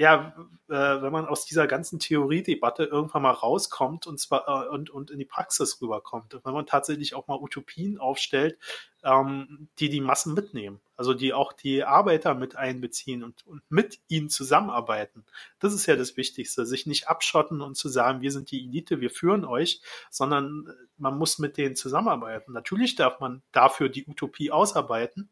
ja, 0.00 0.32
äh, 0.70 0.72
wenn 0.72 1.12
man 1.12 1.26
aus 1.26 1.44
dieser 1.44 1.66
ganzen 1.66 1.98
Theoriedebatte 1.98 2.84
irgendwann 2.84 3.20
mal 3.20 3.32
rauskommt 3.32 4.06
und 4.06 4.18
zwar 4.18 4.48
äh, 4.48 4.68
und, 4.70 4.88
und 4.88 5.10
in 5.10 5.18
die 5.18 5.26
Praxis 5.26 5.82
rüberkommt, 5.82 6.40
wenn 6.42 6.54
man 6.54 6.64
tatsächlich 6.64 7.14
auch 7.14 7.28
mal 7.28 7.38
Utopien 7.38 7.98
aufstellt, 7.98 8.58
ähm, 9.04 9.68
die 9.78 9.90
die 9.90 10.00
Massen 10.00 10.32
mitnehmen, 10.32 10.80
also 10.96 11.12
die 11.12 11.34
auch 11.34 11.52
die 11.52 11.84
Arbeiter 11.84 12.34
mit 12.34 12.56
einbeziehen 12.56 13.22
und, 13.22 13.46
und 13.46 13.60
mit 13.68 14.00
ihnen 14.08 14.30
zusammenarbeiten. 14.30 15.26
Das 15.58 15.74
ist 15.74 15.84
ja 15.84 15.96
das 15.96 16.16
Wichtigste, 16.16 16.64
sich 16.64 16.86
nicht 16.86 17.08
abschotten 17.08 17.60
und 17.60 17.76
zu 17.76 17.90
sagen, 17.90 18.22
wir 18.22 18.32
sind 18.32 18.50
die 18.50 18.64
Elite, 18.64 19.02
wir 19.02 19.10
führen 19.10 19.44
euch, 19.44 19.82
sondern 20.08 20.66
man 20.96 21.18
muss 21.18 21.38
mit 21.38 21.58
denen 21.58 21.76
zusammenarbeiten. 21.76 22.54
Natürlich 22.54 22.94
darf 22.94 23.20
man 23.20 23.42
dafür 23.52 23.90
die 23.90 24.06
Utopie 24.06 24.50
ausarbeiten, 24.50 25.28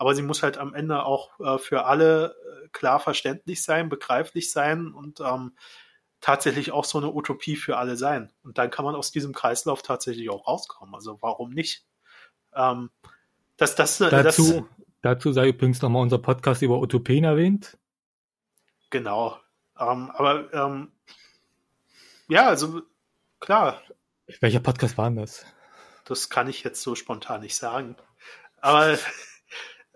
aber 0.00 0.14
sie 0.14 0.22
muss 0.22 0.42
halt 0.42 0.56
am 0.56 0.72
Ende 0.72 1.04
auch 1.04 1.38
äh, 1.40 1.58
für 1.58 1.84
alle 1.84 2.34
äh, 2.64 2.68
klar 2.68 3.00
verständlich 3.00 3.62
sein, 3.62 3.90
begreiflich 3.90 4.50
sein 4.50 4.94
und 4.94 5.20
ähm, 5.20 5.52
tatsächlich 6.22 6.72
auch 6.72 6.86
so 6.86 6.96
eine 6.96 7.12
Utopie 7.12 7.54
für 7.54 7.76
alle 7.76 7.98
sein. 7.98 8.32
Und 8.42 8.56
dann 8.56 8.70
kann 8.70 8.86
man 8.86 8.94
aus 8.94 9.12
diesem 9.12 9.34
Kreislauf 9.34 9.82
tatsächlich 9.82 10.30
auch 10.30 10.48
rauskommen. 10.48 10.94
Also 10.94 11.18
warum 11.20 11.50
nicht? 11.50 11.84
Ähm, 12.54 12.88
dass 13.58 13.74
das, 13.74 14.00
äh, 14.00 14.08
dazu, 14.08 14.66
das, 14.78 14.86
dazu 15.02 15.32
sei 15.34 15.48
übrigens 15.48 15.82
nochmal 15.82 16.00
unser 16.00 16.16
Podcast 16.16 16.62
über 16.62 16.80
Utopien 16.80 17.24
erwähnt. 17.24 17.76
Genau. 18.88 19.38
Ähm, 19.78 20.10
aber 20.12 20.50
ähm, 20.54 20.92
ja, 22.26 22.48
also 22.48 22.80
klar. 23.38 23.82
Welcher 24.40 24.60
Podcast 24.60 24.96
war 24.96 25.10
denn 25.10 25.16
das? 25.16 25.44
Das 26.06 26.30
kann 26.30 26.48
ich 26.48 26.64
jetzt 26.64 26.80
so 26.80 26.94
spontan 26.94 27.42
nicht 27.42 27.56
sagen. 27.56 27.96
Aber 28.62 28.96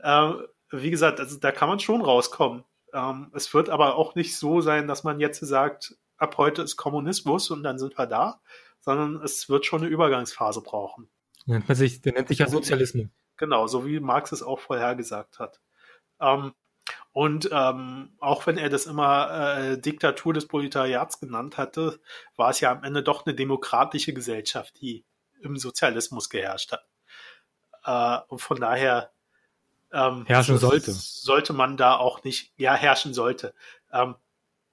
ähm, 0.04 0.46
wie 0.70 0.90
gesagt, 0.90 1.18
also 1.18 1.38
da 1.38 1.50
kann 1.50 1.68
man 1.68 1.80
schon 1.80 2.02
rauskommen. 2.02 2.64
Ähm, 2.92 3.30
es 3.34 3.52
wird 3.54 3.70
aber 3.70 3.96
auch 3.96 4.14
nicht 4.14 4.36
so 4.36 4.60
sein, 4.60 4.86
dass 4.86 5.02
man 5.02 5.18
jetzt 5.18 5.40
sagt, 5.40 5.96
ab 6.16 6.36
heute 6.38 6.62
ist 6.62 6.76
Kommunismus 6.76 7.50
und 7.50 7.62
dann 7.62 7.78
sind 7.78 7.98
wir 7.98 8.06
da, 8.06 8.40
sondern 8.80 9.22
es 9.22 9.48
wird 9.48 9.66
schon 9.66 9.80
eine 9.80 9.90
Übergangsphase 9.90 10.60
brauchen. 10.60 11.08
Nennt 11.46 11.68
man 11.68 11.76
sich, 11.76 12.02
der 12.02 12.12
nennt 12.12 12.28
sich 12.28 12.38
ja 12.38 12.48
Sozialismus. 12.48 13.06
Genau, 13.36 13.66
so 13.66 13.84
wie 13.86 13.98
Marx 13.98 14.30
es 14.32 14.42
auch 14.42 14.60
vorhergesagt 14.60 15.38
hat. 15.38 15.60
Ähm, 16.20 16.52
und 17.12 17.48
ähm, 17.52 18.12
auch 18.20 18.46
wenn 18.46 18.58
er 18.58 18.68
das 18.68 18.86
immer 18.86 19.56
äh, 19.58 19.78
Diktatur 19.78 20.34
des 20.34 20.46
Proletariats 20.46 21.20
genannt 21.20 21.56
hatte, 21.56 22.00
war 22.36 22.50
es 22.50 22.60
ja 22.60 22.72
am 22.72 22.84
Ende 22.84 23.02
doch 23.02 23.24
eine 23.24 23.34
demokratische 23.34 24.12
Gesellschaft, 24.12 24.80
die 24.80 25.04
im 25.40 25.56
Sozialismus 25.56 26.28
geherrscht 26.28 26.72
hat. 26.72 26.86
Äh, 27.84 28.24
und 28.28 28.40
von 28.40 28.60
daher 28.60 29.12
ähm, 29.94 30.24
herrschen 30.26 30.58
sollte. 30.58 30.92
Sollte 30.92 31.52
man 31.52 31.76
da 31.76 31.96
auch 31.96 32.24
nicht, 32.24 32.52
ja, 32.56 32.74
herrschen 32.74 33.14
sollte. 33.14 33.54
Ähm, 33.92 34.16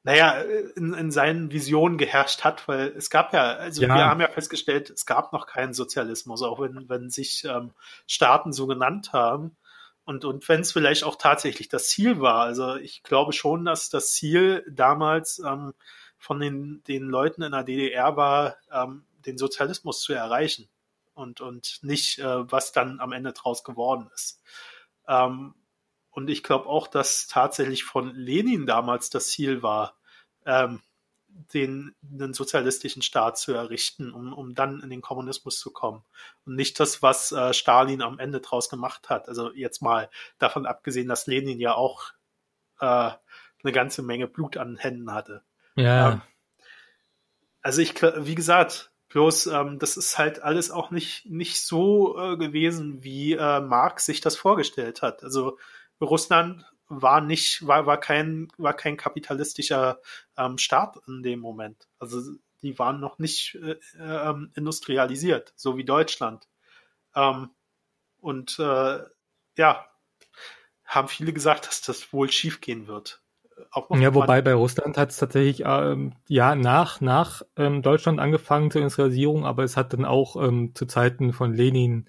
naja, 0.03 0.41
in, 0.75 0.93
in 0.93 1.11
seinen 1.11 1.51
Visionen 1.51 1.97
geherrscht 1.97 2.43
hat, 2.43 2.67
weil 2.67 2.87
es 2.97 3.11
gab 3.11 3.33
ja, 3.33 3.53
also 3.53 3.83
ja. 3.83 3.87
wir 3.87 4.05
haben 4.05 4.19
ja 4.19 4.29
festgestellt, 4.29 4.89
es 4.89 5.05
gab 5.05 5.31
noch 5.31 5.45
keinen 5.45 5.73
Sozialismus, 5.73 6.41
auch 6.41 6.59
wenn, 6.59 6.89
wenn 6.89 7.09
sich 7.11 7.43
ähm, 7.45 7.71
Staaten 8.07 8.51
so 8.51 8.65
genannt 8.65 9.13
haben. 9.13 9.55
Und, 10.03 10.25
und 10.25 10.49
wenn 10.49 10.61
es 10.61 10.71
vielleicht 10.71 11.03
auch 11.03 11.15
tatsächlich 11.15 11.69
das 11.69 11.89
Ziel 11.89 12.19
war, 12.19 12.41
also 12.41 12.75
ich 12.77 13.03
glaube 13.03 13.33
schon, 13.33 13.65
dass 13.65 13.89
das 13.89 14.13
Ziel 14.13 14.65
damals 14.67 15.39
ähm, 15.39 15.73
von 16.17 16.39
den, 16.39 16.81
den 16.87 17.03
Leuten 17.03 17.43
in 17.43 17.51
der 17.51 17.63
DDR 17.63 18.17
war, 18.17 18.55
ähm, 18.71 19.05
den 19.25 19.37
Sozialismus 19.37 20.01
zu 20.01 20.13
erreichen 20.13 20.67
und, 21.13 21.41
und 21.41 21.79
nicht, 21.83 22.17
äh, 22.17 22.51
was 22.51 22.71
dann 22.71 22.99
am 22.99 23.11
Ende 23.11 23.33
draus 23.33 23.63
geworden 23.63 24.09
ist. 24.15 24.41
Ähm, 25.07 25.53
und 26.11 26.29
ich 26.29 26.43
glaube 26.43 26.67
auch, 26.67 26.87
dass 26.87 27.27
tatsächlich 27.27 27.83
von 27.83 28.13
Lenin 28.13 28.65
damals 28.65 29.09
das 29.09 29.27
Ziel 29.27 29.63
war, 29.63 29.95
ähm, 30.45 30.81
den, 31.53 31.95
den 32.01 32.33
sozialistischen 32.33 33.01
Staat 33.01 33.37
zu 33.37 33.53
errichten, 33.53 34.11
um, 34.11 34.33
um 34.33 34.53
dann 34.53 34.81
in 34.81 34.89
den 34.89 35.01
Kommunismus 35.01 35.59
zu 35.59 35.71
kommen. 35.71 36.03
Und 36.45 36.55
nicht 36.55 36.79
das, 36.79 37.01
was 37.01 37.31
äh, 37.31 37.53
Stalin 37.53 38.01
am 38.01 38.19
Ende 38.19 38.41
draus 38.41 38.69
gemacht 38.69 39.09
hat. 39.09 39.29
Also 39.29 39.53
jetzt 39.53 39.81
mal 39.81 40.09
davon 40.39 40.65
abgesehen, 40.65 41.07
dass 41.07 41.27
Lenin 41.27 41.59
ja 41.59 41.73
auch 41.73 42.11
äh, 42.79 43.11
eine 43.63 43.71
ganze 43.71 44.01
Menge 44.01 44.27
Blut 44.27 44.57
an 44.57 44.77
Händen 44.77 45.13
hatte. 45.13 45.43
Ja. 45.75 46.11
Ähm, 46.11 46.21
also 47.61 47.81
ich, 47.81 48.01
wie 48.01 48.35
gesagt, 48.35 48.90
Bloß, 49.11 49.47
ähm, 49.47 49.77
das 49.77 49.97
ist 49.97 50.17
halt 50.17 50.41
alles 50.41 50.71
auch 50.71 50.89
nicht, 50.89 51.25
nicht 51.25 51.61
so 51.61 52.17
äh, 52.17 52.37
gewesen, 52.37 53.03
wie 53.03 53.33
äh, 53.33 53.59
Marx 53.59 54.05
sich 54.05 54.21
das 54.21 54.37
vorgestellt 54.37 55.01
hat. 55.01 55.21
Also 55.23 55.57
Russland 55.99 56.63
war 56.87 57.19
nicht, 57.19 57.67
war, 57.67 57.85
war 57.85 57.99
kein, 57.99 58.47
war 58.57 58.73
kein 58.73 58.95
kapitalistischer 58.95 59.99
ähm, 60.37 60.57
Staat 60.57 60.97
in 61.07 61.23
dem 61.23 61.39
Moment. 61.41 61.89
Also 61.99 62.21
die 62.61 62.79
waren 62.79 63.01
noch 63.01 63.19
nicht 63.19 63.55
äh, 63.55 63.75
äh, 63.99 64.33
industrialisiert, 64.55 65.53
so 65.57 65.75
wie 65.75 65.83
Deutschland. 65.85 66.47
Ähm, 67.13 67.49
und 68.19 68.59
äh, 68.59 68.99
ja, 69.57 69.87
haben 70.85 71.07
viele 71.09 71.33
gesagt, 71.33 71.67
dass 71.67 71.81
das 71.81 72.13
wohl 72.13 72.31
schiefgehen 72.31 72.87
wird 72.87 73.20
ja, 73.91 74.13
wobei 74.13 74.41
bei 74.41 74.53
Russland 74.53 74.97
hat 74.97 75.11
es 75.11 75.17
tatsächlich 75.17 75.63
ähm, 75.65 76.13
ja 76.27 76.55
nach, 76.55 77.01
nach 77.01 77.41
ähm, 77.55 77.81
Deutschland 77.81 78.19
angefangen 78.19 78.71
zur 78.71 78.81
Industrialisierung, 78.81 79.45
aber 79.45 79.63
es 79.63 79.77
hat 79.77 79.93
dann 79.93 80.05
auch 80.05 80.35
ähm, 80.35 80.73
zu 80.75 80.85
Zeiten 80.85 81.33
von 81.33 81.53
Lenin 81.53 82.07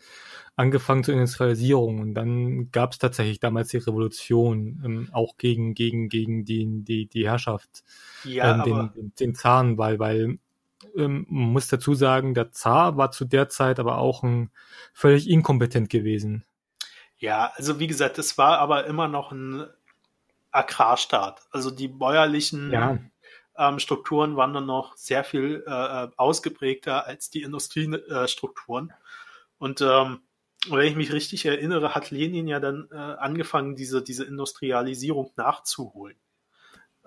angefangen 0.56 1.02
zur 1.02 1.14
Industrialisierung 1.14 2.00
und 2.00 2.14
dann 2.14 2.70
gab 2.70 2.92
es 2.92 2.98
tatsächlich 2.98 3.40
damals 3.40 3.68
die 3.68 3.78
Revolution, 3.78 4.82
ähm, 4.84 5.08
auch 5.12 5.38
gegen, 5.38 5.74
gegen, 5.74 6.08
gegen 6.08 6.44
die, 6.44 6.84
die, 6.84 7.06
die 7.06 7.26
Herrschaft, 7.26 7.82
Ja, 8.24 8.54
ähm, 8.54 8.62
den, 8.62 8.72
aber 8.74 8.92
den, 8.94 9.14
den 9.18 9.34
Zaren, 9.34 9.78
weil, 9.78 9.98
weil 9.98 10.38
ähm, 10.96 11.26
man 11.28 11.52
muss 11.52 11.68
dazu 11.68 11.94
sagen, 11.94 12.34
der 12.34 12.52
Zar 12.52 12.96
war 12.96 13.10
zu 13.10 13.24
der 13.24 13.48
Zeit 13.48 13.78
aber 13.78 13.98
auch 13.98 14.22
ein 14.22 14.50
völlig 14.92 15.28
inkompetent 15.28 15.88
gewesen. 15.88 16.44
ja, 17.16 17.52
also 17.56 17.78
wie 17.78 17.86
gesagt, 17.86 18.18
es 18.18 18.36
war 18.36 18.58
aber 18.58 18.86
immer 18.86 19.08
noch 19.08 19.32
ein 19.32 19.66
Agrarstaat. 20.52 21.42
Also 21.50 21.70
die 21.70 21.88
bäuerlichen 21.88 22.70
Ja, 22.70 22.98
ähm, 23.56 23.78
Strukturen 23.78 24.36
waren 24.36 24.54
dann 24.54 24.66
noch 24.66 24.96
sehr 24.96 25.24
viel 25.24 25.64
äh, 25.66 26.08
ausgeprägter 26.16 27.06
als 27.06 27.30
die 27.30 27.42
Industriestrukturen. 27.42 28.92
Und 29.58 29.80
ähm, 29.80 30.20
wenn 30.68 30.86
ich 30.86 30.96
mich 30.96 31.12
richtig 31.12 31.44
erinnere, 31.44 31.94
hat 31.94 32.10
Lenin 32.10 32.46
ja 32.48 32.60
dann 32.60 32.88
äh, 32.90 32.96
angefangen, 32.96 33.76
diese, 33.76 34.02
diese 34.02 34.24
Industrialisierung 34.24 35.32
nachzuholen. 35.36 36.16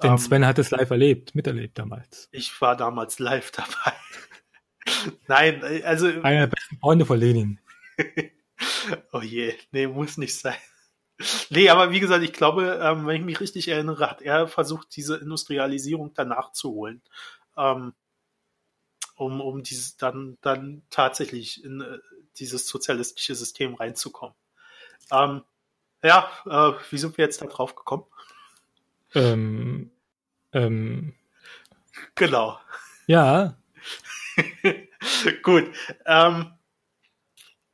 denn 0.04 0.12
Ähm, 0.12 0.18
Sven 0.18 0.46
hat 0.46 0.60
es 0.60 0.72
live 0.72 0.90
erlebt, 0.90 1.36
miterlebt 1.36 1.80
damals. 1.80 2.30
ich 2.32 2.60
war 2.62 2.76
damals 2.76 3.20
live 3.20 3.52
dabei. 3.52 3.94
Nein, 5.28 5.62
äh, 5.64 5.84
also, 5.84 6.08
Einer 6.08 6.42
der 6.42 6.48
besten 6.48 6.78
Freunde 6.80 7.06
von 7.06 7.20
Lenin. 7.20 7.60
oh 9.14 9.22
je, 9.22 9.56
nee, 9.72 9.88
muss 9.88 10.18
nicht 10.18 10.38
sein. 10.38 10.56
Nee, 11.50 11.70
aber 11.70 11.92
wie 11.92 12.00
gesagt, 12.00 12.24
ich 12.24 12.34
glaube, 12.34 12.80
ähm, 12.82 13.08
wenn 13.08 13.16
ich 13.16 13.26
mich 13.26 13.40
richtig 13.40 13.68
erinnere, 13.70 14.10
hat 14.10 14.22
er 14.22 14.48
versucht, 14.48 14.96
diese 14.96 15.16
Industrialisierung 15.18 16.14
danach 16.14 16.52
zu 16.52 16.72
holen. 16.72 17.02
Ähm, 17.58 17.94
um, 19.16 19.40
um 19.40 19.64
dieses 19.64 19.96
dann, 19.96 20.38
dann 20.42 20.84
tatsächlich 20.90 21.64
in 21.64 21.82
äh, 21.82 22.00
dieses 22.38 22.68
sozialistische 22.68 23.34
System 23.34 23.76
reinzukommen. 23.76 24.36
Ähm, 25.10 25.44
ja, 26.04 26.30
äh, 26.46 26.74
wie 26.92 26.98
sind 26.98 27.18
wir 27.18 27.24
jetzt 27.24 27.42
da 27.42 27.46
drauf 27.46 27.76
gekommen? 27.76 28.06
Ähm, 29.14 29.92
ähm, 30.52 31.14
Genau. 32.16 32.60
ja, 33.08 33.56
Gut. 35.44 35.72
Ähm, 36.06 36.52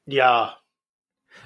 ja, 0.05 0.60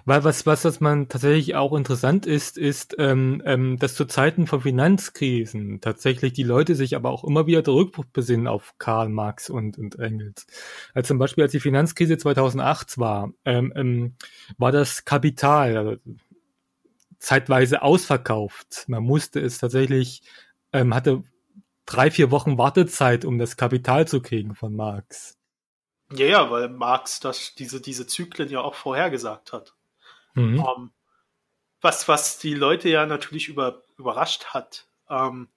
Weil 0.07 0.23
was, 0.23 0.45
was, 0.45 0.63
was 0.63 0.79
man 0.81 1.09
tatsächlich 1.09 1.55
auch 1.55 1.73
interessant 1.73 2.27
ist, 2.27 2.59
ist, 2.59 2.95
ähm, 2.99 3.41
ähm, 3.43 3.79
dass 3.79 3.95
zu 3.95 4.05
Zeiten 4.05 4.45
von 4.45 4.61
Finanzkrisen 4.61 5.81
tatsächlich 5.81 6.33
die 6.33 6.43
Leute 6.43 6.75
sich 6.75 6.95
aber 6.95 7.09
auch 7.09 7.23
immer 7.23 7.47
wieder 7.47 7.63
zurückbesinnen 7.63 8.47
auf 8.47 8.75
Karl 8.77 9.09
Marx 9.09 9.49
und, 9.49 9.79
und 9.79 9.97
Engels. 9.97 10.45
Also 10.93 11.07
zum 11.07 11.17
Beispiel, 11.17 11.43
als 11.43 11.53
die 11.53 11.59
Finanzkrise 11.59 12.19
2008 12.19 12.99
war, 12.99 13.31
ähm, 13.45 13.73
ähm, 13.75 14.15
war 14.59 14.71
das 14.71 15.05
Kapital 15.05 15.75
also 15.75 15.97
zeitweise 17.17 17.81
ausverkauft. 17.81 18.85
Man 18.87 19.03
musste 19.03 19.39
es 19.39 19.57
tatsächlich, 19.57 20.21
ähm, 20.71 20.93
hatte 20.93 21.23
drei, 21.87 22.11
vier 22.11 22.29
Wochen 22.29 22.59
Wartezeit, 22.59 23.25
um 23.25 23.39
das 23.39 23.57
Kapital 23.57 24.07
zu 24.07 24.21
kriegen 24.21 24.53
von 24.53 24.75
Marx. 24.75 25.35
ja, 26.11 26.25
ja, 26.27 26.51
weil 26.51 26.69
Marx 26.69 27.19
das, 27.19 27.55
diese, 27.55 27.81
diese 27.81 28.05
Zyklen 28.05 28.49
ja 28.49 28.61
auch 28.61 28.75
vorhergesagt 28.75 29.51
hat. 29.51 29.74
Mhm. 30.35 30.59
Ähm, 30.59 30.91
was, 31.81 32.07
was 32.07 32.37
die 32.37 32.53
Leute 32.53 32.89
ja 32.89 33.05
natürlich 33.05 33.47
über, 33.47 33.83
überrascht 33.97 34.45
hat, 34.45 34.87
ähm, 35.09 35.49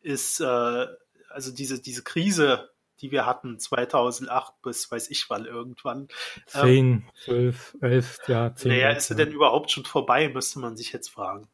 ist 0.00 0.40
äh, 0.40 0.86
also 1.30 1.52
diese, 1.52 1.80
diese 1.80 2.02
Krise, 2.02 2.70
die 3.00 3.10
wir 3.10 3.26
hatten 3.26 3.58
2008 3.58 4.54
bis 4.62 4.90
weiß 4.90 5.10
ich 5.10 5.28
wann 5.28 5.44
irgendwann. 5.44 6.08
Ähm, 6.54 6.62
Zehn, 6.62 7.10
zwölf, 7.24 7.76
elf, 7.80 8.18
ja, 8.26 8.54
zehn. 8.54 8.72
naja, 8.72 8.90
ist 8.90 9.08
sie 9.08 9.16
denn 9.16 9.32
überhaupt 9.32 9.70
schon 9.70 9.84
vorbei, 9.84 10.28
müsste 10.28 10.60
man 10.60 10.76
sich 10.76 10.92
jetzt 10.92 11.08
fragen. 11.08 11.48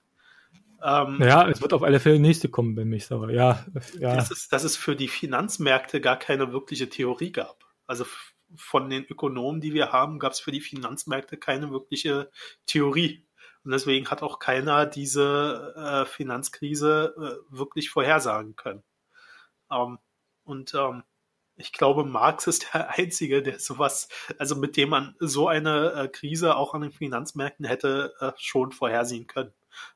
Ähm, 0.82 1.18
Ja, 1.20 1.48
es 1.48 1.60
wird 1.60 1.72
auf 1.72 1.82
alle 1.82 2.00
Fälle 2.00 2.18
nächste 2.18 2.48
kommen, 2.48 2.76
wenn 2.76 2.88
mich 2.88 3.10
aber 3.10 3.32
ja, 3.32 3.64
ja. 3.98 4.14
dass, 4.14 4.30
es, 4.30 4.48
dass 4.48 4.64
es 4.64 4.76
für 4.76 4.96
die 4.96 5.08
Finanzmärkte 5.08 6.00
gar 6.00 6.18
keine 6.18 6.52
wirkliche 6.52 6.88
Theorie 6.88 7.32
gab. 7.32 7.64
Also 7.86 8.04
von 8.56 8.90
den 8.90 9.04
Ökonomen, 9.04 9.60
die 9.60 9.74
wir 9.74 9.92
haben, 9.92 10.18
gab 10.18 10.32
es 10.32 10.40
für 10.40 10.52
die 10.52 10.60
Finanzmärkte 10.60 11.36
keine 11.36 11.70
wirkliche 11.70 12.30
Theorie. 12.66 13.26
Und 13.64 13.70
deswegen 13.70 14.10
hat 14.10 14.22
auch 14.22 14.38
keiner 14.38 14.86
diese 14.86 15.74
äh, 15.76 16.04
Finanzkrise 16.06 17.14
äh, 17.16 17.56
wirklich 17.56 17.90
vorhersagen 17.90 18.56
können. 18.56 18.82
Ähm, 19.70 19.98
und 20.44 20.74
ähm, 20.74 21.04
ich 21.56 21.72
glaube, 21.72 22.04
Marx 22.04 22.46
ist 22.46 22.74
der 22.74 22.90
Einzige, 22.98 23.42
der 23.42 23.58
sowas, 23.58 24.08
also 24.38 24.56
mit 24.56 24.76
dem 24.76 24.90
man 24.90 25.14
so 25.20 25.48
eine 25.48 25.92
äh, 25.92 26.08
Krise 26.08 26.56
auch 26.56 26.74
an 26.74 26.82
den 26.82 26.92
Finanzmärkten 26.92 27.64
hätte 27.64 28.14
äh, 28.20 28.32
schon 28.36 28.72
vorhersehen 28.72 29.26
können. 29.26 29.52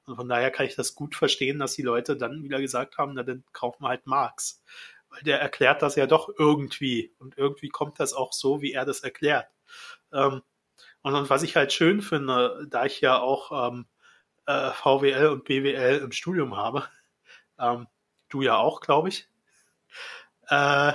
Und 0.06 0.16
von 0.16 0.28
daher 0.28 0.50
kann 0.50 0.66
ich 0.66 0.74
das 0.74 0.94
gut 0.94 1.14
verstehen, 1.14 1.58
dass 1.58 1.74
die 1.74 1.82
Leute 1.82 2.16
dann 2.16 2.42
wieder 2.42 2.60
gesagt 2.60 2.98
haben, 2.98 3.12
na 3.14 3.22
dann 3.22 3.44
kaufen 3.52 3.82
wir 3.82 3.88
halt 3.88 4.06
Marx. 4.06 4.62
Weil 5.10 5.22
der 5.22 5.40
erklärt 5.40 5.82
das 5.82 5.96
ja 5.96 6.06
doch 6.06 6.28
irgendwie. 6.38 7.14
Und 7.18 7.38
irgendwie 7.38 7.68
kommt 7.68 8.00
das 8.00 8.12
auch 8.12 8.32
so, 8.32 8.60
wie 8.62 8.72
er 8.72 8.84
das 8.84 9.00
erklärt. 9.00 9.48
Ähm, 10.12 10.42
und, 11.02 11.14
und 11.14 11.30
was 11.30 11.42
ich 11.42 11.56
halt 11.56 11.72
schön 11.72 12.02
finde, 12.02 12.66
da 12.68 12.84
ich 12.84 13.00
ja 13.00 13.18
auch 13.18 13.70
ähm, 13.70 13.86
äh, 14.46 14.70
VWL 14.72 15.28
und 15.28 15.44
BWL 15.44 15.98
im 15.98 16.12
Studium 16.12 16.56
habe, 16.56 16.84
ähm, 17.58 17.86
du 18.28 18.42
ja 18.42 18.56
auch, 18.56 18.80
glaube 18.80 19.08
ich, 19.08 19.28
äh, 20.48 20.92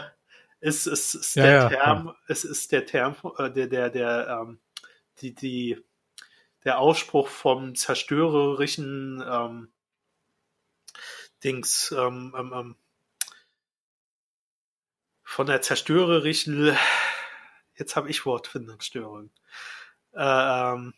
ist, 0.59 0.85
ist, 0.87 1.15
ist 1.15 1.35
Ja, 1.35 1.43
der 1.43 1.53
ja, 1.53 1.69
Term, 1.69 2.15
es 2.27 2.43
ist 2.43 2.71
der 2.71 2.85
Term, 2.85 3.15
äh, 3.37 3.49
der, 3.49 3.67
der, 3.67 3.89
der, 3.89 4.27
ähm, 4.41 4.59
die, 5.19 5.33
die, 5.33 5.83
der 6.63 6.79
Ausspruch 6.79 7.27
vom 7.27 7.75
zerstörerischen 7.75 9.23
ähm, 9.27 9.71
Dings, 11.43 11.91
ähm, 11.97 12.35
ähm, 12.37 12.53
ähm, 12.55 12.75
von 15.31 15.47
der 15.47 15.61
zerstörerischen, 15.61 16.75
jetzt 17.75 17.95
habe 17.95 18.09
ich 18.09 18.25
Wortfindungsstörung. 18.25 19.31
Äh, 20.13 20.19
ähm, 20.23 20.93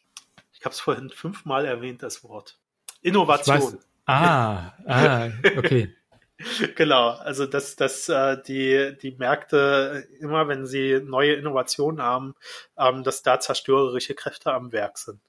ich 0.54 0.66
habe 0.66 0.74
es 0.74 0.80
vorhin 0.80 1.10
fünfmal 1.12 1.66
erwähnt, 1.66 2.02
das 2.02 2.24
Wort. 2.24 2.58
Innovation. 3.02 3.80
Ah, 4.06 4.74
ah, 4.88 5.30
okay. 5.58 5.96
Genau, 6.76 7.10
also 7.10 7.46
dass, 7.46 7.76
dass 7.78 8.10
äh, 8.10 8.42
die, 8.42 8.98
die 9.02 9.12
Märkte 9.12 10.08
immer, 10.20 10.48
wenn 10.48 10.66
sie 10.66 11.00
neue 11.00 11.36
Innovationen 11.36 12.02
haben, 12.02 12.36
ähm, 12.76 13.04
dass 13.04 13.22
da 13.22 13.40
zerstörerische 13.40 14.16
Kräfte 14.16 14.52
am 14.52 14.72
Werk 14.74 14.98
sind. 14.98 15.22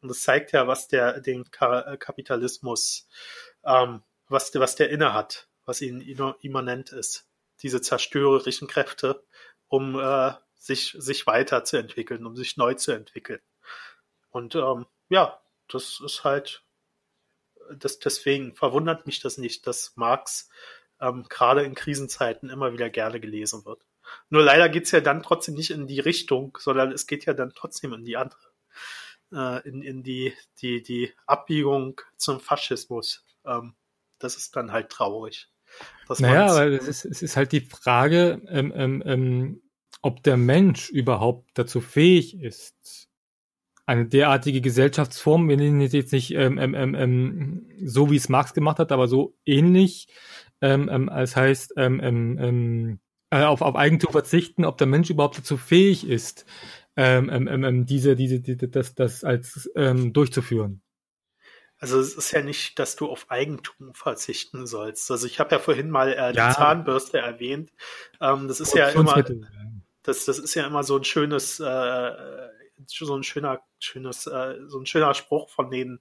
Und 0.00 0.10
das 0.10 0.20
zeigt 0.20 0.52
ja, 0.52 0.68
was 0.68 0.86
der 0.86 1.20
den 1.20 1.50
Ka 1.50 1.96
Kapitalismus, 1.96 3.08
ähm, 3.64 4.02
was, 4.28 4.50
der- 4.52 4.60
was 4.60 4.76
der 4.76 4.90
inne 4.90 5.12
hat, 5.14 5.48
was 5.64 5.80
ihnen 5.80 6.02
imma- 6.02 6.36
immanent 6.42 6.92
ist. 6.92 7.26
Diese 7.62 7.80
zerstörerischen 7.80 8.68
Kräfte, 8.68 9.24
um 9.68 9.98
äh, 9.98 10.32
sich, 10.56 10.96
sich 10.98 11.26
weiterzuentwickeln, 11.26 12.26
um 12.26 12.36
sich 12.36 12.56
neu 12.56 12.74
zu 12.74 12.92
entwickeln. 12.92 13.40
Und 14.30 14.54
ähm, 14.54 14.86
ja, 15.08 15.40
das 15.68 16.00
ist 16.04 16.24
halt 16.24 16.64
das, 17.76 17.98
deswegen 17.98 18.54
verwundert 18.54 19.06
mich 19.06 19.20
das 19.20 19.38
nicht, 19.38 19.66
dass 19.66 19.96
Marx 19.96 20.48
ähm, 21.00 21.26
gerade 21.28 21.62
in 21.62 21.74
Krisenzeiten 21.74 22.50
immer 22.50 22.72
wieder 22.72 22.90
gerne 22.90 23.20
gelesen 23.20 23.64
wird. 23.64 23.84
Nur 24.28 24.42
leider 24.42 24.68
geht's 24.68 24.90
ja 24.90 25.00
dann 25.00 25.22
trotzdem 25.22 25.54
nicht 25.54 25.70
in 25.70 25.86
die 25.86 26.00
Richtung, 26.00 26.56
sondern 26.60 26.92
es 26.92 27.06
geht 27.06 27.26
ja 27.26 27.32
dann 27.32 27.52
trotzdem 27.54 27.92
in 27.92 28.04
die 28.04 28.16
andere, 28.16 28.40
äh, 29.32 29.68
in, 29.68 29.82
in 29.82 30.02
die, 30.02 30.34
die, 30.60 30.82
die 30.82 31.14
Abbiegung 31.26 32.00
zum 32.16 32.40
Faschismus. 32.40 33.24
Ähm, 33.44 33.74
das 34.18 34.36
ist 34.36 34.56
dann 34.56 34.72
halt 34.72 34.90
traurig. 34.90 35.48
Naja, 36.18 36.54
weil 36.54 36.74
es 36.74 36.88
ist, 36.88 37.04
es 37.04 37.22
ist 37.22 37.36
halt 37.36 37.52
die 37.52 37.60
Frage, 37.60 38.42
ähm, 38.48 38.72
ähm, 38.74 39.02
ähm, 39.06 39.62
ob 40.02 40.22
der 40.22 40.36
Mensch 40.36 40.90
überhaupt 40.90 41.50
dazu 41.54 41.80
fähig 41.80 42.40
ist, 42.40 43.08
eine 43.86 44.06
derartige 44.06 44.60
Gesellschaftsform, 44.60 45.48
wir 45.48 45.56
nennen 45.56 45.80
es 45.80 45.92
jetzt 45.92 46.12
nicht 46.12 46.32
ähm, 46.32 46.58
ähm, 46.58 46.74
ähm, 46.74 46.94
ähm, 46.94 47.66
so, 47.84 48.10
wie 48.10 48.16
es 48.16 48.28
Marx 48.28 48.54
gemacht 48.54 48.78
hat, 48.78 48.92
aber 48.92 49.08
so 49.08 49.36
ähnlich, 49.44 50.08
ähm, 50.60 50.88
ähm, 50.90 51.08
als 51.08 51.34
heißt, 51.34 51.74
ähm, 51.76 52.00
ähm, 52.00 52.38
ähm, 52.38 53.00
äh, 53.30 53.42
auf, 53.42 53.62
auf 53.62 53.74
Eigentum 53.74 54.12
verzichten, 54.12 54.64
ob 54.64 54.78
der 54.78 54.86
Mensch 54.86 55.10
überhaupt 55.10 55.38
dazu 55.38 55.56
fähig 55.56 56.08
ist, 56.08 56.46
ähm, 56.96 57.30
ähm, 57.30 57.48
ähm, 57.48 57.64
ähm, 57.64 57.86
diese, 57.86 58.14
diese, 58.14 58.40
diese, 58.40 58.68
das, 58.68 58.94
das 58.94 59.24
als 59.24 59.70
ähm, 59.74 60.12
durchzuführen. 60.12 60.82
Also 61.80 61.98
es 61.98 62.14
ist 62.14 62.30
ja 62.32 62.42
nicht, 62.42 62.78
dass 62.78 62.94
du 62.94 63.08
auf 63.10 63.30
Eigentum 63.30 63.94
verzichten 63.94 64.66
sollst. 64.66 65.10
Also 65.10 65.26
ich 65.26 65.40
habe 65.40 65.54
ja 65.54 65.58
vorhin 65.58 65.90
mal 65.90 66.12
äh, 66.12 66.32
die 66.32 66.38
Ja. 66.38 66.54
Zahnbürste 66.54 67.18
erwähnt. 67.18 67.72
Ähm, 68.20 68.48
das 68.48 68.60
ist 68.60 68.74
ja 68.74 68.88
immer, 68.90 69.24
das, 70.02 70.26
das 70.26 70.38
ist 70.38 70.54
ja 70.54 70.66
immer 70.66 70.84
so 70.84 70.96
ein 70.98 71.04
schönes, 71.04 71.58
äh, 71.58 72.12
so 72.86 73.16
ein 73.16 73.22
schöner, 73.22 73.62
schönes, 73.78 74.26
äh, 74.26 74.56
so 74.66 74.78
ein 74.78 74.86
schöner 74.86 75.14
Spruch 75.14 75.48
von 75.48 75.70
denen, 75.70 76.00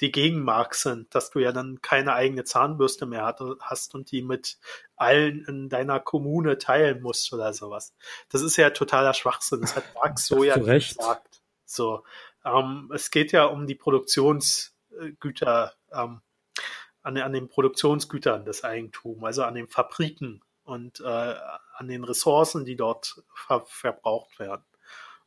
die 0.00 0.12
gegen 0.12 0.42
Marx 0.44 0.82
sind, 0.82 1.14
dass 1.14 1.30
du 1.30 1.40
ja 1.40 1.52
dann 1.52 1.82
keine 1.82 2.14
eigene 2.14 2.44
Zahnbürste 2.44 3.04
mehr 3.04 3.24
hat, 3.24 3.40
hast 3.60 3.94
und 3.94 4.10
die 4.10 4.22
mit 4.22 4.58
allen 4.96 5.44
in 5.46 5.68
deiner 5.68 6.00
Kommune 6.00 6.56
teilen 6.58 7.02
musst 7.02 7.32
oder 7.32 7.52
sowas. 7.52 7.94
Das 8.30 8.42
ist 8.42 8.56
ja 8.56 8.70
totaler 8.70 9.12
Schwachsinn. 9.12 9.60
Das 9.60 9.76
hat 9.76 9.84
Marx 9.94 10.26
so 10.26 10.42
ja 10.44 10.56
gesagt. 10.56 11.42
So, 11.66 12.02
Ähm, 12.44 12.90
es 12.94 13.10
geht 13.10 13.32
ja 13.32 13.44
um 13.44 13.66
die 13.66 13.74
Produktionsgüter, 14.98 15.74
ähm, 15.92 16.20
an, 17.02 17.16
an 17.16 17.32
den 17.32 17.48
Produktionsgütern 17.48 18.44
des 18.44 18.64
Eigentums, 18.64 19.22
also 19.22 19.44
an 19.44 19.54
den 19.54 19.68
Fabriken 19.68 20.42
und 20.64 21.00
äh, 21.00 21.34
an 21.74 21.88
den 21.88 22.04
Ressourcen, 22.04 22.64
die 22.64 22.76
dort 22.76 23.22
ver 23.34 23.64
verbraucht 23.66 24.38
werden. 24.38 24.64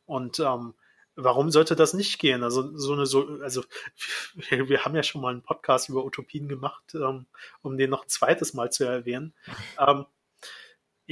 Und 0.04 0.38
ähm, 0.40 0.74
warum 1.16 1.50
sollte 1.50 1.76
das 1.76 1.94
nicht 1.94 2.18
gehen? 2.18 2.42
Also 2.42 2.76
so 2.76 2.92
eine 2.92 3.06
so, 3.06 3.26
also 3.42 3.64
wir, 4.34 4.68
wir, 4.68 4.84
haben 4.84 4.94
ja 4.94 5.02
schon 5.02 5.20
mal 5.20 5.30
einen 5.30 5.42
Podcast 5.42 5.88
über 5.88 6.04
Utopien 6.04 6.48
gemacht, 6.48 6.94
ähm, 6.94 7.26
um 7.62 7.76
den 7.76 7.90
noch 7.90 8.04
ein 8.04 8.08
zweites 8.08 8.54
Mal 8.54 8.70
zu 8.70 8.84
erwähnen. 8.84 9.34
Ähm, 9.78 10.06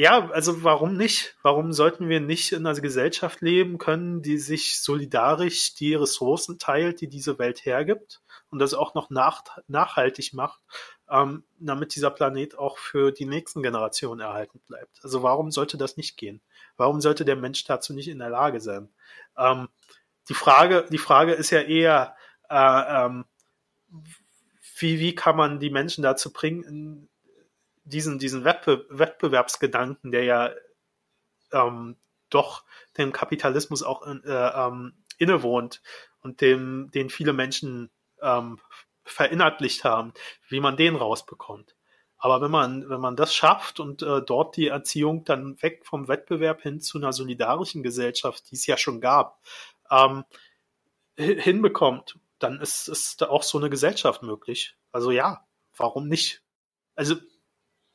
ja, 0.01 0.31
also 0.31 0.65
warum 0.65 0.97
nicht? 0.97 1.37
Warum 1.43 1.75
sollten 1.75 2.09
wir 2.09 2.21
nicht 2.21 2.53
in 2.53 2.67
einer 2.67 2.81
Gesellschaft 2.81 3.43
leben 3.43 3.77
können, 3.77 4.23
die 4.23 4.39
sich 4.39 4.81
solidarisch 4.81 5.75
die 5.75 5.95
Ressourcen 5.95 6.59
teilt, 6.59 7.03
die 7.03 7.07
diese 7.07 7.39
Welt 7.39 7.67
hergibt 7.67 8.23
und 8.49 8.61
das 8.61 8.73
auch 8.73 8.95
noch 8.95 9.11
nach, 9.11 9.43
nachhaltig 9.69 10.33
macht, 10.33 10.59
ähm, 11.11 11.45
damit 11.59 11.95
dieser 11.95 12.11
Planet 12.11 12.57
auch 12.57 12.79
für 12.79 13.13
die 13.13 13.27
nächsten 13.27 13.63
Generationen 13.63 14.23
erhalten 14.23 14.63
bleibt? 14.67 15.01
Also 15.03 15.23
warum 15.23 15.51
sollte 15.51 15.77
das 15.77 15.99
nicht 15.99 16.17
gehen? 16.17 16.41
Warum 16.79 17.03
sollte 17.03 17.27
der 17.27 17.37
Mensch 17.37 17.65
dazu 17.65 17.93
nicht 17.93 18.09
in 18.09 18.21
der 18.21 18.31
Lage 18.31 18.63
sein? 18.63 18.89
Ähm, 19.37 19.69
die 20.31 20.35
Frage, 20.35 20.87
die 20.91 20.97
Frage 20.97 21.35
ist 21.35 21.51
ja 21.51 21.61
eher, 21.61 22.17
äh, 22.49 23.05
ähm, 23.05 23.27
wie, 24.79 24.99
wie 24.99 25.15
kann 25.15 25.37
man 25.37 25.61
die 25.61 25.69
Menschen 25.69 26.01
dazu 26.01 26.33
bringen, 26.33 27.10
diesen, 27.91 28.19
diesen 28.19 28.45
Wettbe 28.45 28.87
Wettbewerbsgedanken, 28.89 30.11
der 30.11 30.25
ja 30.25 30.51
ähm, 31.53 31.97
doch 32.31 32.65
dem 32.97 33.13
Kapitalismus 33.13 33.83
auch 33.83 34.07
äh, 34.07 34.19
ähm, 34.25 34.95
innewohnt 35.19 35.83
und 36.21 36.41
dem, 36.41 36.91
den 36.93 37.11
viele 37.11 37.33
Menschen 37.33 37.91
ähm, 38.23 38.61
verinnerlicht 39.05 39.85
haben, 39.85 40.13
wie 40.49 40.61
man 40.61 40.77
den 40.77 40.97
rausbekommt. 40.97 41.75
Aber 42.19 42.43
wenn 42.43 42.51
man, 42.51 42.89
wenn 42.89 43.01
man 43.01 43.17
das 43.17 43.35
schafft 43.35 43.81
und 43.81 44.03
äh, 44.03 44.21
dort 44.23 44.57
die 44.57 44.69
Erziehung 44.69 45.25
dann 45.25 45.61
weg 45.63 45.87
vom 45.87 46.07
Wettbewerb 46.07 46.61
hin 46.61 46.81
zu 46.81 46.99
einer 46.99 47.13
solidarischen 47.13 47.83
Gesellschaft, 47.83 48.51
die 48.51 48.57
es 48.57 48.67
ja 48.67 48.77
schon 48.77 49.01
gab, 49.01 49.41
ähm, 49.91 50.25
hinbekommt, 51.17 52.19
dann 52.39 52.61
ist, 52.61 52.89
ist 52.89 53.23
da 53.23 53.29
auch 53.29 53.43
so 53.43 53.59
eine 53.59 53.71
Gesellschaft 53.71 54.23
möglich. 54.23 54.77
Also 54.93 55.11
ja, 55.11 55.47
warum 55.77 56.09
nicht? 56.09 56.43
Also 56.95 57.17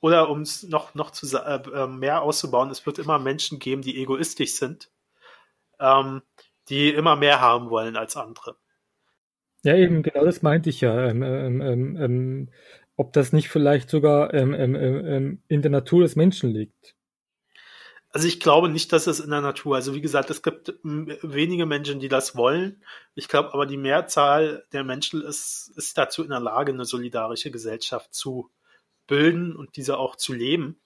oder 0.06 0.30
um 0.30 0.42
es 0.42 0.62
noch, 0.62 0.94
noch 0.94 1.10
zu, 1.10 1.26
äh, 1.36 1.56
äh, 1.74 1.88
mehr 1.88 2.22
auszubauen, 2.22 2.70
es 2.70 2.86
wird 2.86 3.00
immer 3.00 3.18
Menschen 3.18 3.58
geben, 3.58 3.82
die 3.82 4.00
egoistisch 4.00 4.54
sind, 4.54 4.92
ähm, 5.80 6.22
die 6.70 6.90
immer 6.90 7.16
mehr 7.16 7.42
haben 7.42 7.72
wollen 7.72 7.96
als 7.96 8.16
andere. 8.16 8.56
Ja, 9.64 9.76
eben, 9.76 10.04
genau 10.04 10.24
das 10.24 10.44
meinte 10.44 10.70
ich 10.70 10.82
ja. 10.82 11.08
Ähm, 11.08 11.24
ähm, 11.24 11.62
ähm, 11.62 11.98
ähm 12.00 12.50
ob 12.98 13.14
das 13.14 13.34
nicht 13.34 13.50
vielleicht 13.50 13.90
sogar 13.90 14.34
ähm, 14.34 15.42
in 15.50 15.62
der 15.62 15.72
Natur 15.72 16.04
des 16.04 16.16
Menschen 16.16 16.52
liegt. 16.52 16.96
Also 18.12 18.30
ich 18.30 18.40
glaube 18.40 18.70
nicht, 18.70 18.94
dass 18.94 19.08
es 19.08 19.20
in 19.20 19.32
der 19.32 19.42
Natur, 19.42 19.76
also 19.76 19.94
wie 19.94 20.00
gesagt, 20.00 20.30
es 20.30 20.42
gibt 20.42 20.74
wenige 20.84 21.66
Menschen, 21.66 22.00
die 22.00 22.08
das 22.08 22.38
wollen. 22.38 22.82
Ich 23.16 23.28
glaube 23.28 23.54
aber 23.54 23.66
die 23.66 23.76
Mehrzahl 23.76 24.64
der 24.72 24.86
Menschen 24.86 25.22
ist, 25.22 25.74
ist 25.76 25.98
dazu 25.98 26.24
in 26.24 26.30
der 26.30 26.40
Lage, 26.40 26.72
eine 26.72 26.86
solidarische 26.86 27.52
Gesellschaft 27.52 28.14
zu 28.14 28.50
bilden 29.08 29.56
und 29.56 29.76
diese 29.78 29.98
auch 29.98 30.16
zu 30.16 30.34
leben. 30.34 30.80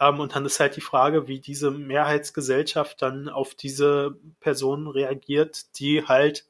Ähm, 0.00 0.18
und 0.20 0.34
dann 0.34 0.46
ist 0.46 0.60
halt 0.60 0.76
die 0.76 0.80
Frage, 0.80 1.28
wie 1.28 1.40
diese 1.40 1.70
Mehrheitsgesellschaft 1.70 3.02
dann 3.02 3.28
auf 3.28 3.54
diese 3.54 4.16
Personen 4.40 4.86
reagiert, 4.88 5.78
die 5.78 6.06
halt 6.06 6.46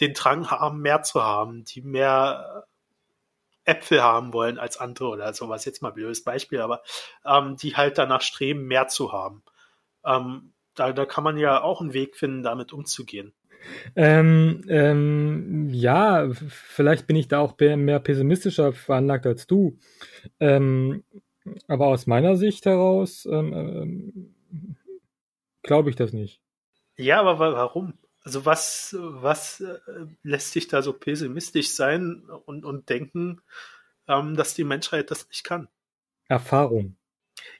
den 0.00 0.14
Drang 0.14 0.50
haben, 0.50 0.80
mehr 0.80 1.02
zu 1.02 1.22
haben, 1.22 1.64
die 1.64 1.80
mehr 1.82 2.66
Äpfel 3.64 4.02
haben 4.02 4.32
wollen 4.32 4.58
als 4.58 4.78
andere 4.78 5.08
oder 5.08 5.32
sowas. 5.32 5.64
Jetzt 5.64 5.82
mal 5.82 5.90
blödes 5.92 6.24
Beispiel, 6.24 6.60
aber 6.60 6.82
ähm, 7.24 7.56
die 7.56 7.76
halt 7.76 7.98
danach 7.98 8.22
streben, 8.22 8.66
mehr 8.66 8.88
zu 8.88 9.12
haben. 9.12 9.42
Ähm, 10.04 10.52
da, 10.74 10.92
da 10.92 11.06
kann 11.06 11.24
man 11.24 11.36
ja 11.36 11.62
auch 11.62 11.80
einen 11.80 11.92
Weg 11.92 12.16
finden, 12.16 12.42
damit 12.42 12.72
umzugehen. 12.72 13.32
Ähm, 13.96 14.64
ähm, 14.68 15.68
ja, 15.70 16.30
vielleicht 16.48 17.06
bin 17.06 17.16
ich 17.16 17.28
da 17.28 17.40
auch 17.40 17.58
mehr 17.58 18.00
pessimistischer 18.00 18.72
veranlagt 18.72 19.26
als 19.26 19.46
du. 19.46 19.78
Ähm, 20.38 21.04
aber 21.66 21.86
aus 21.86 22.06
meiner 22.06 22.36
Sicht 22.36 22.66
heraus 22.66 23.26
ähm, 23.26 23.52
ähm, 23.52 24.34
glaube 25.62 25.90
ich 25.90 25.96
das 25.96 26.12
nicht. 26.12 26.40
Ja, 26.96 27.20
aber 27.20 27.38
warum? 27.38 27.94
Also 28.22 28.44
was, 28.44 28.94
was 28.98 29.60
äh, 29.60 29.78
lässt 30.22 30.54
dich 30.54 30.68
da 30.68 30.82
so 30.82 30.92
pessimistisch 30.92 31.70
sein 31.70 32.22
und, 32.44 32.64
und 32.64 32.88
denken, 32.90 33.40
ähm, 34.06 34.36
dass 34.36 34.54
die 34.54 34.64
Menschheit 34.64 35.10
das 35.10 35.28
nicht 35.28 35.44
kann? 35.44 35.68
Erfahrung. 36.28 36.96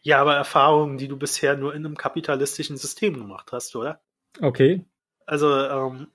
Ja, 0.02 0.20
aber 0.20 0.36
Erfahrungen, 0.36 0.98
die 0.98 1.08
du 1.08 1.16
bisher 1.16 1.56
nur 1.56 1.74
in 1.74 1.86
einem 1.86 1.96
kapitalistischen 1.96 2.76
System 2.76 3.14
gemacht 3.14 3.50
hast, 3.52 3.74
oder? 3.74 4.02
Okay. 4.40 4.84
Also, 5.30 5.54
ähm, 5.54 6.08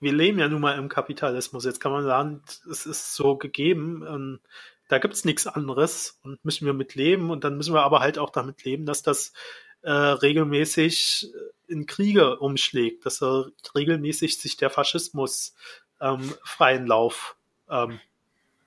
wir 0.00 0.14
leben 0.14 0.38
ja 0.38 0.48
nun 0.48 0.62
mal 0.62 0.78
im 0.78 0.88
Kapitalismus. 0.88 1.66
Jetzt 1.66 1.78
kann 1.78 1.92
man 1.92 2.04
sagen, 2.04 2.42
es 2.70 2.86
ist 2.86 3.14
so 3.14 3.36
gegeben, 3.36 4.02
ähm, 4.08 4.40
da 4.88 4.96
gibt's 4.96 5.26
nichts 5.26 5.46
anderes 5.46 6.18
und 6.22 6.42
müssen 6.42 6.64
wir 6.64 6.72
mit 6.72 6.94
leben 6.94 7.28
und 7.28 7.44
dann 7.44 7.58
müssen 7.58 7.74
wir 7.74 7.82
aber 7.82 8.00
halt 8.00 8.16
auch 8.16 8.30
damit 8.30 8.64
leben, 8.64 8.86
dass 8.86 9.02
das 9.02 9.34
äh, 9.82 9.90
regelmäßig 9.90 11.30
in 11.68 11.84
Kriege 11.84 12.38
umschlägt, 12.38 13.04
dass 13.04 13.20
er 13.22 13.50
regelmäßig 13.74 14.38
sich 14.38 14.56
der 14.56 14.70
Faschismus 14.70 15.54
ähm, 16.00 16.32
freien 16.42 16.86
Lauf 16.86 17.36
ähm, 17.68 18.00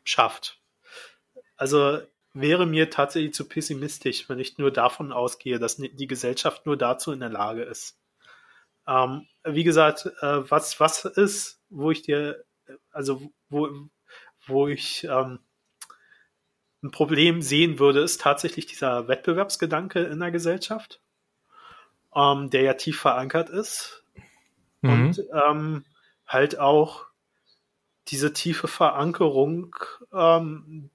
schafft. 0.03 0.59
Also 1.57 1.99
wäre 2.35 2.67
mir 2.67 2.91
tatsächlich 2.91 3.33
zu 3.33 3.45
pessimistisch, 3.45 4.29
wenn 4.29 4.37
ich 4.37 4.59
nur 4.59 4.69
davon 4.69 5.11
ausgehe, 5.11 5.57
dass 5.57 5.77
die 5.77 6.07
Gesellschaft 6.07 6.67
nur 6.67 6.77
dazu 6.77 7.11
in 7.11 7.21
der 7.21 7.29
Lage 7.29 7.63
ist. 7.63 7.97
Ähm, 8.87 9.27
wie 9.43 9.63
gesagt, 9.63 10.05
äh, 10.21 10.49
was, 10.49 10.79
was 10.79 11.05
ist, 11.05 11.61
wo 11.69 11.91
ich 11.91 12.01
dir, 12.01 12.43
also 12.91 13.31
wo, 13.49 13.69
wo 14.45 14.67
ich 14.67 15.05
ähm, 15.05 15.39
ein 16.81 16.91
Problem 16.91 17.41
sehen 17.41 17.79
würde, 17.79 18.01
ist 18.01 18.21
tatsächlich 18.21 18.65
dieser 18.65 19.07
Wettbewerbsgedanke 19.07 19.99
in 20.03 20.19
der 20.19 20.31
Gesellschaft, 20.31 21.01
ähm, 22.15 22.49
der 22.49 22.61
ja 22.61 22.73
tief 22.73 22.99
verankert 22.99 23.49
ist. 23.49 24.03
Mhm. 24.81 24.89
Und 24.89 25.23
ähm, 25.33 25.85
halt 26.25 26.59
auch 26.59 27.05
diese 28.09 28.33
tiefe 28.33 28.67
Verankerung 28.67 29.75
ähm, 30.13 30.89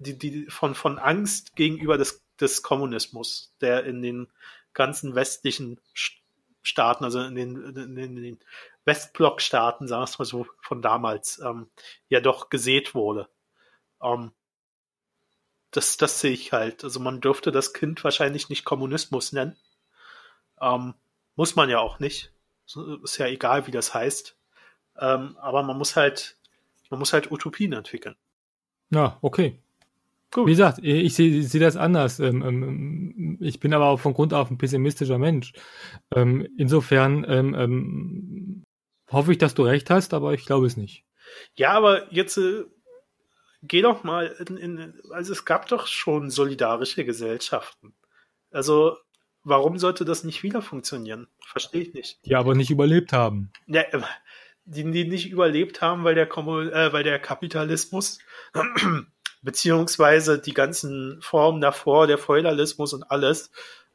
die, 0.00 0.18
die 0.18 0.46
von, 0.48 0.74
von 0.74 0.98
Angst 0.98 1.54
gegenüber 1.56 1.98
des, 1.98 2.24
des 2.40 2.62
Kommunismus, 2.62 3.54
der 3.60 3.84
in 3.84 4.02
den 4.02 4.28
ganzen 4.72 5.14
westlichen 5.14 5.78
Staaten, 6.62 7.04
also 7.04 7.20
in 7.20 7.34
den, 7.34 7.56
in 7.76 8.16
den 8.16 8.38
Westblock-Staaten, 8.84 9.88
sagen 9.88 10.00
wir 10.00 10.04
es 10.04 10.18
mal 10.18 10.24
so, 10.24 10.46
von 10.60 10.82
damals, 10.82 11.38
ähm, 11.38 11.70
ja 12.08 12.20
doch 12.20 12.50
gesät 12.50 12.94
wurde. 12.94 13.28
Ähm, 14.02 14.32
das, 15.70 15.96
das 15.96 16.20
sehe 16.20 16.32
ich 16.32 16.52
halt. 16.52 16.84
Also 16.84 17.00
man 17.00 17.20
dürfte 17.20 17.52
das 17.52 17.72
Kind 17.72 18.02
wahrscheinlich 18.02 18.48
nicht 18.48 18.64
Kommunismus 18.64 19.32
nennen. 19.32 19.56
Ähm, 20.60 20.94
muss 21.36 21.56
man 21.56 21.70
ja 21.70 21.78
auch 21.78 21.98
nicht. 21.98 22.32
Ist 23.02 23.18
ja 23.18 23.26
egal, 23.26 23.66
wie 23.66 23.70
das 23.70 23.94
heißt. 23.94 24.36
Ähm, 24.98 25.36
aber 25.38 25.62
man 25.62 25.78
muss 25.78 25.96
halt, 25.96 26.36
man 26.90 26.98
muss 26.98 27.12
halt 27.12 27.30
Utopien 27.30 27.72
entwickeln. 27.72 28.16
Ja, 28.90 29.18
okay. 29.22 29.60
Gut. 30.32 30.46
Wie 30.46 30.52
gesagt, 30.52 30.78
ich 30.82 31.14
sehe 31.14 31.42
seh 31.42 31.58
das 31.58 31.76
anders. 31.76 32.20
Ähm, 32.20 32.42
ähm, 32.42 33.38
ich 33.40 33.58
bin 33.58 33.74
aber 33.74 33.86
auch 33.86 33.98
von 33.98 34.14
Grund 34.14 34.32
auf 34.32 34.50
ein 34.50 34.58
pessimistischer 34.58 35.18
Mensch. 35.18 35.52
Ähm, 36.14 36.46
insofern 36.56 38.64
hoffe 39.10 39.32
ich, 39.32 39.38
dass 39.38 39.54
du 39.54 39.64
recht 39.64 39.90
hast, 39.90 40.14
aber 40.14 40.32
ich 40.34 40.46
glaube 40.46 40.66
es 40.66 40.76
nicht. 40.76 41.04
Ja, 41.54 41.72
aber 41.72 42.12
jetzt 42.12 42.36
äh, 42.38 42.64
geh 43.62 43.82
doch 43.82 44.04
mal 44.04 44.26
in, 44.26 44.56
in, 44.56 45.00
also 45.10 45.32
es 45.32 45.44
gab 45.44 45.68
doch 45.68 45.86
schon 45.86 46.30
solidarische 46.30 47.04
Gesellschaften. 47.04 47.94
Also 48.50 48.96
warum 49.42 49.78
sollte 49.78 50.04
das 50.04 50.24
nicht 50.24 50.42
wieder 50.42 50.62
funktionieren? 50.62 51.28
Verstehe 51.44 51.82
ich 51.82 51.94
nicht. 51.94 52.24
Die 52.24 52.34
aber 52.34 52.54
nicht 52.54 52.70
überlebt 52.70 53.12
haben. 53.12 53.52
Ja, 53.66 53.84
die, 54.64 54.90
die 54.90 55.08
nicht 55.08 55.30
überlebt 55.30 55.82
haben, 55.82 56.04
weil 56.04 56.14
der, 56.14 56.26
Kommun 56.26 56.70
äh, 56.70 56.92
weil 56.92 57.02
der 57.02 57.18
Kapitalismus 57.18 58.18
beziehungsweise 59.42 60.38
die 60.38 60.54
ganzen 60.54 61.20
Formen 61.22 61.60
davor, 61.60 62.06
der 62.06 62.18
Feudalismus 62.18 62.92
und 62.92 63.10
alles, 63.10 63.50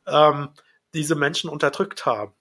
ähm, 0.08 0.50
diese 0.94 1.16
Menschen 1.16 1.50
unterdrückt 1.50 2.06
haben. 2.06 2.34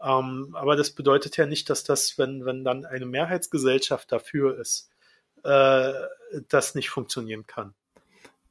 Ähm, 0.00 0.54
aber 0.54 0.76
das 0.76 0.90
bedeutet 0.90 1.36
ja 1.36 1.46
nicht, 1.46 1.70
dass 1.70 1.84
das, 1.84 2.18
wenn, 2.18 2.44
wenn 2.44 2.64
dann 2.64 2.84
eine 2.84 3.06
Mehrheitsgesellschaft 3.06 4.10
dafür 4.10 4.58
ist, 4.58 4.90
äh, 5.44 5.92
das 6.48 6.74
nicht 6.74 6.90
funktionieren 6.90 7.46
kann. 7.46 7.74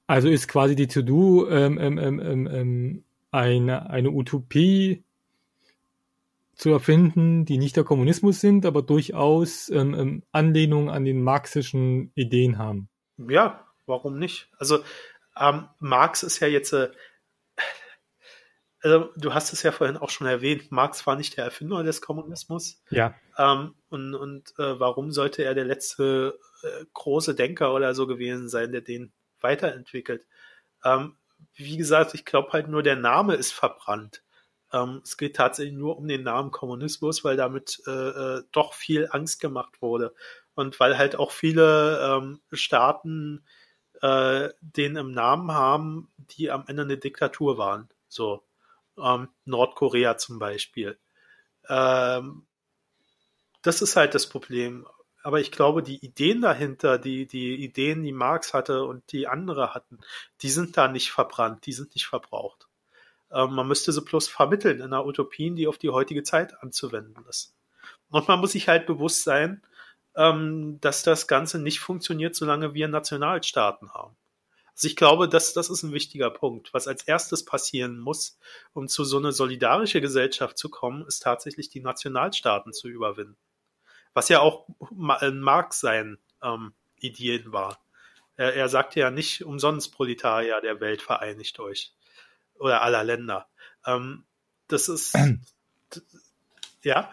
Also 0.07 0.27
ist 0.27 0.47
quasi 0.47 0.75
die 0.75 0.87
To-Do 0.87 1.47
ähm, 1.49 1.77
ähm, 1.77 1.97
ähm, 1.97 2.19
ähm, 2.19 2.47
ähm 2.47 3.03
eine, 3.33 3.89
eine 3.89 4.11
Utopie 4.11 5.05
zu 6.53 6.69
erfinden, 6.69 7.45
die 7.45 7.57
nicht 7.57 7.77
der 7.77 7.85
Kommunismus 7.85 8.41
sind, 8.41 8.65
aber 8.65 8.81
durchaus 8.81 9.71
Anlehnung 9.71 10.89
an 10.89 11.05
den 11.05 11.23
marxischen 11.23 12.11
Ideen 12.13 12.57
haben. 12.57 12.89
Ja, 13.17 13.67
warum 13.85 14.17
nicht? 14.17 14.49
Also 14.57 14.83
ähm, 15.39 15.69
Marx 15.79 16.23
ist 16.23 16.39
ja 16.39 16.47
jetzt, 16.47 16.73
äh, 16.73 16.91
also, 18.83 19.11
du 19.15 19.33
hast 19.33 19.53
es 19.53 19.61
ja 19.61 19.71
vorhin 19.71 19.97
auch 19.97 20.09
schon 20.09 20.25
erwähnt, 20.25 20.71
Marx 20.71 21.05
war 21.05 21.15
nicht 21.15 21.37
der 21.37 21.45
Erfinder 21.45 21.83
des 21.83 22.01
Kommunismus. 22.01 22.81
Ja. 22.89 23.13
Ähm, 23.37 23.75
und 23.89 24.15
und 24.15 24.53
äh, 24.57 24.79
warum 24.79 25.11
sollte 25.11 25.43
er 25.43 25.53
der 25.53 25.65
letzte 25.65 26.39
äh, 26.63 26.85
große 26.93 27.35
Denker 27.35 27.73
oder 27.73 27.93
so 27.93 28.07
gewesen 28.07 28.49
sein, 28.49 28.71
der 28.71 28.81
den 28.81 29.13
weiterentwickelt? 29.39 30.25
Ähm, 30.83 31.17
wie 31.53 31.77
gesagt, 31.77 32.15
ich 32.15 32.25
glaube 32.25 32.53
halt 32.53 32.67
nur, 32.69 32.81
der 32.81 32.95
Name 32.95 33.35
ist 33.35 33.51
verbrannt. 33.51 34.23
Ähm, 34.73 35.01
es 35.03 35.17
geht 35.17 35.35
tatsächlich 35.35 35.75
nur 35.75 35.97
um 35.97 36.07
den 36.07 36.23
Namen 36.23 36.51
Kommunismus, 36.51 37.23
weil 37.23 37.37
damit 37.37 37.81
äh, 37.85 37.91
äh, 37.91 38.43
doch 38.51 38.73
viel 38.73 39.07
Angst 39.11 39.41
gemacht 39.41 39.81
wurde. 39.81 40.15
Und 40.55 40.79
weil 40.79 40.97
halt 40.97 41.15
auch 41.15 41.31
viele 41.31 41.99
ähm, 42.01 42.41
Staaten 42.51 43.45
äh, 44.01 44.49
den 44.61 44.95
im 44.95 45.11
Namen 45.11 45.51
haben, 45.51 46.11
die 46.17 46.51
am 46.51 46.65
Ende 46.67 46.83
eine 46.83 46.97
Diktatur 46.97 47.57
waren. 47.57 47.89
So 48.07 48.43
ähm, 48.97 49.29
Nordkorea 49.45 50.17
zum 50.17 50.39
Beispiel. 50.39 50.97
Ähm, 51.69 52.45
das 53.61 53.81
ist 53.81 53.95
halt 53.95 54.15
das 54.15 54.27
Problem. 54.27 54.87
Aber 55.23 55.39
ich 55.39 55.51
glaube, 55.51 55.83
die 55.83 56.03
Ideen 56.03 56.41
dahinter, 56.41 56.97
die, 56.97 57.27
die 57.27 57.63
Ideen, 57.63 58.03
die 58.03 58.11
Marx 58.11 58.53
hatte 58.53 58.85
und 58.85 59.11
die 59.11 59.27
andere 59.27 59.73
hatten, 59.75 59.99
die 60.41 60.49
sind 60.49 60.77
da 60.77 60.87
nicht 60.87 61.11
verbrannt, 61.11 61.65
die 61.67 61.73
sind 61.73 61.93
nicht 61.93 62.07
verbraucht. 62.07 62.67
Ähm, 63.31 63.53
man 63.53 63.67
müsste 63.67 63.91
sie 63.91 64.01
bloß 64.01 64.27
vermitteln 64.29 64.77
in 64.77 64.85
einer 64.85 65.05
Utopien, 65.05 65.55
die 65.55 65.67
auf 65.67 65.77
die 65.77 65.89
heutige 65.89 66.23
Zeit 66.23 66.61
anzuwenden 66.61 67.23
ist. 67.29 67.53
Und 68.09 68.27
man 68.27 68.39
muss 68.39 68.53
sich 68.53 68.67
halt 68.67 68.87
bewusst 68.87 69.23
sein, 69.23 69.61
ähm, 70.15 70.79
dass 70.81 71.03
das 71.03 71.27
Ganze 71.27 71.59
nicht 71.59 71.79
funktioniert, 71.79 72.35
solange 72.35 72.73
wir 72.73 72.87
Nationalstaaten 72.87 73.93
haben. 73.93 74.15
Also 74.73 74.87
ich 74.87 74.95
glaube, 74.95 75.29
dass 75.29 75.53
das 75.53 75.69
ist 75.69 75.83
ein 75.83 75.93
wichtiger 75.93 76.29
Punkt. 76.29 76.73
Was 76.73 76.87
als 76.87 77.03
erstes 77.03 77.45
passieren 77.45 77.99
muss, 77.99 78.39
um 78.73 78.87
zu 78.87 79.03
so 79.03 79.17
einer 79.17 79.31
solidarische 79.31 80.01
Gesellschaft 80.01 80.57
zu 80.57 80.69
kommen, 80.69 81.05
ist 81.05 81.21
tatsächlich 81.21 81.69
die 81.69 81.81
Nationalstaaten 81.81 82.73
zu 82.73 82.87
überwinden. 82.87 83.37
Was 84.13 84.29
ja 84.29 84.39
auch 84.39 84.67
in 85.21 85.39
Marx 85.39 85.79
sein 85.79 86.17
ähm, 86.41 86.73
Ideen 86.95 87.51
war. 87.53 87.79
Er, 88.35 88.55
er 88.55 88.69
sagte 88.69 88.99
ja 88.99 89.11
nicht 89.11 89.43
umsonst 89.43 89.93
Proletarier 89.93 90.61
der 90.61 90.79
Welt 90.79 91.01
vereinigt 91.01 91.59
euch 91.59 91.93
oder 92.55 92.81
aller 92.81 93.03
Länder. 93.03 93.47
Ähm, 93.85 94.25
das 94.67 94.89
ist 94.89 95.15
ja. 96.83 97.11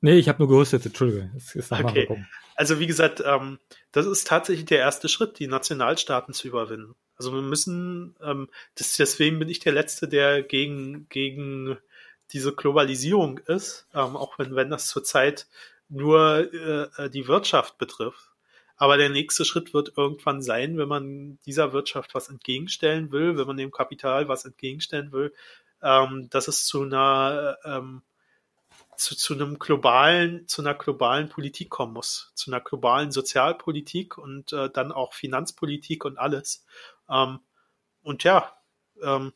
Nee, 0.00 0.18
ich 0.18 0.28
habe 0.28 0.38
nur 0.38 0.48
gehustet, 0.48 0.84
Entschuldige. 0.86 1.30
okay. 1.70 2.26
Also 2.54 2.78
wie 2.80 2.86
gesagt, 2.86 3.22
ähm, 3.24 3.58
das 3.92 4.06
ist 4.06 4.26
tatsächlich 4.26 4.66
der 4.66 4.78
erste 4.78 5.08
Schritt, 5.08 5.38
die 5.38 5.46
Nationalstaaten 5.46 6.34
zu 6.34 6.48
überwinden. 6.48 6.94
Also 7.16 7.32
wir 7.32 7.42
müssen, 7.42 8.14
ähm, 8.22 8.48
das, 8.76 8.96
deswegen 8.96 9.38
bin 9.38 9.48
ich 9.48 9.60
der 9.60 9.72
Letzte, 9.72 10.08
der 10.08 10.42
gegen, 10.42 11.08
gegen 11.08 11.78
diese 12.32 12.54
Globalisierung 12.54 13.38
ist, 13.38 13.86
ähm, 13.94 14.16
auch 14.16 14.38
wenn, 14.38 14.54
wenn 14.54 14.70
das 14.70 14.88
zurzeit 14.88 15.46
nur 15.88 16.52
äh, 16.52 17.10
die 17.10 17.28
Wirtschaft 17.28 17.78
betrifft. 17.78 18.30
Aber 18.76 18.96
der 18.98 19.08
nächste 19.08 19.44
Schritt 19.44 19.72
wird 19.72 19.92
irgendwann 19.96 20.42
sein, 20.42 20.76
wenn 20.76 20.88
man 20.88 21.38
dieser 21.46 21.72
Wirtschaft 21.72 22.14
was 22.14 22.28
entgegenstellen 22.28 23.10
will, 23.12 23.38
wenn 23.38 23.46
man 23.46 23.56
dem 23.56 23.70
Kapital 23.70 24.28
was 24.28 24.44
entgegenstellen 24.44 25.12
will, 25.12 25.32
ähm, 25.82 26.28
dass 26.30 26.48
es 26.48 26.66
zu 26.66 26.82
einer 26.82 27.56
ähm, 27.64 28.02
zu, 28.96 29.16
zu 29.16 29.34
einem 29.34 29.58
globalen, 29.58 30.46
zu 30.48 30.62
einer 30.62 30.74
globalen 30.74 31.28
Politik 31.28 31.70
kommen 31.70 31.92
muss, 31.92 32.32
zu 32.34 32.50
einer 32.50 32.60
globalen 32.60 33.12
Sozialpolitik 33.12 34.18
und 34.18 34.52
äh, 34.52 34.70
dann 34.70 34.92
auch 34.92 35.12
Finanzpolitik 35.12 36.04
und 36.04 36.18
alles. 36.18 36.64
Ähm, 37.10 37.40
und 38.02 38.24
ja, 38.24 38.52
ähm, 39.02 39.32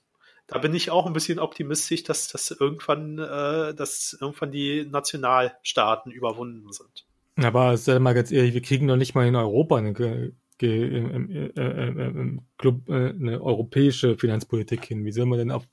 da 0.47 0.59
bin 0.59 0.75
ich 0.75 0.91
auch 0.91 1.07
ein 1.07 1.13
bisschen 1.13 1.39
optimistisch, 1.39 2.03
dass, 2.03 2.29
dass 2.29 2.51
irgendwann, 2.51 3.19
äh, 3.19 3.75
dass 3.75 4.17
irgendwann 4.21 4.51
die 4.51 4.85
Nationalstaaten 4.85 6.11
überwunden 6.11 6.73
sind. 6.73 7.07
Aber 7.37 7.77
sei 7.77 7.99
mal 7.99 8.15
ganz 8.15 8.33
ehrlich, 8.33 8.55
wir 8.55 8.63
kriegen 8.63 8.87
noch 8.87 8.97
nicht 8.97 9.15
mal 9.15 9.27
in 9.27 9.37
Europa 9.37 9.77
eine, 9.77 9.93
ge, 9.93 10.33
ge, 10.59 10.99
äh, 10.99 11.53
äh, 11.57 11.89
äh, 11.89 13.11
eine 13.11 13.41
europäische 13.41 14.19
Finanzpolitik 14.19 14.85
hin. 14.85 15.05
Wie 15.05 15.13
soll 15.13 15.27
man 15.27 15.39
denn 15.39 15.51
auf 15.53 15.67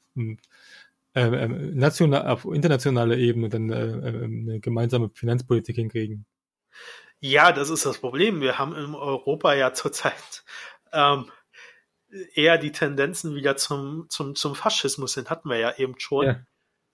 äh, 1.18 1.48
national, 1.48 2.28
auf 2.28 2.46
internationaler 2.46 3.18
Ebene 3.18 3.50
dann 3.50 3.72
eine 3.72 4.60
gemeinsame 4.60 5.10
Finanzpolitik 5.14 5.76
hinkriegen? 5.76 6.26
Ja, 7.20 7.52
das 7.52 7.70
ist 7.70 7.86
das 7.86 7.98
Problem. 7.98 8.42
Wir 8.42 8.60
haben 8.60 8.76
in 8.76 8.94
Europa 8.94 9.54
ja 9.54 9.74
zurzeit 9.74 10.44
ähm, 10.94 11.32
eher 12.34 12.58
die 12.58 12.72
Tendenzen 12.72 13.36
wieder 13.36 13.58
zum, 13.58 14.06
zum, 14.10 14.36
zum 14.36 14.56
Faschismus 14.56 15.16
hin, 15.16 15.30
hatten 15.30 15.50
wir 15.50 15.58
ja 15.58 15.78
eben 15.78 16.00
schon. 16.00 16.26
Ja. 16.26 16.40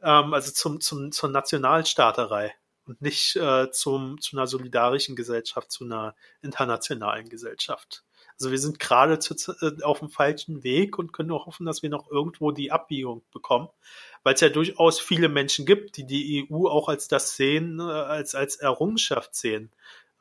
Ähm, 0.01 0.33
also 0.33 0.51
zum, 0.51 0.81
zum, 0.81 1.11
zur 1.11 1.29
Nationalstaaterei 1.29 2.53
und 2.85 3.01
nicht 3.01 3.35
äh, 3.35 3.71
zum, 3.71 4.19
zu 4.19 4.37
einer 4.37 4.47
solidarischen 4.47 5.15
Gesellschaft, 5.15 5.71
zu 5.71 5.85
einer 5.85 6.15
internationalen 6.41 7.29
Gesellschaft. 7.29 8.03
Also 8.39 8.51
wir 8.51 8.59
sind 8.59 8.79
gerade 8.79 9.19
zu, 9.19 9.35
äh, 9.61 9.83
auf 9.83 9.99
dem 9.99 10.09
falschen 10.09 10.63
Weg 10.63 10.97
und 10.97 11.13
können 11.13 11.29
nur 11.29 11.45
hoffen, 11.45 11.65
dass 11.65 11.83
wir 11.83 11.89
noch 11.89 12.09
irgendwo 12.09 12.51
die 12.51 12.71
Abbiegung 12.71 13.23
bekommen, 13.31 13.69
weil 14.23 14.33
es 14.35 14.41
ja 14.41 14.49
durchaus 14.49 14.99
viele 14.99 15.29
Menschen 15.29 15.65
gibt, 15.65 15.97
die 15.97 16.05
die 16.05 16.47
EU 16.49 16.67
auch 16.67 16.89
als 16.89 17.07
das 17.07 17.35
sehen, 17.35 17.79
äh, 17.79 17.83
als, 17.83 18.35
als 18.35 18.55
Errungenschaft 18.55 19.35
sehen, 19.35 19.71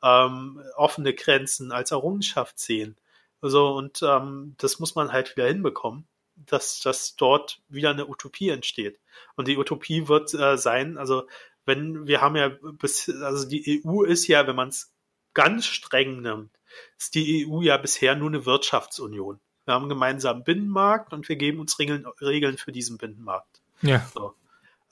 ähm, 0.03 0.61
offene 0.75 1.13
Grenzen 1.13 1.71
als 1.71 1.91
Errungenschaft 1.91 2.59
sehen. 2.59 2.97
Also, 3.41 3.73
und 3.73 4.01
ähm, 4.03 4.55
das 4.57 4.79
muss 4.79 4.95
man 4.95 5.11
halt 5.11 5.35
wieder 5.35 5.47
hinbekommen, 5.47 6.07
dass, 6.35 6.79
dass 6.81 7.15
dort 7.15 7.61
wieder 7.69 7.89
eine 7.89 8.07
Utopie 8.07 8.49
entsteht. 8.49 8.99
Und 9.35 9.47
die 9.47 9.57
Utopie 9.57 10.07
wird 10.07 10.33
äh, 10.33 10.57
sein, 10.57 10.97
also 10.97 11.27
wenn 11.65 12.07
wir 12.07 12.21
haben 12.21 12.35
ja 12.35 12.49
bis, 12.73 13.09
also 13.09 13.47
die 13.47 13.83
EU 13.85 14.03
ist 14.03 14.27
ja, 14.27 14.47
wenn 14.47 14.55
man 14.55 14.69
es 14.69 14.93
ganz 15.33 15.65
streng 15.65 16.21
nimmt, 16.21 16.51
ist 16.97 17.15
die 17.15 17.47
EU 17.47 17.61
ja 17.61 17.77
bisher 17.77 18.15
nur 18.15 18.29
eine 18.29 18.45
Wirtschaftsunion. 18.45 19.39
Wir 19.65 19.73
haben 19.73 19.83
einen 19.83 19.89
gemeinsamen 19.89 20.43
Binnenmarkt 20.43 21.13
und 21.13 21.29
wir 21.29 21.37
geben 21.37 21.59
uns 21.59 21.79
Regeln, 21.79 22.05
Regeln 22.21 22.57
für 22.57 22.73
diesen 22.73 22.97
Binnenmarkt. 22.97 23.62
Ja. 23.83 24.05
So. 24.13 24.33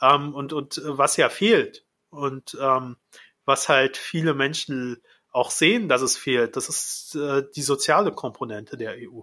Ähm, 0.02 0.34
und, 0.34 0.54
und 0.54 0.82
was 0.86 1.18
ja 1.18 1.30
fehlt 1.30 1.86
und 2.10 2.58
ähm, 2.60 2.98
was 3.46 3.70
halt 3.70 3.98
viele 3.98 4.34
Menschen 4.34 5.02
auch 5.32 5.50
sehen, 5.52 5.88
dass 5.88 6.02
es 6.02 6.18
fehlt. 6.18 6.56
Das 6.56 6.70
ist 6.70 7.16
äh, 7.16 7.44
die 7.56 7.62
soziale 7.62 8.12
Komponente 8.12 8.78
der 8.78 8.96
EU. 8.98 9.22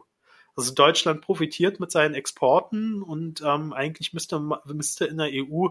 Also 0.56 0.74
Deutschland 0.74 1.20
profitiert 1.20 1.78
mit 1.78 1.92
seinen 1.92 2.14
Exporten 2.14 3.02
und 3.02 3.42
ähm, 3.42 3.72
eigentlich 3.72 4.12
müsste, 4.12 4.40
müsste 4.64 5.04
in 5.04 5.18
der 5.18 5.30
EU, 5.30 5.68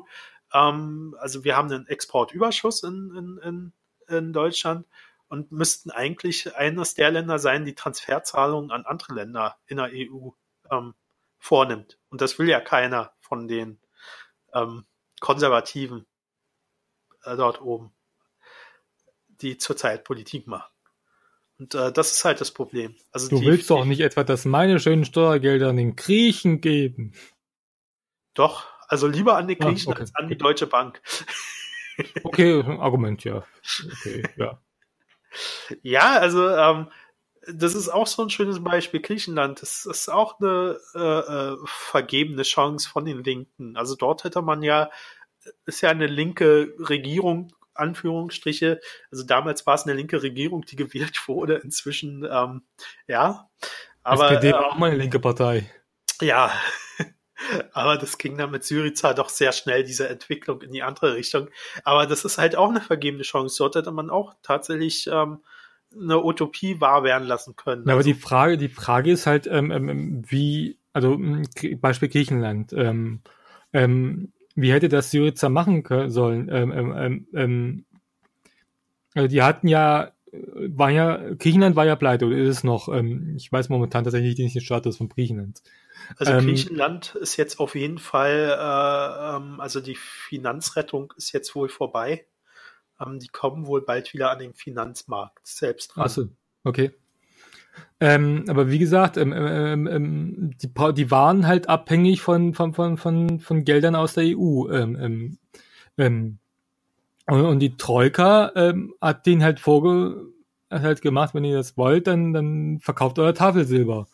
ähm, 0.53 1.15
also 1.19 1.43
wir 1.43 1.57
haben 1.57 1.71
einen 1.71 1.87
Exportüberschuss 1.87 2.83
in, 2.83 3.13
in, 3.15 3.37
in, 3.43 3.73
in 4.15 4.33
Deutschland 4.33 4.85
und 5.27 5.51
müssten 5.51 5.91
eigentlich 5.91 6.55
eines 6.55 6.93
der 6.93 7.11
Länder 7.11 7.37
sein, 7.37 7.65
die 7.65 7.75
Transferzahlungen 7.75 8.71
an 8.71 8.85
andere 8.85 9.13
Länder 9.13 9.57
in 9.65 9.77
der 9.77 9.89
EU 9.93 10.29
ähm, 10.71 10.93
vornimmt. 11.37 11.97
Und 12.09 12.21
das 12.21 12.39
will 12.39 12.47
ja 12.47 12.61
keiner 12.61 13.11
von 13.19 13.47
den 13.47 13.79
ähm, 14.53 14.85
Konservativen 15.19 16.05
äh, 17.23 17.35
dort 17.35 17.61
oben 17.61 17.93
die 19.41 19.57
zurzeit 19.57 20.03
Politik 20.03 20.47
machen. 20.47 20.71
Und 21.59 21.73
äh, 21.73 21.91
das 21.91 22.11
ist 22.11 22.25
halt 22.25 22.39
das 22.39 22.51
Problem. 22.51 22.95
Also 23.11 23.29
du 23.29 23.39
die, 23.39 23.45
willst 23.45 23.69
doch 23.69 23.85
nicht 23.85 24.01
etwa, 24.01 24.23
dass 24.23 24.45
meine 24.45 24.79
schönen 24.79 25.05
Steuergelder 25.05 25.69
an 25.69 25.77
den 25.77 25.95
Griechen 25.95 26.61
geben. 26.61 27.13
Doch, 28.33 28.65
also 28.87 29.07
lieber 29.07 29.37
an 29.37 29.47
die 29.47 29.59
ah, 29.59 29.65
Griechen 29.65 29.89
ah, 29.89 29.93
okay. 29.93 30.01
als 30.01 30.15
an 30.15 30.27
die 30.27 30.37
Deutsche 30.37 30.67
Bank. 30.67 31.01
okay, 32.23 32.61
Argument, 32.61 33.23
ja. 33.23 33.43
Okay, 33.91 34.23
ja. 34.37 34.61
Ja, 35.83 36.17
also 36.17 36.49
ähm, 36.49 36.89
das 37.53 37.75
ist 37.75 37.89
auch 37.89 38.07
so 38.07 38.23
ein 38.23 38.29
schönes 38.29 38.63
Beispiel. 38.63 39.01
Griechenland, 39.01 39.61
das 39.61 39.85
ist 39.85 40.09
auch 40.09 40.39
eine 40.39 40.79
äh, 40.95 40.99
äh, 41.53 41.57
vergebene 41.65 42.43
Chance 42.43 42.89
von 42.89 43.05
den 43.05 43.23
Linken. 43.23 43.77
Also 43.77 43.95
dort 43.95 44.23
hätte 44.23 44.41
man 44.41 44.63
ja, 44.63 44.89
ist 45.65 45.81
ja 45.81 45.89
eine 45.89 46.07
linke 46.07 46.73
Regierung 46.77 47.53
Anführungsstriche. 47.73 48.81
Also 49.11 49.23
damals 49.23 49.65
war 49.65 49.75
es 49.75 49.83
eine 49.83 49.93
linke 49.93 50.21
Regierung, 50.21 50.65
die 50.65 50.75
gewählt 50.75 51.27
wurde. 51.27 51.55
Inzwischen, 51.55 52.27
ähm, 52.29 52.63
ja. 53.07 53.49
Aber, 54.03 54.31
SPD 54.31 54.53
war 54.53 54.61
äh, 54.61 54.65
auch 54.65 54.77
mal 54.77 54.89
eine 54.89 54.99
linke 54.99 55.19
Partei. 55.19 55.69
Ja, 56.21 56.51
aber 57.73 57.97
das 57.97 58.17
ging 58.17 58.37
dann 58.37 58.51
mit 58.51 58.63
Syriza 58.63 59.13
doch 59.13 59.29
sehr 59.29 59.51
schnell, 59.51 59.83
diese 59.83 60.09
Entwicklung 60.09 60.61
in 60.61 60.71
die 60.71 60.83
andere 60.83 61.13
Richtung. 61.13 61.49
Aber 61.83 62.07
das 62.07 62.25
ist 62.25 62.37
halt 62.37 62.55
auch 62.55 62.69
eine 62.69 62.81
vergebene 62.81 63.23
Chance. 63.23 63.57
Dort 63.59 63.75
hätte 63.75 63.91
man 63.91 64.09
auch 64.09 64.33
tatsächlich 64.41 65.07
ähm, 65.07 65.43
eine 65.99 66.23
Utopie 66.23 66.79
wahr 66.79 67.03
werden 67.03 67.27
lassen 67.27 67.55
können. 67.55 67.83
Ja, 67.85 67.93
aber 67.93 67.97
also, 67.97 68.09
die 68.09 68.19
Frage, 68.19 68.57
die 68.57 68.69
Frage 68.69 69.11
ist 69.11 69.25
halt, 69.25 69.47
ähm, 69.47 69.71
ähm, 69.71 70.21
wie, 70.27 70.79
also 70.93 71.17
Beispiel 71.79 72.09
Griechenland. 72.09 72.73
Ähm, 72.73 73.21
ähm, 73.73 74.31
wie 74.55 74.71
hätte 74.71 74.89
das 74.89 75.11
Syriza 75.11 75.49
machen 75.49 75.83
können, 75.83 76.09
sollen? 76.09 76.49
Ähm, 76.51 76.71
ähm, 76.71 76.95
ähm, 76.97 77.27
ähm, 77.33 77.85
also 79.13 79.27
die 79.27 79.41
hatten 79.41 79.67
ja, 79.67 80.11
war 80.31 80.89
ja, 80.89 81.33
Griechenland 81.35 81.75
war 81.75 81.85
ja 81.85 81.95
pleite 81.95 82.25
oder 82.25 82.37
ist 82.37 82.49
es 82.49 82.63
noch? 82.63 82.89
Ähm, 82.89 83.35
ich 83.37 83.51
weiß 83.51 83.69
momentan 83.69 84.03
tatsächlich 84.03 84.37
nicht 84.37 84.55
den 84.55 84.61
Status 84.61 84.97
von 84.97 85.09
Griechenland. 85.09 85.61
Also 86.17 86.33
ähm, 86.33 86.45
Griechenland 86.45 87.15
ist 87.15 87.37
jetzt 87.37 87.59
auf 87.59 87.75
jeden 87.75 87.97
Fall, 87.97 88.57
äh, 88.59 89.35
ähm, 89.37 89.59
also 89.59 89.79
die 89.79 89.95
Finanzrettung 89.95 91.13
ist 91.17 91.31
jetzt 91.31 91.55
wohl 91.55 91.69
vorbei. 91.69 92.25
Ähm, 92.99 93.19
die 93.19 93.27
kommen 93.27 93.67
wohl 93.67 93.81
bald 93.81 94.13
wieder 94.13 94.31
an 94.31 94.39
den 94.39 94.53
Finanzmarkt 94.53 95.45
selbst 95.47 95.97
ran. 95.97 96.05
Achso, 96.05 96.27
okay. 96.63 96.91
Ähm, 97.99 98.45
aber 98.47 98.69
wie 98.69 98.79
gesagt, 98.79 99.17
ähm, 99.17 99.33
ähm, 99.35 99.87
ähm, 99.87 100.51
die, 100.61 100.71
die, 100.93 101.11
waren 101.11 101.47
halt 101.47 101.69
abhängig 101.69 102.21
von, 102.21 102.53
von, 102.53 102.73
von, 102.73 102.97
von, 102.97 103.39
von 103.39 103.63
Geldern 103.63 103.95
aus 103.95 104.13
der 104.13 104.25
EU. 104.25 104.69
Ähm, 104.69 105.37
ähm, 105.97 106.39
und, 107.27 107.41
und, 107.45 107.59
die 107.59 107.75
Troika 107.75 108.51
hat 109.01 109.25
denen 109.25 109.43
halt 109.43 109.59
vorge 109.59 110.27
halt 110.71 111.01
gemacht, 111.01 111.33
wenn 111.33 111.43
ihr 111.43 111.57
das 111.57 111.75
wollt, 111.75 112.07
dann, 112.07 112.33
dann 112.33 112.79
verkauft 112.79 113.19
euer 113.19 113.33
Tafelsilber. 113.33 114.07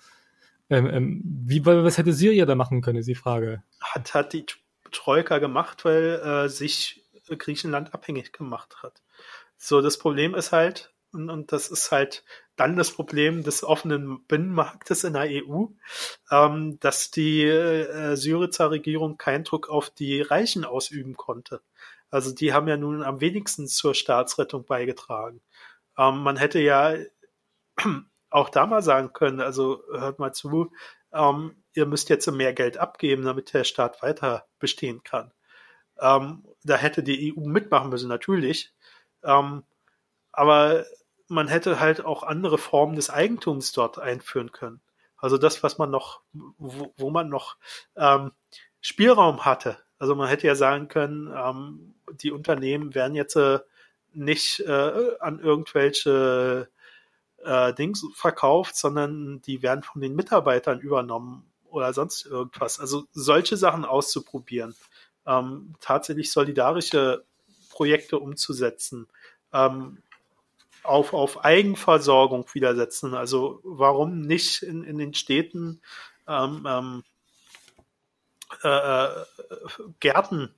wie, 0.70 1.66
was 1.66 1.98
hätte 1.98 2.14
Syria 2.14 2.46
da 2.46 2.56
machen 2.56 2.82
können, 2.82 3.00
ist 3.00 3.08
die 3.08 3.16
Frage. 3.16 3.62
Hat, 3.82 4.16
hat 4.16 4.34
die 4.34 4.46
Troika 4.92 5.38
gemacht, 5.38 5.86
weil 5.86 6.22
äh, 6.24 6.50
sich 6.50 7.03
Griechenland 7.28 7.94
abhängig 7.94 8.34
gemacht 8.34 8.84
hat. 8.84 9.02
So, 9.58 9.82
das 9.82 9.98
Problem 9.98 10.36
ist 10.36 10.52
halt, 10.52 10.94
und, 11.14 11.30
und 11.30 11.52
das 11.52 11.70
ist 11.70 11.92
halt 11.92 12.24
dann 12.56 12.76
das 12.76 12.92
Problem 12.92 13.44
des 13.44 13.64
offenen 13.64 14.26
Binnenmarktes 14.26 15.04
in 15.04 15.14
der 15.14 15.28
EU, 15.30 15.66
ähm, 16.32 16.80
dass 16.80 17.12
die 17.12 17.44
äh, 17.44 18.16
Syriza 18.16 18.68
Regierung 18.68 19.18
keinen 19.18 19.44
Druck 19.44 19.70
auf 19.70 19.90
die 19.90 20.22
Reichen 20.22 20.66
ausüben 20.66 21.16
konnte. 21.16 21.62
Also 22.10 22.34
die 22.34 22.54
haben 22.54 22.68
ja 22.68 22.78
nun 22.78 23.04
am 23.04 23.22
wenigsten 23.22 23.68
zur 23.68 23.96
Staatsrettung 23.96 24.66
beigetragen. 24.66 25.42
Ähm, 25.98 26.20
man 26.20 26.38
hätte 26.38 26.60
ja 26.60 26.96
auch 28.30 28.50
da 28.50 28.66
mal 28.66 28.84
sagen 28.84 29.14
können, 29.14 29.40
also 29.40 29.84
hört 29.92 30.20
mal 30.20 30.34
zu, 30.34 30.72
ähm, 31.14 31.64
ihr 31.74 31.86
müsst 31.86 32.10
jetzt 32.10 32.30
mehr 32.32 32.54
Geld 32.54 32.78
abgeben, 32.78 33.24
damit 33.24 33.54
der 33.54 33.64
Staat 33.64 34.02
weiter 34.02 34.48
bestehen 34.60 35.04
kann. 35.04 35.32
Ähm, 36.04 36.44
da 36.64 36.76
hätte 36.76 37.02
die 37.02 37.34
EU 37.34 37.48
mitmachen 37.48 37.90
müssen, 37.90 38.10
natürlich. 38.10 38.74
Ähm, 39.24 39.64
aber 40.34 40.86
man 41.28 41.48
hätte 41.48 41.80
halt 41.80 42.04
auch 42.04 42.24
andere 42.24 42.58
Formen 42.58 42.96
des 42.96 43.10
Eigentums 43.10 43.72
dort 43.72 44.00
einführen 44.00 44.52
können. 44.52 44.82
Also 45.18 45.38
das, 45.38 45.64
was 45.64 45.78
man 45.78 45.90
noch, 45.90 46.22
wo, 46.34 46.94
wo 46.98 47.10
man 47.10 47.30
noch 47.30 47.56
ähm, 47.96 48.32
Spielraum 48.82 49.46
hatte. 49.46 49.78
Also 49.98 50.16
man 50.16 50.28
hätte 50.28 50.48
ja 50.48 50.56
sagen 50.56 50.90
können, 50.90 51.34
ähm, 51.34 51.96
die 52.22 52.32
Unternehmen 52.32 52.94
werden 52.94 53.16
jetzt 53.16 53.38
äh, 53.38 53.60
nicht 54.12 54.60
äh, 54.60 55.18
an 55.22 55.40
irgendwelche 55.40 56.68
äh, 57.38 57.74
Dings 57.74 58.06
verkauft, 58.14 58.76
sondern 58.76 59.42
die 59.42 59.62
werden 59.62 59.84
von 59.84 60.02
den 60.02 60.16
Mitarbeitern 60.16 60.82
übernommen 60.82 61.50
oder 61.64 61.94
sonst 61.94 62.26
irgendwas. 62.26 62.80
Also 62.80 63.06
solche 63.14 63.58
Sachen 63.58 63.86
auszuprobieren, 63.86 64.76
ähm, 65.26 65.76
tatsächlich 65.80 66.32
solidarische 66.32 67.24
Projekte 67.70 68.20
umzusetzen, 68.20 69.08
ähm, 69.52 69.98
auf, 70.84 71.14
auf 71.14 71.44
Eigenversorgung 71.44 72.46
wieder 72.54 72.76
setzen. 72.76 73.14
Also 73.14 73.60
warum 73.64 74.22
nicht 74.22 74.64
in, 74.64 74.84
in 74.84 74.98
den 74.98 75.14
Städten 75.14 75.82
ähm, 76.28 76.66
ähm, 76.68 77.04
äh, 78.64 78.68
äh, 78.68 79.26
Gärten 80.00 80.54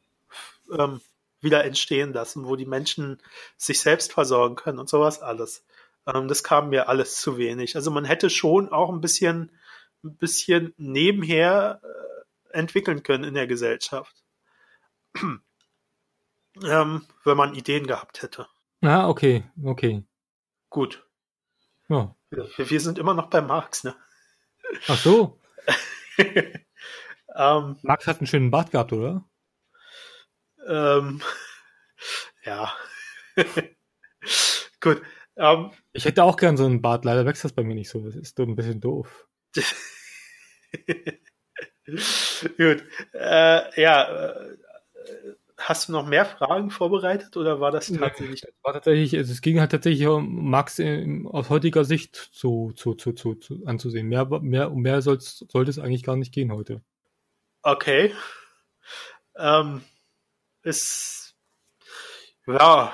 ähm, 0.77 1.01
wieder 1.41 1.63
entstehen 1.63 2.11
lassen, 2.11 2.45
wo 2.45 2.55
die 2.55 2.65
Menschen 2.65 3.21
sich 3.57 3.79
selbst 3.79 4.11
versorgen 4.13 4.55
können 4.55 4.79
und 4.79 4.89
sowas 4.89 5.21
alles. 5.21 5.63
Ähm, 6.07 6.27
das 6.27 6.43
kam 6.43 6.69
mir 6.69 6.89
alles 6.89 7.21
zu 7.21 7.37
wenig. 7.37 7.75
Also 7.75 7.91
man 7.91 8.05
hätte 8.05 8.29
schon 8.29 8.69
auch 8.69 8.89
ein 8.91 9.01
bisschen, 9.01 9.51
ein 10.03 10.15
bisschen 10.17 10.73
nebenher 10.77 11.81
äh, 11.83 12.57
entwickeln 12.57 13.03
können 13.03 13.23
in 13.23 13.35
der 13.35 13.47
Gesellschaft. 13.47 14.24
ähm, 16.63 17.05
wenn 17.23 17.37
man 17.37 17.55
Ideen 17.55 17.87
gehabt 17.87 18.21
hätte. 18.21 18.47
Ah, 18.81 19.07
okay, 19.07 19.43
okay. 19.63 20.03
Gut. 20.69 21.07
Ja. 21.87 22.15
Wir, 22.29 22.69
wir 22.69 22.79
sind 22.79 22.99
immer 22.99 23.13
noch 23.13 23.29
bei 23.29 23.41
Marx, 23.41 23.83
ne? 23.83 23.95
Ach 24.87 24.97
so. 24.97 25.39
ähm, 27.35 27.77
Marx 27.81 28.07
hat 28.07 28.17
einen 28.17 28.27
schönen 28.27 28.51
Bart 28.51 28.71
gehabt, 28.71 28.93
oder? 28.93 29.27
Ähm, 30.67 31.21
ja. 32.43 32.73
Gut. 34.81 35.01
Ähm, 35.37 35.71
ich 35.93 36.05
hätte 36.05 36.23
auch 36.23 36.37
gern 36.37 36.57
so 36.57 36.65
einen 36.65 36.81
Bart, 36.81 37.05
leider 37.05 37.25
wächst 37.25 37.43
das 37.43 37.53
bei 37.53 37.63
mir 37.63 37.75
nicht 37.75 37.89
so. 37.89 37.99
Das 37.99 38.15
ist 38.15 38.39
ein 38.39 38.55
bisschen 38.55 38.81
doof. 38.81 39.27
Gut. 42.57 42.83
Äh, 43.13 43.81
ja, 43.81 44.31
äh, 44.31 44.57
Hast 45.57 45.87
du 45.87 45.93
noch 45.93 46.05
mehr 46.05 46.25
Fragen 46.25 46.69
vorbereitet 46.69 47.37
oder 47.37 47.61
war 47.61 47.71
das 47.71 47.87
tatsächlich? 47.87 48.43
Nee, 48.43 48.51
war 48.61 48.73
tatsächlich, 48.73 49.15
also 49.15 49.31
es 49.31 49.41
ging 49.41 49.59
halt 49.59 49.71
tatsächlich 49.71 50.05
um 50.05 50.49
Max 50.49 50.79
in, 50.79 51.27
aus 51.27 51.49
heutiger 51.49 51.85
Sicht 51.85 52.15
zu, 52.15 52.73
zu, 52.75 52.93
zu, 52.93 53.13
zu, 53.13 53.35
zu 53.35 53.63
anzusehen. 53.65 54.07
Mehr, 54.07 54.25
mehr, 54.41 54.71
um 54.71 54.81
mehr 54.81 55.01
sollte 55.01 55.69
es 55.69 55.79
eigentlich 55.79 56.03
gar 56.03 56.17
nicht 56.17 56.33
gehen 56.33 56.51
heute. 56.51 56.81
Okay. 57.61 58.13
Ähm, 59.37 59.81
ist, 60.63 61.35
ja, 62.47 62.93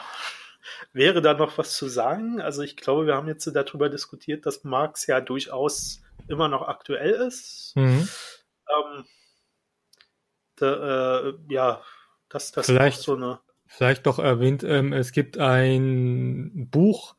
wäre 0.93 1.21
da 1.21 1.33
noch 1.33 1.57
was 1.57 1.75
zu 1.75 1.87
sagen? 1.87 2.41
Also 2.41 2.61
ich 2.61 2.77
glaube, 2.77 3.07
wir 3.07 3.15
haben 3.15 3.27
jetzt 3.27 3.47
darüber 3.47 3.89
diskutiert, 3.89 4.45
dass 4.45 4.63
Marx 4.63 5.07
ja 5.07 5.19
durchaus 5.19 6.01
immer 6.27 6.47
noch 6.47 6.67
aktuell 6.67 7.11
ist. 7.11 7.73
Mhm. 7.75 8.07
Ähm, 8.69 9.05
da, 10.55 11.29
äh, 11.29 11.33
ja, 11.49 11.81
das, 12.31 12.51
das 12.51 12.65
vielleicht, 12.65 13.01
so 13.01 13.15
eine. 13.15 13.39
Vielleicht 13.67 14.05
doch 14.05 14.19
erwähnt, 14.19 14.63
ähm, 14.63 14.93
es 14.93 15.11
gibt 15.11 15.37
ein 15.37 16.67
Buch 16.71 17.15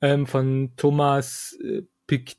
ähm, 0.00 0.26
von 0.26 0.72
Thomas 0.76 1.58
äh, 1.62 1.82
Pic 2.06 2.36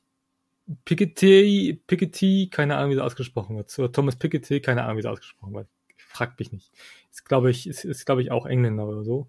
Piketty, 0.83 1.81
Piketty, 1.87 2.49
keine 2.51 2.75
Ahnung, 2.75 2.91
wie 2.91 2.95
das 2.95 3.05
ausgesprochen 3.05 3.55
wird. 3.55 3.77
Oder 3.79 3.91
Thomas 3.91 4.17
Piketty, 4.17 4.59
keine 4.59 4.83
Ahnung, 4.83 4.97
wie 4.97 5.01
das 5.01 5.13
ausgesprochen 5.13 5.53
wird. 5.53 5.67
Fragt 5.95 6.39
mich 6.39 6.51
nicht. 6.51 6.71
Ist, 7.09 7.25
glaube 7.25 7.49
ich, 7.49 7.67
ist, 7.67 7.85
ist 7.85 8.05
glaube 8.05 8.21
ich, 8.21 8.31
auch 8.31 8.45
Engländer 8.45 8.85
oder 8.85 9.03
so. 9.03 9.27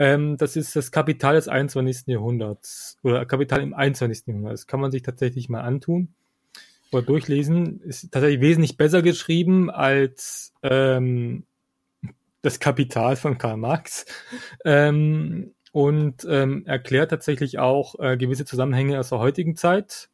Ähm, 0.00 0.36
das 0.36 0.56
ist 0.56 0.74
das 0.74 0.90
Kapital 0.90 1.36
des 1.36 1.46
21. 1.46 2.08
Jahrhunderts. 2.08 2.98
Oder 3.02 3.24
Kapital 3.24 3.60
im 3.60 3.72
21. 3.72 4.26
Jahrhundert. 4.26 4.54
Das 4.54 4.66
kann 4.66 4.80
man 4.80 4.90
sich 4.90 5.02
tatsächlich 5.02 5.48
mal 5.48 5.60
antun 5.60 6.14
oder 6.90 7.02
durchlesen. 7.02 7.80
Ist 7.80 8.10
tatsächlich 8.10 8.40
wesentlich 8.40 8.76
besser 8.76 9.02
geschrieben 9.02 9.70
als 9.70 10.54
ähm, 10.62 11.44
das 12.44 12.60
Kapital 12.60 13.16
von 13.16 13.38
Karl 13.38 13.56
Marx 13.56 14.04
ähm, 14.64 15.54
und 15.72 16.26
ähm, 16.28 16.66
erklärt 16.66 17.10
tatsächlich 17.10 17.58
auch 17.58 17.98
äh, 17.98 18.16
gewisse 18.16 18.44
Zusammenhänge 18.44 19.00
aus 19.00 19.08
der 19.08 19.18
heutigen 19.18 19.56
Zeit. 19.56 20.10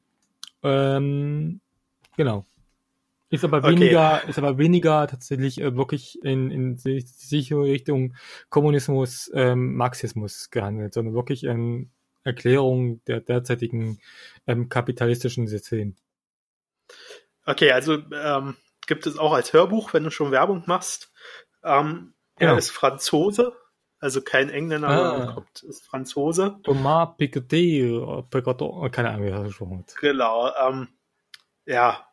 Ähm, 0.63 1.61
genau. 2.17 2.47
Ist 3.31 3.45
aber 3.45 3.63
weniger, 3.63 4.21
okay. 4.23 4.31
ist 4.31 4.39
aber 4.39 4.59
weniger 4.59 5.07
tatsächlich 5.07 5.61
äh, 5.61 5.77
wirklich 5.77 6.23
in, 6.23 6.51
in 6.51 6.77
sichere 6.79 7.65
Richtung 7.65 8.15
Kommunismus, 8.49 9.31
ähm, 9.35 9.75
Marxismus 9.75 10.51
gehandelt, 10.51 10.95
sondern 10.95 11.15
wirklich 11.15 11.45
in 11.45 11.91
Erklärung 12.23 13.05
der 13.07 13.21
derzeitigen 13.21 13.99
ähm, 14.47 14.69
kapitalistischen 14.69 15.49
System. 15.49 15.97
Okay, 17.45 17.73
also 17.73 17.99
ähm, 18.13 18.57
gibt 18.87 19.07
es 19.07 19.19
auch 19.19 19.33
als 19.33 19.53
Hörbuch, 19.53 19.95
wenn 19.95 20.05
du 20.05 20.11
schon 20.11 20.31
Werbung 20.31 20.65
machst. 20.67 21.13
Ähm, 21.63 22.15
er 22.41 22.49
genau. 22.49 22.59
ist 22.59 22.71
Franzose, 22.71 23.53
also 24.01 24.23
kein 24.23 24.49
Engländer, 24.49 24.89
ah. 24.89 25.33
kommt, 25.35 25.63
ist 25.63 25.85
Franzose. 25.85 26.59
Thomas 26.63 27.17
Piketty, 27.19 28.03
keine 28.91 29.11
Ahnung, 29.11 29.27
wie 29.27 29.31
er 29.31 29.45
gesprochen 29.45 29.81
hat. 29.81 29.95
Genau, 29.97 30.51
ähm, 30.57 30.89
ja. 31.67 32.07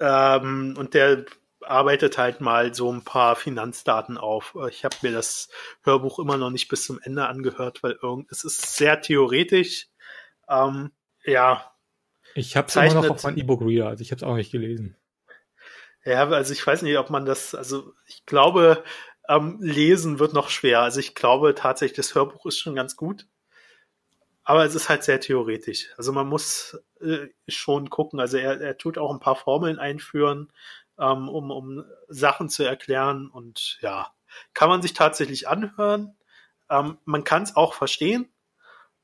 Ähm, 0.00 0.74
und 0.78 0.94
der 0.94 1.26
arbeitet 1.60 2.16
halt 2.18 2.40
mal 2.40 2.74
so 2.74 2.90
ein 2.90 3.04
paar 3.04 3.36
Finanzdaten 3.36 4.16
auf. 4.16 4.56
Ich 4.70 4.84
habe 4.84 4.96
mir 5.02 5.12
das 5.12 5.48
Hörbuch 5.82 6.18
immer 6.18 6.38
noch 6.38 6.50
nicht 6.50 6.68
bis 6.68 6.86
zum 6.86 6.98
Ende 7.02 7.26
angehört, 7.26 7.82
weil 7.82 7.98
irgend, 8.02 8.32
es 8.32 8.44
ist 8.44 8.76
sehr 8.76 9.00
theoretisch. 9.00 9.88
Ähm, 10.48 10.92
ja. 11.24 11.70
Ich 12.34 12.56
habe 12.56 12.68
es 12.68 12.76
immer 12.76 12.94
noch 12.94 13.10
auf 13.10 13.22
meinem 13.22 13.36
E-Book-Reader, 13.36 13.88
also 13.88 14.02
ich 14.02 14.10
habe 14.10 14.16
es 14.16 14.22
auch 14.22 14.34
nicht 14.34 14.50
gelesen. 14.50 14.96
Ja, 16.04 16.26
also 16.28 16.52
ich 16.52 16.66
weiß 16.66 16.82
nicht, 16.82 16.98
ob 16.98 17.10
man 17.10 17.26
das, 17.26 17.54
also 17.54 17.92
ich 18.06 18.26
glaube, 18.26 18.82
ähm, 19.28 19.58
lesen 19.60 20.18
wird 20.18 20.32
noch 20.32 20.50
schwer. 20.50 20.80
Also 20.80 21.00
ich 21.00 21.14
glaube 21.14 21.54
tatsächlich, 21.54 21.96
das 21.96 22.14
Hörbuch 22.14 22.46
ist 22.46 22.58
schon 22.58 22.74
ganz 22.74 22.96
gut. 22.96 23.26
Aber 24.44 24.64
es 24.64 24.74
ist 24.74 24.88
halt 24.88 25.04
sehr 25.04 25.20
theoretisch. 25.20 25.90
Also 25.96 26.12
man 26.12 26.26
muss 26.26 26.78
äh, 27.00 27.28
schon 27.46 27.90
gucken. 27.90 28.18
Also 28.18 28.38
er, 28.38 28.60
er 28.60 28.76
tut 28.76 28.98
auch 28.98 29.12
ein 29.12 29.20
paar 29.20 29.36
Formeln 29.36 29.78
einführen, 29.78 30.52
ähm, 30.98 31.28
um, 31.28 31.50
um 31.50 31.84
Sachen 32.08 32.48
zu 32.48 32.64
erklären. 32.64 33.28
Und 33.28 33.78
ja, 33.82 34.12
kann 34.54 34.68
man 34.68 34.82
sich 34.82 34.94
tatsächlich 34.94 35.48
anhören. 35.48 36.16
Ähm, 36.70 36.98
man 37.04 37.22
kann 37.24 37.44
es 37.44 37.54
auch 37.54 37.74
verstehen, 37.74 38.32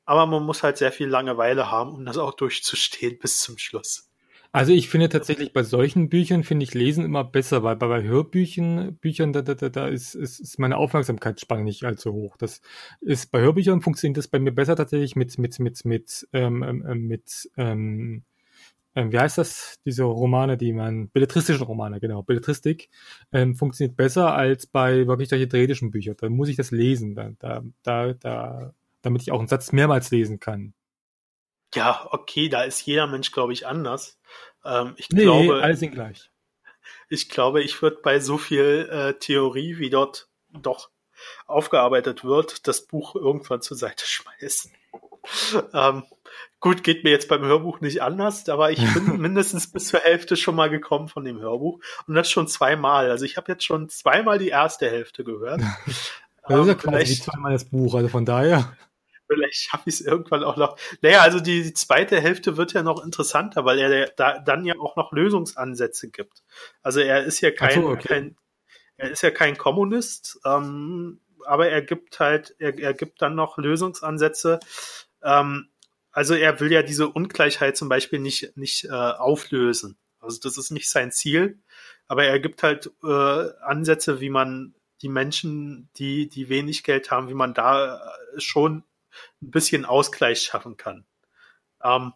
aber 0.05 0.25
man 0.25 0.43
muss 0.43 0.63
halt 0.63 0.77
sehr 0.77 0.91
viel 0.91 1.07
Langeweile 1.07 1.71
haben, 1.71 1.93
um 1.93 2.05
das 2.05 2.17
auch 2.17 2.33
durchzustehen 2.33 3.19
bis 3.21 3.39
zum 3.39 3.57
Schluss. 3.57 4.08
Also 4.51 4.73
ich 4.73 4.89
finde 4.89 5.09
tatsächlich 5.09 5.53
bei 5.53 5.61
solchen 5.61 6.09
Büchern 6.09 6.43
finde 6.43 6.63
ich 6.63 6.73
Lesen 6.73 7.05
immer 7.05 7.23
besser, 7.23 7.61
weil 7.61 7.75
bei, 7.75 7.87
bei 7.87 8.01
Hörbüchern 8.03 8.95
Büchern 8.97 9.31
da, 9.31 9.43
da, 9.43 9.53
da, 9.53 9.69
da 9.69 9.87
ist, 9.87 10.15
ist, 10.15 10.39
ist 10.39 10.57
meine 10.57 10.77
Aufmerksamkeitsspanne 10.77 11.63
nicht 11.63 11.83
allzu 11.83 12.13
hoch. 12.13 12.35
Das 12.37 12.61
ist 12.99 13.31
bei 13.31 13.41
Hörbüchern 13.41 13.81
funktioniert 13.81 14.17
das 14.17 14.27
bei 14.27 14.39
mir 14.39 14.51
besser 14.51 14.75
tatsächlich 14.75 15.15
mit 15.15 15.37
mit 15.37 15.59
mit 15.59 15.85
mit 15.85 16.27
ähm, 16.33 16.63
ähm, 16.63 16.85
ähm 16.87 17.07
mit 17.07 17.49
ähm, 17.57 18.23
ähm, 18.95 19.11
wie 19.11 19.19
heißt 19.19 19.37
das 19.37 19.79
diese 19.85 20.03
Romane, 20.03 20.57
die 20.57 20.73
man 20.73 21.09
belletristischen 21.09 21.63
Romane 21.63 21.99
genau 21.99 22.23
Belletristik 22.23 22.89
ähm, 23.31 23.55
funktioniert 23.55 23.97
besser 23.97 24.33
als 24.35 24.65
bei 24.67 25.07
wirklich 25.07 25.29
solche 25.29 25.47
drehtischen 25.47 25.91
Büchern. 25.91 26.15
Da 26.19 26.29
muss 26.29 26.49
ich 26.49 26.57
das 26.57 26.71
lesen, 26.71 27.15
da 27.15 27.31
da, 27.83 28.13
da 28.13 28.73
damit 29.01 29.21
ich 29.21 29.31
auch 29.31 29.39
einen 29.39 29.47
Satz 29.47 29.71
mehrmals 29.71 30.11
lesen 30.11 30.39
kann. 30.39 30.73
Ja, 31.75 32.07
okay, 32.11 32.49
da 32.49 32.63
ist 32.63 32.85
jeder 32.85 33.07
Mensch, 33.07 33.31
glaube 33.31 33.53
ich, 33.53 33.67
anders. 33.67 34.19
Ähm, 34.65 34.93
ich 34.97 35.09
nee, 35.09 35.23
glaube, 35.23 35.61
alle 35.61 35.75
sind 35.75 35.91
gleich. 35.91 36.31
Ich 37.09 37.29
glaube, 37.29 37.61
ich 37.61 37.81
würde 37.81 37.99
bei 38.01 38.19
so 38.19 38.37
viel 38.37 38.89
äh, 38.91 39.13
Theorie, 39.19 39.77
wie 39.77 39.89
dort 39.89 40.29
doch 40.51 40.89
aufgearbeitet 41.47 42.23
wird, 42.23 42.67
das 42.67 42.85
Buch 42.85 43.15
irgendwann 43.15 43.61
zur 43.61 43.77
Seite 43.77 44.05
schmeißen. 44.07 44.71
ähm, 45.73 46.03
gut, 46.59 46.83
geht 46.83 47.03
mir 47.03 47.11
jetzt 47.11 47.27
beim 47.27 47.43
Hörbuch 47.43 47.81
nicht 47.81 48.01
anders, 48.01 48.47
aber 48.49 48.71
ich 48.71 48.93
bin 48.93 49.17
mindestens 49.21 49.71
bis 49.71 49.87
zur 49.87 49.99
Hälfte 49.99 50.37
schon 50.37 50.55
mal 50.55 50.69
gekommen 50.69 51.07
von 51.07 51.23
dem 51.23 51.39
Hörbuch 51.39 51.79
und 52.07 52.15
das 52.15 52.29
schon 52.29 52.47
zweimal. 52.47 53.11
Also 53.11 53.25
ich 53.25 53.37
habe 53.37 53.51
jetzt 53.51 53.65
schon 53.65 53.89
zweimal 53.89 54.39
die 54.39 54.49
erste 54.49 54.89
Hälfte 54.89 55.23
gehört. 55.23 55.61
das 55.85 56.59
ist 56.61 56.67
ja 56.67 56.71
ähm, 56.71 56.77
quasi 56.77 57.21
zweimal 57.21 57.51
das 57.51 57.65
Buch, 57.65 57.93
also 57.95 58.07
von 58.07 58.25
daher. 58.25 58.75
Vielleicht 59.31 59.55
schaffe 59.55 59.83
ich 59.87 59.95
es 59.95 60.01
irgendwann 60.01 60.43
auch 60.43 60.57
noch. 60.57 60.77
Naja, 61.01 61.21
also 61.21 61.39
die, 61.39 61.61
die, 61.61 61.73
zweite 61.73 62.19
Hälfte 62.19 62.57
wird 62.57 62.73
ja 62.73 62.81
noch 62.81 63.03
interessanter, 63.03 63.63
weil 63.63 63.79
er 63.79 64.07
da, 64.15 64.39
dann 64.39 64.65
ja 64.65 64.75
auch 64.79 64.95
noch 64.95 65.11
Lösungsansätze 65.11 66.09
gibt. 66.09 66.43
Also 66.81 66.99
er 66.99 67.23
ist 67.23 67.39
ja 67.41 67.51
kein, 67.51 67.81
so, 67.81 67.89
okay. 67.89 68.07
kein 68.07 68.37
er 68.99 69.11
ist 69.11 69.21
ja 69.21 69.31
kein 69.31 69.57
Kommunist, 69.57 70.39
ähm, 70.45 71.21
aber 71.45 71.69
er 71.69 71.81
gibt 71.81 72.19
halt, 72.19 72.55
er, 72.59 72.77
er 72.77 72.93
gibt 72.93 73.21
dann 73.21 73.33
noch 73.33 73.57
Lösungsansätze. 73.57 74.59
Ähm, 75.23 75.69
also 76.11 76.33
er 76.33 76.59
will 76.59 76.71
ja 76.71 76.83
diese 76.83 77.07
Ungleichheit 77.07 77.77
zum 77.77 77.87
Beispiel 77.87 78.19
nicht, 78.19 78.57
nicht 78.57 78.85
äh, 78.85 78.89
auflösen. 78.91 79.97
Also 80.19 80.39
das 80.43 80.57
ist 80.57 80.71
nicht 80.71 80.89
sein 80.89 81.13
Ziel, 81.13 81.59
aber 82.07 82.25
er 82.25 82.39
gibt 82.39 82.61
halt 82.61 82.91
äh, 83.03 83.49
Ansätze, 83.61 84.19
wie 84.19 84.29
man 84.29 84.75
die 85.01 85.09
Menschen, 85.09 85.89
die, 85.95 86.27
die 86.27 86.49
wenig 86.49 86.83
Geld 86.83 87.09
haben, 87.09 87.29
wie 87.29 87.35
man 87.35 87.53
da 87.53 88.01
schon 88.37 88.83
ein 89.41 89.51
bisschen 89.51 89.85
Ausgleich 89.85 90.41
schaffen 90.41 90.77
kann. 90.77 91.05
Ähm, 91.83 92.13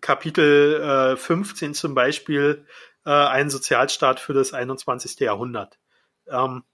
Kapitel 0.00 1.14
äh, 1.14 1.16
15 1.16 1.74
zum 1.74 1.94
Beispiel 1.94 2.66
äh, 3.04 3.10
ein 3.10 3.50
Sozialstaat 3.50 4.20
für 4.20 4.32
das 4.32 4.52
21. 4.52 5.18
Jahrhundert. 5.20 5.78
Ähm, 6.28 6.64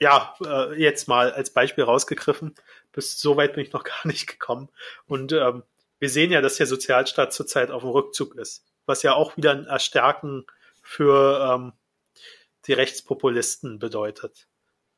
ja, 0.00 0.34
äh, 0.44 0.74
jetzt 0.80 1.06
mal 1.06 1.32
als 1.32 1.50
Beispiel 1.50 1.84
rausgegriffen. 1.84 2.54
Bis 2.90 3.20
so 3.20 3.36
weit 3.36 3.54
bin 3.54 3.64
ich 3.64 3.72
noch 3.72 3.84
gar 3.84 4.06
nicht 4.06 4.26
gekommen. 4.26 4.68
Und 5.06 5.32
ähm, 5.32 5.62
wir 5.98 6.08
sehen 6.08 6.32
ja, 6.32 6.40
dass 6.40 6.56
der 6.56 6.66
Sozialstaat 6.66 7.32
zurzeit 7.32 7.70
auf 7.70 7.82
dem 7.82 7.90
Rückzug 7.90 8.34
ist, 8.34 8.64
was 8.86 9.02
ja 9.02 9.14
auch 9.14 9.36
wieder 9.36 9.52
ein 9.52 9.66
Erstärken 9.66 10.44
für 10.82 11.54
ähm, 11.54 11.72
die 12.66 12.72
Rechtspopulisten 12.72 13.78
bedeutet. 13.78 14.48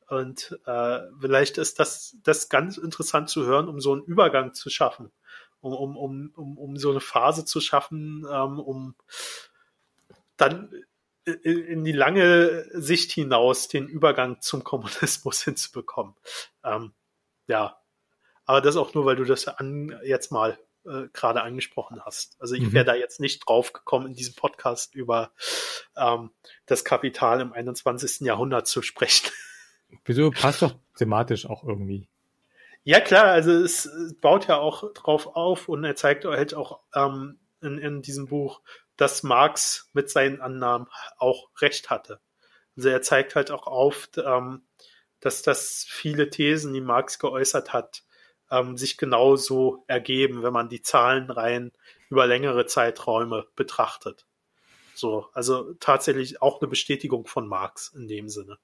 Und 0.07 0.59
äh, 0.65 0.99
vielleicht 1.19 1.57
ist 1.57 1.79
das, 1.79 2.17
das 2.23 2.49
ganz 2.49 2.77
interessant 2.77 3.29
zu 3.29 3.45
hören, 3.45 3.67
um 3.67 3.79
so 3.79 3.93
einen 3.93 4.03
Übergang 4.03 4.53
zu 4.53 4.69
schaffen, 4.69 5.11
um, 5.61 5.73
um, 5.73 5.97
um, 5.97 6.31
um, 6.35 6.57
um 6.57 6.77
so 6.77 6.91
eine 6.91 6.99
Phase 6.99 7.45
zu 7.45 7.59
schaffen, 7.59 8.25
ähm, 8.31 8.59
um 8.59 8.95
dann 10.37 10.69
in 11.25 11.83
die 11.83 11.91
lange 11.91 12.67
Sicht 12.71 13.11
hinaus 13.11 13.67
den 13.67 13.87
Übergang 13.87 14.41
zum 14.41 14.63
Kommunismus 14.63 15.41
hinzubekommen. 15.43 16.13
Ähm, 16.63 16.93
ja, 17.47 17.79
aber 18.45 18.61
das 18.61 18.75
auch 18.75 18.93
nur, 18.93 19.05
weil 19.05 19.15
du 19.15 19.23
das 19.23 19.47
an, 19.47 19.99
jetzt 20.03 20.31
mal 20.31 20.59
äh, 20.85 21.07
gerade 21.13 21.41
angesprochen 21.41 22.05
hast. 22.05 22.39
Also 22.39 22.53
ich 22.53 22.61
mhm. 22.61 22.73
wäre 22.73 22.85
da 22.85 22.93
jetzt 22.93 23.19
nicht 23.19 23.39
drauf 23.47 23.73
gekommen, 23.73 24.07
in 24.07 24.13
diesem 24.13 24.35
Podcast 24.35 24.93
über 24.93 25.31
ähm, 25.97 26.29
das 26.67 26.85
Kapital 26.85 27.41
im 27.41 27.53
21. 27.53 28.21
Jahrhundert 28.21 28.67
zu 28.67 28.81
sprechen. 28.81 29.31
Wieso 30.03 30.31
passt 30.31 30.61
doch 30.61 30.75
thematisch 30.97 31.45
auch 31.45 31.63
irgendwie? 31.63 32.07
Ja, 32.83 32.99
klar, 32.99 33.25
also 33.25 33.51
es 33.51 33.89
baut 34.21 34.47
ja 34.47 34.57
auch 34.57 34.93
drauf 34.93 35.35
auf 35.35 35.67
und 35.69 35.83
er 35.83 35.95
zeigt 35.95 36.25
halt 36.25 36.53
auch 36.53 36.81
ähm, 36.93 37.39
in, 37.61 37.79
in 37.79 38.01
diesem 38.01 38.27
Buch, 38.27 38.61
dass 38.95 39.23
Marx 39.23 39.89
mit 39.93 40.09
seinen 40.09 40.39
Annahmen 40.39 40.87
auch 41.17 41.49
recht 41.61 41.89
hatte. 41.89 42.19
Also 42.77 42.89
er 42.89 43.01
zeigt 43.01 43.35
halt 43.35 43.51
auch 43.51 43.67
auf, 43.67 44.09
ähm, 44.23 44.67
dass 45.19 45.41
das 45.41 45.85
viele 45.89 46.29
Thesen, 46.29 46.73
die 46.73 46.81
Marx 46.81 47.17
geäußert 47.17 47.73
hat, 47.73 48.03
ähm, 48.51 48.77
sich 48.77 48.97
genauso 48.97 49.83
ergeben, 49.87 50.43
wenn 50.43 50.53
man 50.53 50.69
die 50.69 50.81
Zahlenreihen 50.81 51.71
über 52.09 52.27
längere 52.27 52.67
Zeiträume 52.67 53.47
betrachtet. 53.55 54.27
So, 54.93 55.27
also 55.33 55.73
tatsächlich 55.79 56.41
auch 56.41 56.61
eine 56.61 56.69
Bestätigung 56.69 57.25
von 57.25 57.47
Marx 57.47 57.89
in 57.89 58.07
dem 58.07 58.29
Sinne. 58.29 58.59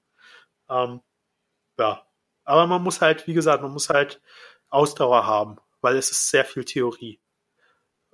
Ähm, 0.70 1.00
ja. 1.78 2.06
Aber 2.44 2.66
man 2.66 2.82
muss 2.82 3.00
halt, 3.00 3.26
wie 3.26 3.34
gesagt, 3.34 3.62
man 3.62 3.72
muss 3.72 3.88
halt 3.88 4.20
Ausdauer 4.68 5.26
haben, 5.26 5.56
weil 5.80 5.96
es 5.96 6.10
ist 6.10 6.28
sehr 6.28 6.44
viel 6.44 6.64
Theorie. 6.64 7.20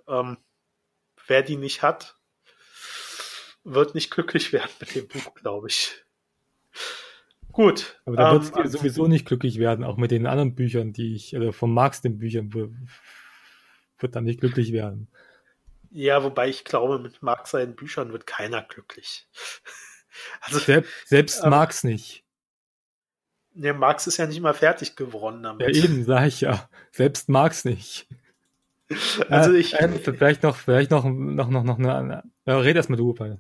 Ähm, 0.06 0.38
wer 1.26 1.42
die 1.42 1.56
nicht 1.56 1.82
hat, 1.82 2.16
wird 3.64 3.94
nicht 3.94 4.10
glücklich 4.10 4.52
werden 4.52 4.70
mit 4.80 4.94
dem 4.94 5.08
Buch, 5.08 5.34
glaube 5.34 5.68
ich. 5.68 6.04
Gut. 7.52 8.00
Aber 8.04 8.16
da 8.16 8.34
ähm, 8.34 8.54
wird 8.54 8.70
sowieso 8.70 9.06
nicht 9.08 9.26
glücklich 9.26 9.58
werden, 9.58 9.84
auch 9.84 9.96
mit 9.96 10.10
den 10.10 10.26
anderen 10.26 10.54
Büchern, 10.54 10.92
die 10.92 11.16
ich, 11.16 11.34
also 11.34 11.52
von 11.52 11.72
Marx 11.72 12.00
den 12.00 12.18
Büchern, 12.18 12.52
wird 13.98 14.14
dann 14.14 14.24
nicht 14.24 14.40
glücklich 14.40 14.72
werden. 14.72 15.08
Ja, 15.90 16.22
wobei 16.22 16.48
ich 16.48 16.64
glaube, 16.64 16.98
mit 16.98 17.22
Marx 17.22 17.50
seinen 17.52 17.74
Büchern 17.74 18.12
wird 18.12 18.26
keiner 18.26 18.62
glücklich. 18.62 19.26
Also, 20.40 20.58
selbst, 20.58 20.90
selbst 21.06 21.44
ähm, 21.44 21.50
Marx 21.50 21.84
nicht. 21.84 22.24
Der 23.60 23.74
Marx 23.74 24.06
ist 24.06 24.18
ja 24.18 24.26
nicht 24.26 24.40
mal 24.40 24.54
fertig 24.54 24.94
geworden 24.96 25.42
damit. 25.42 25.74
Ja, 25.76 25.84
eben, 25.84 26.04
sag 26.04 26.26
ich 26.26 26.40
ja. 26.40 26.68
Selbst 26.92 27.28
Marx 27.28 27.64
nicht. 27.64 28.06
Also 29.28 29.52
ich. 29.52 29.74
Äh, 29.74 29.86
vielleicht 29.98 30.42
noch, 30.42 30.56
vielleicht 30.56 30.90
noch, 30.90 31.04
noch, 31.04 31.50
noch, 31.50 31.62
noch 31.62 31.78
eine. 31.78 32.22
Ja, 32.46 32.58
red 32.58 32.74
erst 32.74 32.88
mal 32.88 32.96
du, 32.96 33.12
Paul. 33.12 33.38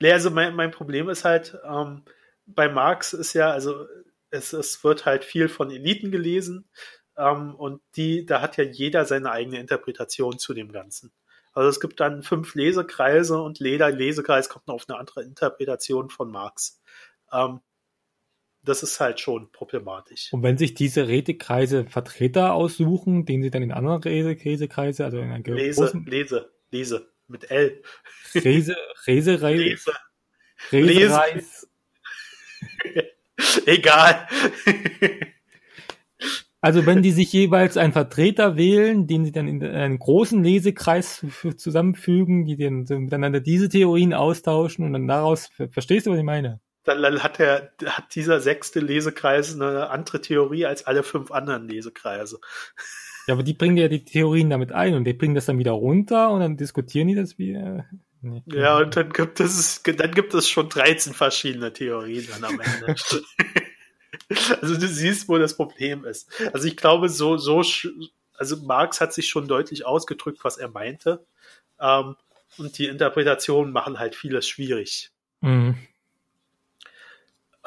Nee, 0.00 0.12
also 0.12 0.30
mein, 0.30 0.56
mein 0.56 0.72
Problem 0.72 1.08
ist 1.08 1.24
halt, 1.24 1.56
ähm, 1.64 2.02
bei 2.46 2.68
Marx 2.68 3.12
ist 3.12 3.34
ja, 3.34 3.50
also 3.50 3.86
es, 4.30 4.52
es 4.52 4.82
wird 4.84 5.06
halt 5.06 5.24
viel 5.24 5.48
von 5.48 5.70
Eliten 5.70 6.10
gelesen 6.10 6.68
ähm, 7.16 7.54
und 7.54 7.82
die, 7.96 8.26
da 8.26 8.40
hat 8.40 8.56
ja 8.56 8.64
jeder 8.64 9.04
seine 9.04 9.30
eigene 9.30 9.58
Interpretation 9.58 10.38
zu 10.38 10.54
dem 10.54 10.72
Ganzen. 10.72 11.12
Also 11.52 11.68
es 11.68 11.80
gibt 11.80 11.98
dann 11.98 12.22
fünf 12.22 12.54
Lesekreise 12.54 13.40
und 13.40 13.58
jeder 13.58 13.90
Lesekreis 13.90 14.48
kommt 14.48 14.68
noch 14.68 14.76
auf 14.76 14.88
eine 14.88 14.98
andere 14.98 15.24
Interpretation 15.24 16.10
von 16.10 16.30
Marx. 16.30 16.80
Ähm, 17.32 17.60
das 18.68 18.82
ist 18.82 19.00
halt 19.00 19.18
schon 19.20 19.50
problematisch. 19.50 20.32
Und 20.32 20.42
wenn 20.42 20.58
sich 20.58 20.74
diese 20.74 21.08
Rätekreise 21.08 21.86
Vertreter 21.86 22.54
aussuchen, 22.54 23.24
den 23.24 23.42
sie 23.42 23.50
dann 23.50 23.62
in 23.62 23.72
anderen 23.72 24.02
Resekreise, 24.02 25.04
also 25.04 25.18
in 25.18 25.30
einer 25.30 25.42
Lese, 25.42 25.80
großen... 25.80 26.04
Lese, 26.06 26.50
Lese, 26.70 27.08
mit 27.26 27.50
L. 27.50 27.82
Rese, 28.34 28.76
Rese, 29.06 29.42
Rese. 29.42 29.92
Rese, 30.72 31.20
Egal. 33.66 34.28
Also 36.60 36.86
wenn 36.86 37.02
die 37.02 37.12
sich 37.12 37.32
jeweils 37.32 37.76
einen 37.76 37.92
Vertreter 37.92 38.56
wählen, 38.56 39.06
den 39.06 39.24
sie 39.24 39.30
dann 39.30 39.46
in 39.46 39.62
einen 39.62 39.98
großen 40.00 40.42
Lesekreis 40.42 41.24
zusammenfügen, 41.56 42.44
die 42.44 42.56
dann 42.56 42.84
miteinander 43.04 43.40
diese 43.40 43.68
Theorien 43.68 44.12
austauschen 44.12 44.84
und 44.84 44.92
dann 44.92 45.06
daraus, 45.06 45.50
verstehst 45.70 46.06
du, 46.06 46.10
was 46.10 46.18
ich 46.18 46.24
meine? 46.24 46.60
Dann 46.88 47.22
hat 47.22 47.38
der, 47.38 47.72
hat 47.86 48.14
dieser 48.14 48.40
sechste 48.40 48.80
Lesekreis 48.80 49.54
eine 49.54 49.90
andere 49.90 50.20
Theorie 50.20 50.66
als 50.66 50.86
alle 50.86 51.02
fünf 51.02 51.30
anderen 51.30 51.68
Lesekreise. 51.68 52.40
Ja, 53.26 53.34
aber 53.34 53.42
die 53.42 53.54
bringen 53.54 53.76
ja 53.76 53.88
die 53.88 54.04
Theorien 54.04 54.50
damit 54.50 54.72
ein 54.72 54.94
und 54.94 55.04
die 55.04 55.12
bringen 55.12 55.34
das 55.34 55.46
dann 55.46 55.58
wieder 55.58 55.72
runter 55.72 56.30
und 56.30 56.40
dann 56.40 56.56
diskutieren 56.56 57.08
die 57.08 57.14
das 57.14 57.38
wieder. 57.38 57.84
Nee, 58.20 58.42
ja, 58.46 58.78
und 58.78 58.96
dann 58.96 59.10
gibt 59.10 59.38
es, 59.38 59.82
dann 59.82 60.12
gibt 60.12 60.34
es 60.34 60.48
schon 60.48 60.68
13 60.68 61.14
verschiedene 61.14 61.72
Theorien 61.72 62.26
dann 62.30 62.44
am 62.44 62.60
Ende. 62.60 62.96
also 64.60 64.76
du 64.76 64.88
siehst, 64.88 65.28
wo 65.28 65.38
das 65.38 65.56
Problem 65.56 66.04
ist. 66.04 66.28
Also 66.52 66.66
ich 66.66 66.76
glaube, 66.76 67.08
so, 67.08 67.36
so, 67.36 67.62
also 68.34 68.56
Marx 68.56 69.00
hat 69.00 69.12
sich 69.12 69.28
schon 69.28 69.46
deutlich 69.46 69.86
ausgedrückt, 69.86 70.40
was 70.42 70.56
er 70.56 70.68
meinte. 70.68 71.24
Ähm, 71.80 72.16
und 72.56 72.78
die 72.78 72.86
Interpretationen 72.86 73.72
machen 73.72 73.98
halt 73.98 74.14
vieles 74.16 74.48
schwierig. 74.48 75.10
Mhm. 75.40 75.76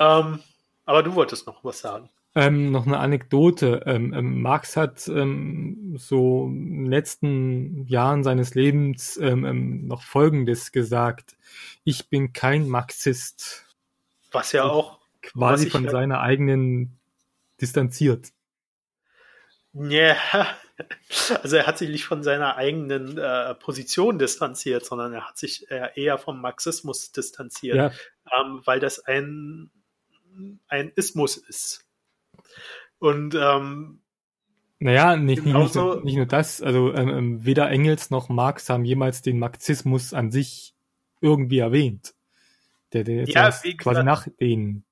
Ähm, 0.02 0.40
aber 0.86 1.04
du 1.04 1.14
wolltest 1.14 1.46
noch 1.46 1.64
was 1.64 1.80
sagen. 1.80 2.10
Ähm, 2.34 2.72
noch 2.72 2.88
eine 2.88 2.98
Anekdote. 2.98 3.84
Ähm, 3.86 4.14
ähm, 4.14 4.42
Marx 4.42 4.78
hat 4.78 5.08
ähm, 5.08 5.96
so 5.98 6.48
in 6.48 6.84
den 6.84 6.86
letzten 6.86 7.86
Jahren 7.88 8.24
seines 8.24 8.56
Lebens 8.56 9.18
ähm, 9.18 9.46
ähm, 9.46 9.88
noch 9.88 10.02
Folgendes 10.02 10.72
gesagt. 10.72 11.36
Ich 11.84 12.10
bin 12.10 12.34
kein 12.34 12.68
Marxist. 12.68 13.66
Was 14.32 14.54
ja 14.54 14.64
auch 14.64 15.00
quasi 15.22 15.70
von 15.70 15.84
ja, 15.84 15.92
seiner 15.92 16.22
eigenen 16.22 16.98
distanziert. 17.60 18.30
Ja, 19.74 20.16
also 21.44 21.58
er 21.58 21.68
hat 21.68 21.78
sich 21.78 21.90
nicht 21.90 22.06
von 22.06 22.24
seiner 22.24 22.56
eigenen 22.56 23.18
äh, 23.18 23.56
Position 23.56 24.18
distanziert, 24.20 24.86
sondern 24.86 25.14
er 25.14 25.28
hat 25.28 25.38
sich 25.38 25.70
äh, 25.70 25.90
eher 25.96 26.18
vom 26.18 26.42
Marxismus 26.42 27.12
distanziert, 27.12 27.76
ja. 27.76 27.92
weil 28.66 28.80
das 28.80 29.00
ein, 29.00 29.70
ein 30.68 30.92
Ismus 30.96 31.38
ist. 31.38 31.86
Und 33.00 33.36
ähm, 33.36 34.02
naja, 34.80 35.16
nicht, 35.16 35.46
nicht, 35.46 35.56
nicht, 35.56 35.76
nur, 35.76 36.04
nicht 36.04 36.16
nur 36.16 36.26
das, 36.26 36.60
also 36.62 36.92
ähm, 36.94 37.10
ähm, 37.10 37.46
weder 37.46 37.70
Engels 37.70 38.10
noch 38.10 38.30
Marx 38.30 38.68
haben 38.68 38.84
jemals 38.84 39.22
den 39.22 39.38
Marxismus 39.38 40.12
an 40.12 40.32
sich 40.32 40.74
irgendwie 41.22 41.60
erwähnt. 41.60 42.16
Der, 42.94 43.04
der 43.04 43.26
ja, 43.26 43.50
quasi 43.50 43.76
gesagt, 43.76 44.04
nach 44.06 44.28
denen. 44.40 44.84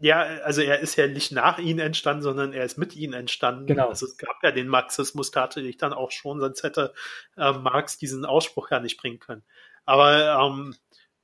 Ja, 0.00 0.20
also 0.20 0.62
er 0.62 0.80
ist 0.80 0.96
ja 0.96 1.06
nicht 1.06 1.32
nach 1.32 1.58
ihnen 1.58 1.78
entstanden, 1.78 2.22
sondern 2.22 2.54
er 2.54 2.64
ist 2.64 2.78
mit 2.78 2.96
ihnen 2.96 3.12
entstanden. 3.12 3.66
Genau. 3.66 3.90
Also 3.90 4.06
es 4.06 4.16
gab 4.16 4.42
ja 4.42 4.50
den 4.50 4.68
Marxismus 4.68 5.30
tatsächlich 5.30 5.76
dann 5.76 5.92
auch 5.92 6.10
schon, 6.10 6.40
sonst 6.40 6.62
hätte 6.62 6.94
äh, 7.36 7.52
Marx 7.52 7.98
diesen 7.98 8.24
Ausspruch 8.24 8.70
ja 8.70 8.80
nicht 8.80 8.96
bringen 8.96 9.20
können. 9.20 9.44
Aber 9.84 10.40
ähm, 10.40 10.74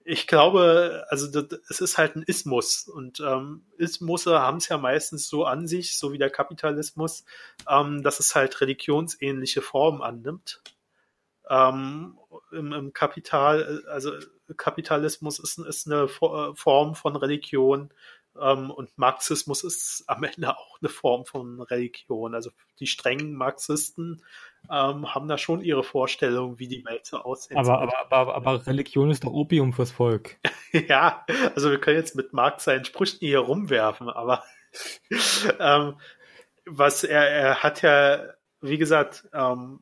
ich 0.09 0.27
glaube, 0.27 1.05
also 1.11 1.31
das, 1.31 1.61
es 1.69 1.83
ist 1.83 1.99
halt 1.99 2.17
ein 2.17 2.23
Ismus 2.23 2.89
und 2.89 3.21
ähm, 3.21 3.67
Ismusse 3.77 4.41
haben 4.41 4.57
es 4.57 4.69
ja 4.69 4.79
meistens 4.79 5.29
so 5.29 5.45
an 5.45 5.67
sich, 5.67 5.99
so 5.99 6.13
wie 6.13 6.19
der 6.19 6.31
Kapitalismus, 6.31 7.27
ähm, 7.69 8.03
dass 8.03 8.19
es 8.19 8.35
halt 8.35 8.59
religionsähnliche 8.63 9.61
Formen 9.61 10.01
annimmt. 10.01 10.63
Ähm, 11.51 12.19
im, 12.53 12.73
im, 12.73 12.93
Kapital, 12.95 13.85
also 13.89 14.13
Kapitalismus 14.57 15.39
ist, 15.39 15.59
ist 15.59 15.87
eine 15.87 16.05
äh, 16.05 16.55
Form 16.55 16.95
von 16.95 17.15
Religion 17.17 17.91
ähm, 18.41 18.71
und 18.71 18.97
Marxismus 18.97 19.65
ist 19.65 20.05
am 20.07 20.25
Ende 20.25 20.57
auch 20.57 20.79
eine 20.81 20.89
Form 20.89 21.25
von 21.25 21.61
Religion. 21.61 22.35
Also 22.35 22.51
die 22.81 22.87
strengen 22.87 23.35
Marxisten 23.35 24.23
ähm, 24.71 25.15
haben 25.15 25.29
da 25.29 25.39
schon 25.39 25.61
ihre 25.61 25.85
Vorstellung, 25.85 26.59
wie 26.59 26.69
die 26.69 26.85
Welt 26.85 27.07
so 27.07 27.19
aussehen 27.19 27.57
aber, 27.57 27.81
aber, 27.81 28.11
aber, 28.11 28.35
aber 28.35 28.67
Religion 28.67 29.11
ist 29.11 29.25
doch 29.25 29.33
Opium 29.33 29.73
fürs 29.73 29.93
Volk. 29.93 30.37
ja, 30.89 31.25
also 31.55 31.71
wir 31.71 31.81
können 31.81 31.99
jetzt 31.99 32.17
mit 32.17 32.33
Marx 32.33 32.65
seinen 32.65 32.85
Sprüchen 32.85 33.19
hier 33.21 33.41
rumwerfen, 33.41 34.09
aber 34.09 34.45
ähm, 35.59 35.99
was 36.67 37.05
er, 37.05 37.29
er 37.29 37.63
hat 37.63 37.83
ja, 37.83 38.35
wie 38.61 38.79
gesagt, 38.79 39.29
ähm, 39.33 39.81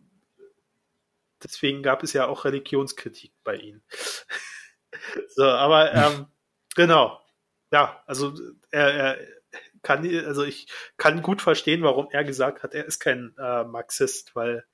deswegen 1.42 1.82
gab 1.82 2.02
es 2.02 2.12
ja 2.12 2.26
auch 2.26 2.44
Religionskritik 2.44 3.32
bei 3.42 3.56
ihm. 3.56 3.82
so, 5.28 5.44
aber 5.44 5.92
ähm, 5.94 6.26
genau, 6.74 7.20
ja, 7.72 8.02
also 8.06 8.34
er, 8.70 8.94
er 8.94 9.18
kann, 9.82 10.06
also 10.24 10.44
ich 10.44 10.66
kann 10.96 11.22
gut 11.22 11.42
verstehen, 11.42 11.82
warum 11.82 12.08
er 12.10 12.24
gesagt 12.24 12.62
hat, 12.62 12.74
er 12.74 12.86
ist 12.86 12.98
kein 12.98 13.34
äh, 13.38 13.64
Marxist, 13.64 14.34
weil, 14.34 14.64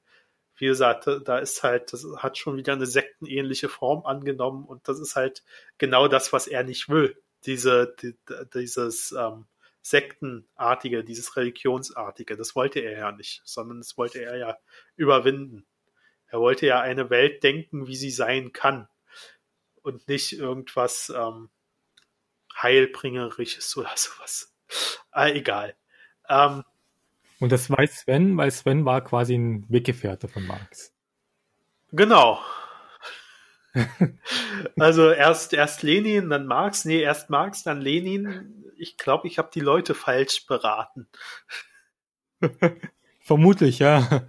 wie 0.56 0.66
gesagt, 0.66 1.08
da 1.24 1.38
ist 1.38 1.62
halt, 1.62 1.92
das 1.92 2.06
hat 2.16 2.38
schon 2.38 2.56
wieder 2.56 2.72
eine 2.72 2.86
sektenähnliche 2.86 3.68
Form 3.68 4.06
angenommen 4.06 4.64
und 4.64 4.88
das 4.88 4.98
ist 4.98 5.16
halt 5.16 5.42
genau 5.78 6.08
das, 6.08 6.32
was 6.32 6.46
er 6.46 6.64
nicht 6.64 6.88
will. 6.88 7.16
Diese, 7.44 7.94
die, 8.00 8.14
dieses 8.54 9.12
ähm, 9.12 9.46
Sektenartige, 9.82 11.02
dieses 11.02 11.36
Religionsartige, 11.36 12.36
das 12.36 12.54
wollte 12.54 12.80
er 12.80 12.98
ja 12.98 13.12
nicht, 13.12 13.42
sondern 13.44 13.78
das 13.78 13.98
wollte 13.98 14.22
er 14.22 14.36
ja 14.36 14.58
überwinden. 14.96 15.66
Er 16.28 16.40
wollte 16.40 16.66
ja 16.66 16.80
eine 16.80 17.10
Welt 17.10 17.42
denken, 17.42 17.88
wie 17.88 17.96
sie 17.96 18.10
sein 18.10 18.52
kann 18.52 18.88
und 19.82 20.08
nicht 20.08 20.32
irgendwas 20.32 21.12
ähm, 21.14 21.50
Heilbringerisches 22.60 23.76
oder 23.76 23.90
sowas. 23.96 24.54
Ah, 25.10 25.28
egal. 25.28 25.74
Ähm, 26.28 26.64
und 27.40 27.50
das 27.50 27.68
weiß 27.68 28.00
Sven, 28.00 28.36
weil 28.36 28.50
Sven 28.50 28.84
war 28.84 29.02
quasi 29.02 29.34
ein 29.34 29.66
Weggefährte 29.68 30.28
von 30.28 30.46
Marx. 30.46 30.94
Genau. 31.90 32.40
also 34.78 35.10
erst, 35.10 35.52
erst 35.52 35.82
Lenin, 35.82 36.30
dann 36.30 36.46
Marx. 36.46 36.84
Nee, 36.84 37.00
erst 37.00 37.30
Marx, 37.30 37.62
dann 37.62 37.80
Lenin. 37.80 38.72
Ich 38.76 38.96
glaube, 38.96 39.26
ich 39.28 39.38
habe 39.38 39.50
die 39.52 39.60
Leute 39.60 39.94
falsch 39.94 40.46
beraten. 40.46 41.08
Vermutlich, 43.20 43.78
ja. 43.78 44.24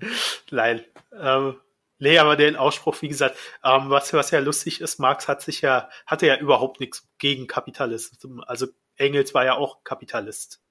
Nein. 0.51 0.84
Ähm, 1.15 1.57
nee, 2.04 2.20
aber 2.20 2.36
den 2.36 2.56
Ausspruch, 2.56 3.01
wie 3.01 3.08
gesagt, 3.08 3.38
ähm, 3.64 3.89
was, 3.89 4.14
was 4.14 4.30
ja 4.32 4.39
lustig 4.39 4.82
ist, 4.82 4.99
Marx 4.99 5.28
hat 5.28 5.41
sich 5.41 5.62
ja, 5.62 5.89
hatte 6.06 6.28
ja 6.28 6.38
überhaupt 6.38 6.80
nichts 6.80 7.10
gegen 7.18 7.47
Kapitalismus. 7.47 8.20
Also 8.45 8.68
Engels 8.97 9.34
war 9.34 9.45
ja 9.45 9.56
auch 9.56 9.84
Kapitalist. 9.84 10.62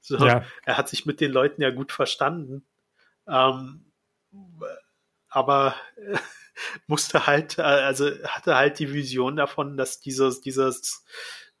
So, 0.00 0.18
ja. 0.18 0.44
Er 0.64 0.76
hat 0.76 0.88
sich 0.88 1.06
mit 1.06 1.20
den 1.20 1.32
Leuten 1.32 1.62
ja 1.62 1.70
gut 1.70 1.92
verstanden. 1.92 2.66
Ähm, 3.26 3.90
aber 5.28 5.74
äh, 5.96 6.18
musste 6.86 7.26
halt, 7.26 7.58
äh, 7.58 7.62
also 7.62 8.10
hatte 8.24 8.56
halt 8.56 8.78
die 8.78 8.92
Vision 8.92 9.36
davon, 9.36 9.78
dass 9.78 10.00
dieses, 10.00 10.42
dieses, 10.42 11.04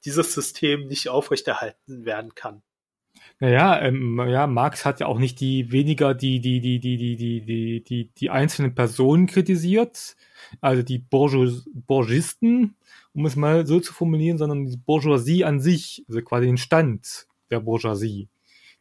dieses 0.04 0.34
System 0.34 0.86
nicht 0.86 1.08
aufrechterhalten 1.08 2.04
werden 2.04 2.34
kann. 2.34 2.62
Naja, 3.40 3.80
ähm, 3.80 4.20
ja, 4.28 4.46
Marx 4.46 4.84
hat 4.84 5.00
ja 5.00 5.06
auch 5.06 5.18
nicht 5.18 5.40
die 5.40 5.72
weniger 5.72 6.14
die, 6.14 6.40
die, 6.40 6.60
die, 6.60 6.78
die, 6.78 6.96
die, 6.96 7.16
die, 7.16 7.44
die, 7.44 7.82
die, 7.82 8.10
die 8.14 8.30
einzelnen 8.30 8.74
Personen 8.74 9.26
kritisiert, 9.26 10.16
also 10.60 10.82
die 10.82 10.98
Bourgeois, 10.98 11.62
Bourgisten, 11.74 12.76
um 13.14 13.26
es 13.26 13.34
mal 13.34 13.66
so 13.66 13.80
zu 13.80 13.92
formulieren, 13.92 14.38
sondern 14.38 14.66
die 14.66 14.76
Bourgeoisie 14.76 15.44
an 15.44 15.60
sich, 15.60 16.04
also 16.08 16.22
quasi 16.22 16.46
den 16.46 16.56
Stand 16.56 17.26
der 17.50 17.60
Bourgeoisie, 17.60 18.28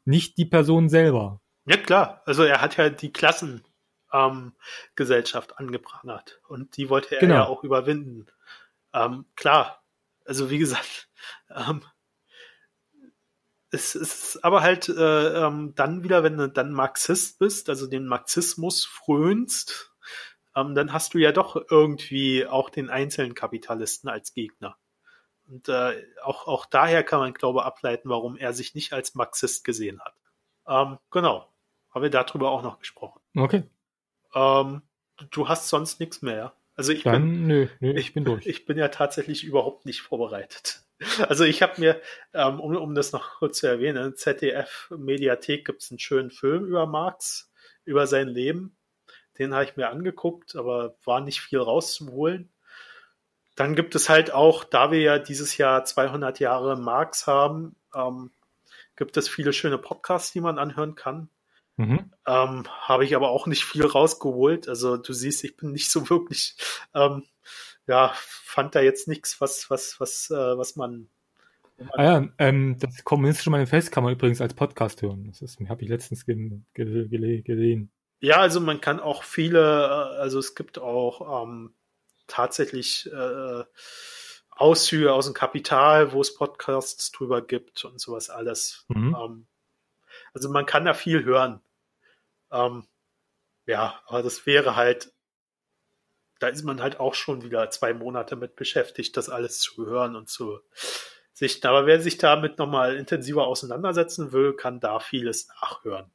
nicht 0.06 0.38
die 0.38 0.46
Person 0.46 0.90
selber. 0.90 1.42
Ja 1.66 1.78
klar, 1.78 2.22
also 2.26 2.44
er 2.44 2.62
hat 2.62 2.78
ja 2.78 2.90
die 2.90 3.12
Klassengesellschaft 3.12 5.52
ähm, 5.52 5.58
angeprangert 5.58 6.40
und 6.48 6.78
die 6.78 6.90
wollte 6.90 7.16
er 7.16 7.22
genau. 7.22 7.36
ja 7.36 7.46
auch 7.46 7.64
überwinden. 7.64 8.28
Ähm, 8.94 9.26
klar, 9.36 9.84
also 10.26 10.50
wie 10.50 10.58
gesagt, 10.58 11.10
ähm, 11.50 11.82
es 13.72 13.96
ist 13.96 14.44
aber 14.44 14.62
halt 14.62 14.90
äh, 14.90 15.46
ähm, 15.46 15.74
dann 15.76 16.04
wieder, 16.04 16.24
wenn 16.24 16.38
du 16.38 16.50
dann 16.50 16.74
Marxist 16.74 17.40
bist, 17.40 17.70
also 17.70 17.88
den 17.88 18.06
Marxismus 18.06 18.86
frönst, 18.86 19.94
ähm, 20.56 20.76
dann 20.76 20.92
hast 20.92 21.14
du 21.14 21.18
ja 21.18 21.32
doch 21.32 21.56
irgendwie 21.70 22.46
auch 22.46 22.70
den 22.70 22.90
einzelnen 22.90 23.34
Kapitalisten 23.34 24.10
als 24.10 24.34
Gegner. 24.34 24.78
Und 25.48 25.70
äh, 25.70 26.04
auch, 26.24 26.48
auch 26.48 26.66
daher 26.66 27.04
kann 27.04 27.20
man, 27.20 27.34
glaube 27.34 27.60
ich, 27.60 27.66
ableiten, 27.66 28.10
warum 28.10 28.38
er 28.38 28.54
sich 28.54 28.76
nicht 28.76 28.94
als 28.94 29.16
Marxist 29.16 29.64
gesehen 29.64 30.02
hat. 30.02 30.16
Ähm, 30.68 30.98
genau. 31.10 31.48
Haben 31.92 32.04
wir 32.04 32.10
darüber 32.10 32.52
auch 32.52 32.64
noch 32.64 32.80
gesprochen. 32.80 33.20
Okay. 33.36 33.64
Ähm, 34.34 34.82
du 35.32 35.48
hast 35.48 35.68
sonst 35.68 36.00
nichts 36.00 36.22
mehr. 36.22 36.54
Also 36.76 36.94
ich 36.94 37.04
Dann, 37.04 37.22
bin, 37.22 37.48
nö, 37.48 37.68
nö, 37.80 37.94
ich 37.94 38.14
bin 38.14 38.24
durch. 38.24 38.46
Ich 38.46 38.66
bin 38.66 38.78
ja 38.78 38.88
tatsächlich 38.88 39.44
überhaupt 39.44 39.86
nicht 39.86 40.02
vorbereitet. 40.02 40.84
Also 41.28 41.44
ich 41.44 41.62
habe 41.62 41.80
mir, 41.80 42.02
ähm, 42.34 42.60
um, 42.60 42.76
um 42.76 42.96
das 42.96 43.12
noch 43.12 43.40
kurz 43.40 43.60
zu 43.60 43.68
erwähnen, 43.68 44.16
ZDF 44.16 44.92
Mediathek 44.96 45.66
gibt 45.66 45.82
es 45.82 45.92
einen 45.92 46.00
schönen 46.00 46.30
Film 46.30 46.66
über 46.66 46.86
Marx, 46.86 47.52
über 47.86 48.08
sein 48.08 48.28
Leben. 48.28 48.78
Den 49.40 49.54
habe 49.54 49.64
ich 49.64 49.76
mir 49.76 49.90
angeguckt, 49.90 50.56
aber 50.56 50.96
war 51.04 51.22
nicht 51.22 51.42
viel 51.42 51.60
rauszuholen. 51.60 52.52
Dann 53.56 53.76
gibt 53.76 53.96
es 53.96 54.10
halt 54.10 54.32
auch, 54.32 54.64
da 54.64 54.92
wir 54.92 55.02
ja 55.02 55.20
dieses 55.20 55.58
Jahr 55.58 55.84
200 55.84 56.40
Jahre 56.40 56.78
Marx 56.78 57.28
haben, 57.28 57.76
ähm, 57.96 58.32
gibt 58.96 59.18
es 59.18 59.28
viele 59.28 59.54
schöne 59.54 59.78
Podcasts, 59.78 60.32
die 60.32 60.42
man 60.42 60.60
anhören 60.60 60.96
kann. 60.96 61.30
Mhm. 61.78 62.12
Ähm, 62.28 62.64
habe 62.82 63.06
ich 63.06 63.16
aber 63.16 63.30
auch 63.30 63.48
nicht 63.48 63.66
viel 63.66 63.86
rausgeholt. 63.86 64.68
Also 64.68 64.98
du 64.98 65.14
siehst, 65.14 65.44
ich 65.44 65.58
bin 65.58 65.72
nicht 65.72 65.90
so 65.90 66.10
wirklich, 66.10 66.56
ähm, 66.94 67.24
ja, 67.88 68.14
fand 68.16 68.76
da 68.76 68.82
jetzt 68.82 69.08
nichts, 69.08 69.42
was, 69.42 69.70
was, 69.70 70.00
was, 70.00 70.30
äh, 70.30 70.58
was 70.58 70.76
man. 70.76 71.10
Ah 71.94 72.04
ja, 72.04 72.30
ähm, 72.38 72.78
das 72.80 73.04
kommunistische 73.04 73.50
Manifest 73.50 73.92
kann 73.92 74.04
man 74.04 74.14
übrigens 74.14 74.40
als 74.40 74.54
Podcast 74.54 75.02
hören. 75.02 75.34
Das 75.40 75.58
habe 75.68 75.82
ich 75.82 75.90
letztens 75.90 76.26
ge 76.26 76.62
ge 76.74 77.08
ge 77.08 77.42
gesehen. 77.42 77.92
Ja, 78.20 78.38
also 78.38 78.60
man 78.60 78.82
kann 78.82 79.00
auch 79.00 79.24
viele, 79.24 79.60
äh, 79.60 80.20
also 80.20 80.38
es 80.38 80.54
gibt 80.54 80.78
auch 80.78 81.44
ähm, 81.44 81.74
tatsächlich 82.28 83.12
äh, 83.12 83.64
Auszüge 84.52 85.12
aus 85.12 85.26
dem 85.26 85.34
Kapital, 85.34 86.12
wo 86.12 86.22
es 86.22 86.36
Podcasts 86.36 87.12
drüber 87.12 87.42
gibt 87.42 87.84
und 87.84 88.00
sowas 88.00 88.30
alles. 88.30 88.86
Mhm. 88.90 89.18
Ähm, 89.20 89.48
also 90.34 90.50
man 90.50 90.68
kann 90.68 90.86
da 90.86 90.94
viel 90.94 91.24
hören. 91.24 91.62
Ähm, 92.52 92.86
ja, 93.66 94.00
aber 94.06 94.22
das 94.22 94.46
wäre 94.46 94.76
halt 94.76 95.12
da 96.42 96.48
ist 96.48 96.64
man 96.64 96.82
halt 96.82 97.00
auch 97.00 97.14
schon 97.14 97.44
wieder 97.44 97.70
zwei 97.70 97.94
Monate 97.94 98.36
mit 98.36 98.56
beschäftigt, 98.56 99.16
das 99.16 99.30
alles 99.30 99.60
zu 99.60 99.86
hören 99.86 100.16
und 100.16 100.28
zu 100.28 100.60
sichten. 101.34 101.68
Aber 101.68 101.86
wer 101.86 102.02
sich 102.02 102.18
damit 102.18 102.58
nochmal 102.58 102.96
intensiver 102.96 103.46
auseinandersetzen 103.46 104.32
will, 104.32 104.54
kann 104.54 104.80
da 104.80 105.00
vieles 105.00 105.48
nachhören. 105.62 106.10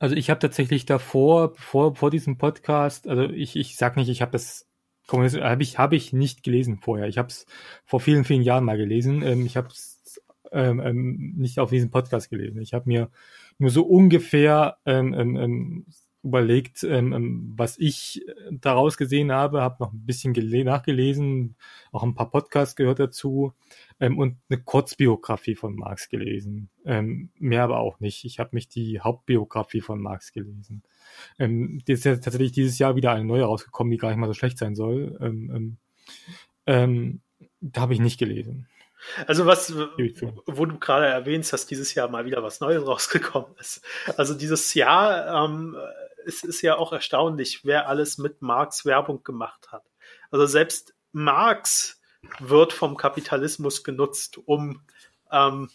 Also 0.00 0.16
ich 0.16 0.30
habe 0.30 0.40
tatsächlich 0.40 0.84
davor, 0.84 1.54
vor, 1.54 1.94
vor 1.94 2.10
diesem 2.10 2.38
Podcast, 2.38 3.06
also 3.06 3.22
ich, 3.22 3.54
ich 3.56 3.76
sag 3.76 3.96
nicht, 3.96 4.08
ich 4.08 4.20
habe 4.20 4.32
das 4.32 4.66
habe 5.10 5.62
ich, 5.62 5.78
hab 5.78 5.92
ich 5.94 6.12
nicht 6.12 6.42
gelesen 6.42 6.76
vorher. 6.76 7.06
Ich 7.06 7.16
habe 7.16 7.28
es 7.28 7.46
vor 7.86 7.98
vielen, 7.98 8.24
vielen 8.24 8.42
Jahren 8.42 8.64
mal 8.64 8.76
gelesen. 8.76 9.22
Ähm, 9.22 9.46
ich 9.46 9.56
habe 9.56 9.68
es 9.68 10.20
ähm, 10.52 10.80
ähm, 10.80 11.34
nicht 11.36 11.60
auf 11.60 11.70
diesem 11.70 11.90
Podcast 11.90 12.28
gelesen. 12.28 12.60
Ich 12.60 12.74
habe 12.74 12.88
mir 12.88 13.10
nur 13.58 13.70
so 13.70 13.84
ungefähr 13.84 14.76
ähm, 14.84 15.14
ähm, 15.14 15.36
ähm 15.36 15.86
überlegt, 16.28 16.84
ähm, 16.84 17.12
ähm, 17.12 17.54
was 17.56 17.78
ich 17.78 18.24
daraus 18.50 18.96
gesehen 18.96 19.32
habe, 19.32 19.60
habe 19.60 19.82
noch 19.82 19.92
ein 19.92 20.06
bisschen 20.06 20.32
nachgelesen, 20.64 21.56
auch 21.92 22.02
ein 22.02 22.14
paar 22.14 22.30
Podcasts 22.30 22.76
gehört 22.76 22.98
dazu 22.98 23.52
ähm, 24.00 24.18
und 24.18 24.36
eine 24.48 24.62
Kurzbiografie 24.62 25.54
von 25.54 25.74
Marx 25.74 26.08
gelesen. 26.08 26.70
Ähm, 26.84 27.30
mehr 27.38 27.64
aber 27.64 27.78
auch 27.78 28.00
nicht. 28.00 28.24
Ich 28.24 28.38
habe 28.38 28.50
mich 28.52 28.68
die 28.68 29.00
Hauptbiografie 29.00 29.80
von 29.80 30.00
Marx 30.00 30.32
gelesen. 30.32 30.82
Ähm, 31.38 31.82
die 31.86 31.92
ist 31.92 32.04
ja 32.04 32.16
tatsächlich 32.16 32.52
dieses 32.52 32.78
Jahr 32.78 32.96
wieder 32.96 33.12
eine 33.12 33.24
neue 33.24 33.44
rausgekommen, 33.44 33.90
die 33.90 33.96
gar 33.96 34.10
nicht 34.10 34.18
mal 34.18 34.26
so 34.26 34.34
schlecht 34.34 34.58
sein 34.58 34.74
soll. 34.74 35.18
Ähm, 35.20 35.78
ähm 36.66 37.20
da 37.60 37.82
habe 37.82 37.92
ich 37.92 38.00
nicht 38.00 38.18
gelesen. 38.18 38.68
Also 39.26 39.46
was, 39.46 39.74
wo 39.74 40.66
du 40.66 40.78
gerade 40.78 41.06
erwähnst, 41.06 41.52
dass 41.52 41.66
dieses 41.66 41.94
Jahr 41.94 42.08
mal 42.08 42.24
wieder 42.24 42.42
was 42.42 42.60
Neues 42.60 42.86
rausgekommen 42.86 43.54
ist. 43.58 43.82
Also 44.16 44.34
dieses 44.34 44.74
Jahr 44.74 45.44
ähm, 45.44 45.76
es 46.26 46.44
ist 46.44 46.62
ja 46.62 46.76
auch 46.76 46.92
erstaunlich, 46.92 47.64
wer 47.64 47.88
alles 47.88 48.18
mit 48.18 48.42
Marx 48.42 48.84
Werbung 48.84 49.22
gemacht 49.22 49.72
hat. 49.72 49.84
Also 50.30 50.46
selbst 50.46 50.94
Marx 51.12 52.00
wird 52.38 52.72
vom 52.72 52.96
Kapitalismus 52.96 53.84
genutzt, 53.84 54.38
um 54.44 54.82
ähm, 55.30 55.70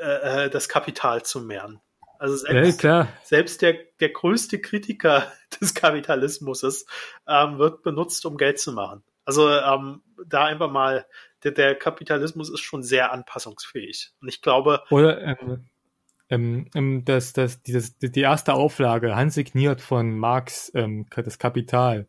äh, 0.00 0.44
äh 0.44 0.50
das 0.50 0.68
Kapital 0.68 1.24
zu 1.24 1.40
mehren. 1.40 1.80
Also 2.18 2.36
selbst, 2.36 2.82
ja, 2.82 3.08
selbst 3.22 3.60
der, 3.60 3.74
der 4.00 4.10
größte 4.10 4.60
Kritiker 4.60 5.30
des 5.60 5.74
Kapitalismus 5.74 6.86
ähm, 7.28 7.58
wird 7.58 7.82
benutzt, 7.82 8.24
um 8.24 8.36
Geld 8.36 8.58
zu 8.58 8.72
machen. 8.72 9.04
Also 9.24 9.50
ähm, 9.50 10.02
da 10.26 10.44
einfach 10.44 10.70
mal, 10.70 11.06
der, 11.42 11.52
der 11.52 11.74
Kapitalismus 11.74 12.50
ist 12.50 12.60
schon 12.60 12.82
sehr 12.82 13.12
anpassungsfähig. 13.12 14.12
Und 14.20 14.28
ich 14.28 14.42
glaube. 14.42 14.82
Oder 14.90 15.22
ähm, 15.22 15.68
ähm, 16.34 16.66
ähm, 16.74 17.04
das, 17.04 17.32
das, 17.32 17.62
dieses, 17.62 17.96
die 17.98 18.20
erste 18.20 18.54
Auflage, 18.54 19.14
handsigniert 19.14 19.80
von 19.80 20.18
Marx, 20.18 20.70
ähm, 20.74 21.06
das 21.14 21.38
Kapital, 21.38 22.06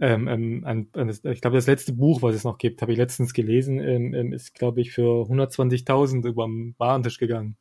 ähm, 0.00 0.28
ähm, 0.28 0.64
ein, 0.64 0.88
ein, 0.94 1.08
ich 1.10 1.40
glaube, 1.40 1.56
das 1.56 1.66
letzte 1.66 1.92
Buch, 1.92 2.22
was 2.22 2.34
es 2.34 2.44
noch 2.44 2.58
gibt, 2.58 2.80
habe 2.80 2.92
ich 2.92 2.98
letztens 2.98 3.34
gelesen, 3.34 3.78
ähm, 3.80 4.14
ähm 4.14 4.32
ist, 4.32 4.54
glaube 4.54 4.80
ich, 4.80 4.92
für 4.92 5.26
120.000 5.28 6.26
über 6.26 6.46
den 6.46 6.74
Warentisch 6.78 7.18
gegangen. 7.18 7.56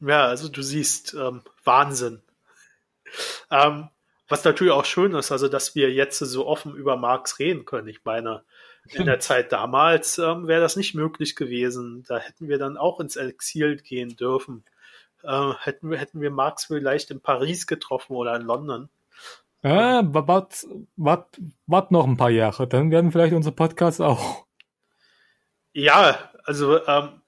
Ja, 0.00 0.26
also 0.26 0.48
du 0.48 0.62
siehst 0.62 1.14
ähm, 1.14 1.42
Wahnsinn. 1.64 2.20
Ähm, 3.50 3.88
was 4.28 4.44
natürlich 4.44 4.72
auch 4.72 4.84
schön 4.84 5.14
ist, 5.14 5.32
also 5.32 5.48
dass 5.48 5.74
wir 5.74 5.92
jetzt 5.92 6.18
so 6.18 6.46
offen 6.46 6.74
über 6.74 6.96
Marx 6.96 7.38
reden 7.38 7.64
können. 7.64 7.88
Ich 7.88 8.04
meine, 8.04 8.42
in 8.90 9.06
der 9.06 9.20
Zeit 9.20 9.52
damals 9.52 10.18
ähm, 10.18 10.46
wäre 10.46 10.60
das 10.60 10.76
nicht 10.76 10.94
möglich 10.94 11.36
gewesen. 11.36 12.04
Da 12.06 12.18
hätten 12.18 12.48
wir 12.48 12.58
dann 12.58 12.76
auch 12.76 13.00
ins 13.00 13.16
Exil 13.16 13.76
gehen 13.76 14.16
dürfen 14.16 14.64
äh, 15.24 15.54
hätten, 15.60 15.90
wir, 15.90 15.98
hätten 15.98 16.20
wir 16.20 16.30
Marx 16.30 16.66
vielleicht 16.66 17.10
in 17.10 17.20
Paris 17.20 17.66
getroffen 17.66 18.14
oder 18.14 18.36
in 18.36 18.42
London. 18.42 18.88
Ja, 19.62 20.02
wart, 20.12 20.66
wart, 20.96 21.40
wart 21.66 21.90
noch 21.90 22.06
ein 22.06 22.18
paar 22.18 22.30
Jahre, 22.30 22.68
dann 22.68 22.90
werden 22.90 23.12
vielleicht 23.12 23.34
unsere 23.34 23.54
Podcasts 23.54 24.00
auch. 24.00 24.44
Ja, 25.72 26.30
also 26.44 26.86
ähm, 26.86 27.22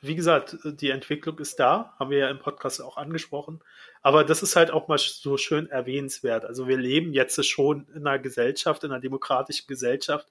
wie 0.00 0.14
gesagt, 0.14 0.56
die 0.64 0.90
Entwicklung 0.90 1.38
ist 1.38 1.60
da, 1.60 1.94
haben 1.98 2.10
wir 2.10 2.18
ja 2.18 2.30
im 2.30 2.38
Podcast 2.38 2.80
auch 2.80 2.96
angesprochen. 2.96 3.60
Aber 4.02 4.24
das 4.24 4.42
ist 4.42 4.56
halt 4.56 4.70
auch 4.70 4.88
mal 4.88 4.96
so 4.96 5.36
schön 5.36 5.68
erwähnenswert. 5.68 6.44
Also 6.44 6.68
wir 6.68 6.78
leben 6.78 7.12
jetzt 7.12 7.44
schon 7.44 7.86
in 7.94 8.06
einer 8.06 8.18
Gesellschaft, 8.18 8.84
in 8.84 8.92
einer 8.92 9.00
demokratischen 9.00 9.66
Gesellschaft, 9.66 10.28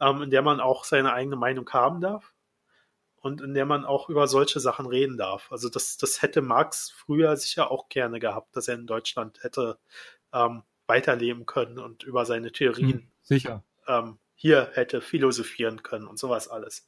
ähm, 0.00 0.22
in 0.22 0.30
der 0.30 0.42
man 0.42 0.58
auch 0.58 0.84
seine 0.84 1.12
eigene 1.12 1.36
Meinung 1.36 1.68
haben 1.70 2.00
darf 2.00 2.33
und 3.24 3.40
in 3.40 3.54
der 3.54 3.64
man 3.64 3.86
auch 3.86 4.10
über 4.10 4.28
solche 4.28 4.60
Sachen 4.60 4.84
reden 4.84 5.16
darf. 5.16 5.50
Also 5.50 5.70
das, 5.70 5.96
das 5.96 6.20
hätte 6.20 6.42
Marx 6.42 6.90
früher 6.90 7.34
sicher 7.38 7.70
auch 7.70 7.88
gerne 7.88 8.20
gehabt, 8.20 8.54
dass 8.54 8.68
er 8.68 8.74
in 8.74 8.86
Deutschland 8.86 9.42
hätte 9.42 9.78
ähm, 10.34 10.62
weiterleben 10.86 11.46
können 11.46 11.78
und 11.78 12.02
über 12.02 12.26
seine 12.26 12.52
Theorien 12.52 12.92
hm, 12.92 13.10
sicher. 13.22 13.64
Ähm, 13.88 14.18
hier 14.34 14.68
hätte 14.74 15.00
philosophieren 15.00 15.82
können 15.82 16.06
und 16.06 16.18
sowas 16.18 16.48
alles. 16.48 16.86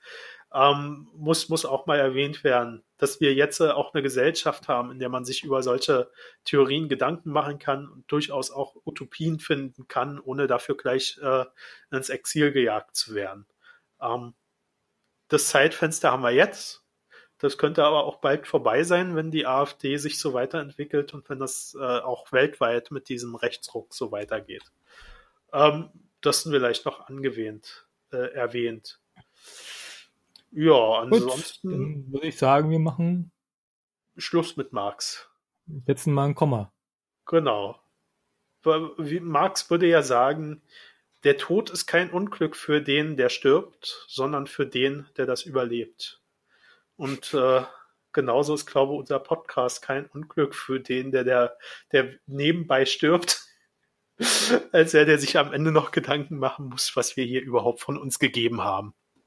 Ähm, 0.53 1.09
muss, 1.15 1.49
muss 1.49 1.65
auch 1.65 1.87
mal 1.87 1.99
erwähnt 1.99 2.45
werden, 2.45 2.85
dass 2.99 3.19
wir 3.23 3.33
jetzt 3.33 3.61
äh, 3.61 3.71
auch 3.71 3.95
eine 3.95 4.03
Gesellschaft 4.03 4.69
haben, 4.69 4.91
in 4.91 4.99
der 4.99 5.09
man 5.09 5.25
sich 5.25 5.43
über 5.43 5.63
solche 5.63 6.11
Theorien 6.45 6.91
Gedanken 6.91 7.31
machen 7.31 7.59
kann 7.59 7.89
und 7.89 8.13
durchaus 8.13 8.51
auch 8.51 8.77
Utopien 8.85 9.39
finden 9.39 9.89
kann, 9.89 10.21
ohne 10.21 10.49
dafür 10.49 10.77
gleich 10.77 11.19
äh, 11.23 11.47
ins 11.91 12.11
Exil 12.11 12.53
gejagt 12.53 12.95
zu 12.95 13.15
werden. 13.15 13.47
Ähm, 14.03 14.35
das 15.29 15.49
Zeitfenster 15.49 16.13
haben 16.13 16.23
wir 16.23 16.33
jetzt. 16.33 16.83
Das 17.39 17.59
könnte 17.59 17.85
aber 17.85 18.05
auch 18.05 18.17
bald 18.17 18.47
vorbei 18.47 18.83
sein, 18.83 19.15
wenn 19.15 19.31
die 19.31 19.47
AfD 19.47 19.99
sich 19.99 20.19
so 20.19 20.33
weiterentwickelt 20.33 21.13
und 21.13 21.29
wenn 21.29 21.39
das 21.39 21.77
äh, 21.79 21.83
auch 21.83 22.33
weltweit 22.33 22.91
mit 22.91 23.09
diesem 23.11 23.35
Rechtsruck 23.35 23.93
so 23.93 24.11
weitergeht. 24.11 24.65
Ähm, 25.53 25.91
das 26.23 26.43
sind 26.43 26.53
vielleicht 26.53 26.87
noch 26.87 27.09
angewähnt, 27.09 27.87
äh, 28.11 28.33
erwähnt. 28.33 29.01
Ja, 30.51 31.01
ansonsten. 31.01 31.69
Gut, 31.69 31.79
dann 31.79 32.13
würde 32.13 32.27
ich 32.29 32.39
sagen, 32.39 32.71
wir 32.71 32.79
machen 32.79 33.31
Schluss 34.17 34.57
mit 34.57 34.73
Marx. 34.73 35.29
Setzen 35.87 36.15
mal 36.15 36.27
ein 36.27 36.35
Komma. 36.35 36.73
Genau. 37.27 37.79
Wie 38.99 39.21
Marx 39.21 39.69
würde 39.71 39.87
ja 39.87 40.03
sagen, 40.03 40.63
der 41.27 41.37
Tod 41.39 41.71
ist 41.71 41.87
kein 41.87 42.11
Unglück 42.11 42.55
für 42.55 42.81
den, 42.81 43.17
der 43.17 43.31
stirbt, 43.31 44.05
sondern 44.07 44.47
für 44.47 44.65
den, 44.65 45.09
der 45.17 45.27
das 45.27 45.43
überlebt. 45.43 46.23
Und 46.95 47.35
äh, 47.35 47.63
genauso 48.13 48.55
ist, 48.55 48.65
glaube 48.65 48.93
ich, 48.93 49.01
unser 49.01 49.19
Podcast 49.19 49.83
kein 49.83 50.07
Unglück 50.07 50.55
für 50.55 50.79
den, 50.79 51.11
der, 51.11 51.25
der, 51.25 51.59
der 51.91 52.15
nebenbei 52.27 52.87
stirbt, 52.87 53.45
als 54.71 54.95
er, 54.95 55.05
der 55.05 55.19
sich 55.19 55.37
am 55.37 55.53
Ende 55.53 55.73
noch 55.73 55.91
Gedanken 55.91 56.39
machen 56.39 56.69
muss, 56.69 56.95
was 56.95 57.17
wir 57.17 57.25
hier 57.25 57.43
überhaupt 57.43 57.81
von 57.81 57.99
uns 57.99 58.21
gegeben 58.21 58.63
haben. 58.63 58.95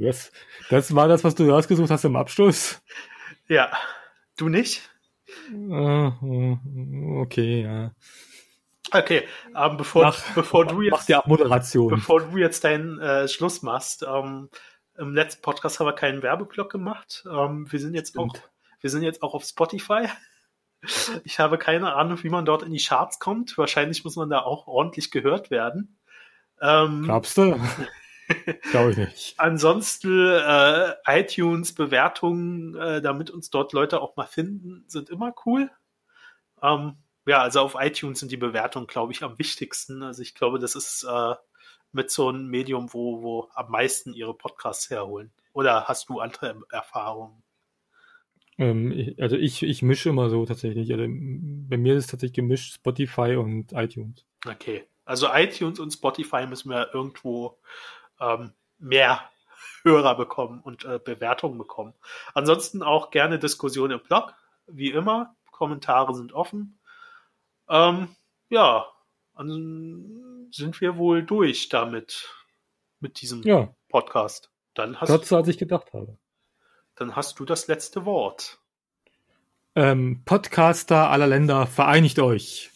das, 0.00 0.30
das 0.70 0.94
war 0.94 1.08
das, 1.08 1.24
was 1.24 1.34
du 1.34 1.50
rausgesucht 1.50 1.90
hast 1.90 2.04
im 2.04 2.14
Abschluss? 2.14 2.80
Ja. 3.48 3.76
Du 4.36 4.48
nicht? 4.48 4.88
Ah, 5.68 6.12
okay, 7.16 7.62
ja. 7.62 7.92
Okay, 8.94 9.26
ähm, 9.56 9.76
bevor, 9.76 10.04
Mach, 10.04 10.34
bevor 10.34 10.66
du 10.66 10.80
jetzt 10.80 11.08
die 11.08 11.16
Abmoderation. 11.16 11.90
bevor 11.90 12.20
du 12.20 12.36
jetzt 12.38 12.62
deinen 12.62 13.00
äh, 13.00 13.26
Schluss 13.26 13.62
machst, 13.62 14.04
ähm, 14.08 14.48
im 14.96 15.14
letzten 15.14 15.42
Podcast 15.42 15.80
haben 15.80 15.86
wir 15.88 15.94
keinen 15.94 16.22
Werbeblock 16.22 16.70
gemacht. 16.70 17.24
Ähm, 17.28 17.70
wir 17.70 17.80
sind 17.80 17.94
jetzt 17.94 18.10
Stimmt. 18.10 18.38
auch, 18.38 18.48
wir 18.80 18.90
sind 18.90 19.02
jetzt 19.02 19.22
auch 19.22 19.34
auf 19.34 19.44
Spotify. 19.44 20.08
Ich 21.24 21.38
habe 21.38 21.56
keine 21.56 21.94
Ahnung, 21.94 22.22
wie 22.24 22.28
man 22.28 22.44
dort 22.44 22.62
in 22.62 22.70
die 22.70 22.78
Charts 22.78 23.18
kommt. 23.18 23.56
Wahrscheinlich 23.56 24.04
muss 24.04 24.16
man 24.16 24.28
da 24.28 24.40
auch 24.40 24.66
ordentlich 24.66 25.10
gehört 25.10 25.50
werden. 25.50 25.96
Ähm, 26.60 27.04
Glaubst 27.04 27.38
du? 27.38 27.58
Glaube 28.70 28.90
ich 28.90 28.96
nicht. 28.98 29.34
Ansonsten 29.38 30.28
äh, 30.28 30.92
iTunes 31.06 31.74
Bewertungen, 31.74 32.74
äh, 32.74 33.00
damit 33.00 33.30
uns 33.30 33.48
dort 33.48 33.72
Leute 33.72 34.02
auch 34.02 34.14
mal 34.16 34.26
finden, 34.26 34.84
sind 34.86 35.08
immer 35.08 35.34
cool. 35.46 35.70
Ähm, 36.60 36.98
ja, 37.26 37.40
also 37.40 37.60
auf 37.60 37.76
iTunes 37.78 38.20
sind 38.20 38.32
die 38.32 38.36
Bewertungen, 38.36 38.86
glaube 38.86 39.12
ich, 39.12 39.22
am 39.22 39.38
wichtigsten. 39.38 40.02
Also 40.02 40.22
ich 40.22 40.34
glaube, 40.34 40.58
das 40.58 40.74
ist 40.74 41.04
äh, 41.04 41.34
mit 41.92 42.10
so 42.10 42.28
einem 42.28 42.48
Medium, 42.48 42.92
wo, 42.92 43.22
wo 43.22 43.48
am 43.54 43.70
meisten 43.70 44.12
ihre 44.12 44.34
Podcasts 44.34 44.90
herholen. 44.90 45.32
Oder 45.52 45.84
hast 45.84 46.08
du 46.08 46.20
andere 46.20 46.60
Erfahrungen? 46.70 47.42
Ähm, 48.58 49.14
also 49.18 49.36
ich, 49.36 49.62
ich 49.62 49.82
mische 49.82 50.10
immer 50.10 50.28
so 50.28 50.44
tatsächlich. 50.44 50.92
Also 50.92 51.04
bei 51.06 51.76
mir 51.76 51.94
ist 51.94 52.04
es 52.04 52.10
tatsächlich 52.10 52.36
gemischt 52.36 52.74
Spotify 52.74 53.36
und 53.36 53.72
iTunes. 53.72 54.26
Okay. 54.46 54.84
Also 55.04 55.28
iTunes 55.32 55.78
und 55.78 55.92
Spotify 55.92 56.46
müssen 56.46 56.70
wir 56.70 56.92
irgendwo 56.94 57.58
ähm, 58.20 58.52
mehr 58.78 59.20
Hörer 59.82 60.16
bekommen 60.16 60.60
und 60.60 60.84
äh, 60.84 60.98
Bewertungen 61.02 61.58
bekommen. 61.58 61.94
Ansonsten 62.34 62.82
auch 62.82 63.10
gerne 63.10 63.38
Diskussion 63.38 63.90
im 63.90 64.00
Blog, 64.00 64.34
wie 64.66 64.90
immer. 64.90 65.36
Kommentare 65.50 66.14
sind 66.14 66.32
offen. 66.32 66.78
Ähm, 67.68 68.14
ja, 68.50 68.86
dann 69.36 70.48
sind 70.50 70.80
wir 70.80 70.96
wohl 70.96 71.22
durch 71.22 71.68
damit, 71.68 72.30
mit 73.00 73.20
diesem 73.20 73.42
ja. 73.42 73.74
Podcast. 73.88 74.50
Dann 74.74 75.00
hast 75.00 75.08
Kürzer, 75.08 75.38
als 75.38 75.48
ich 75.48 75.58
gedacht 75.58 75.92
habe. 75.92 76.18
Dann 76.96 77.16
hast 77.16 77.38
du 77.38 77.44
das 77.44 77.66
letzte 77.66 78.04
Wort. 78.04 78.58
Ähm, 79.74 80.22
Podcaster 80.24 81.10
aller 81.10 81.26
Länder, 81.26 81.66
vereinigt 81.66 82.18
euch. 82.20 82.70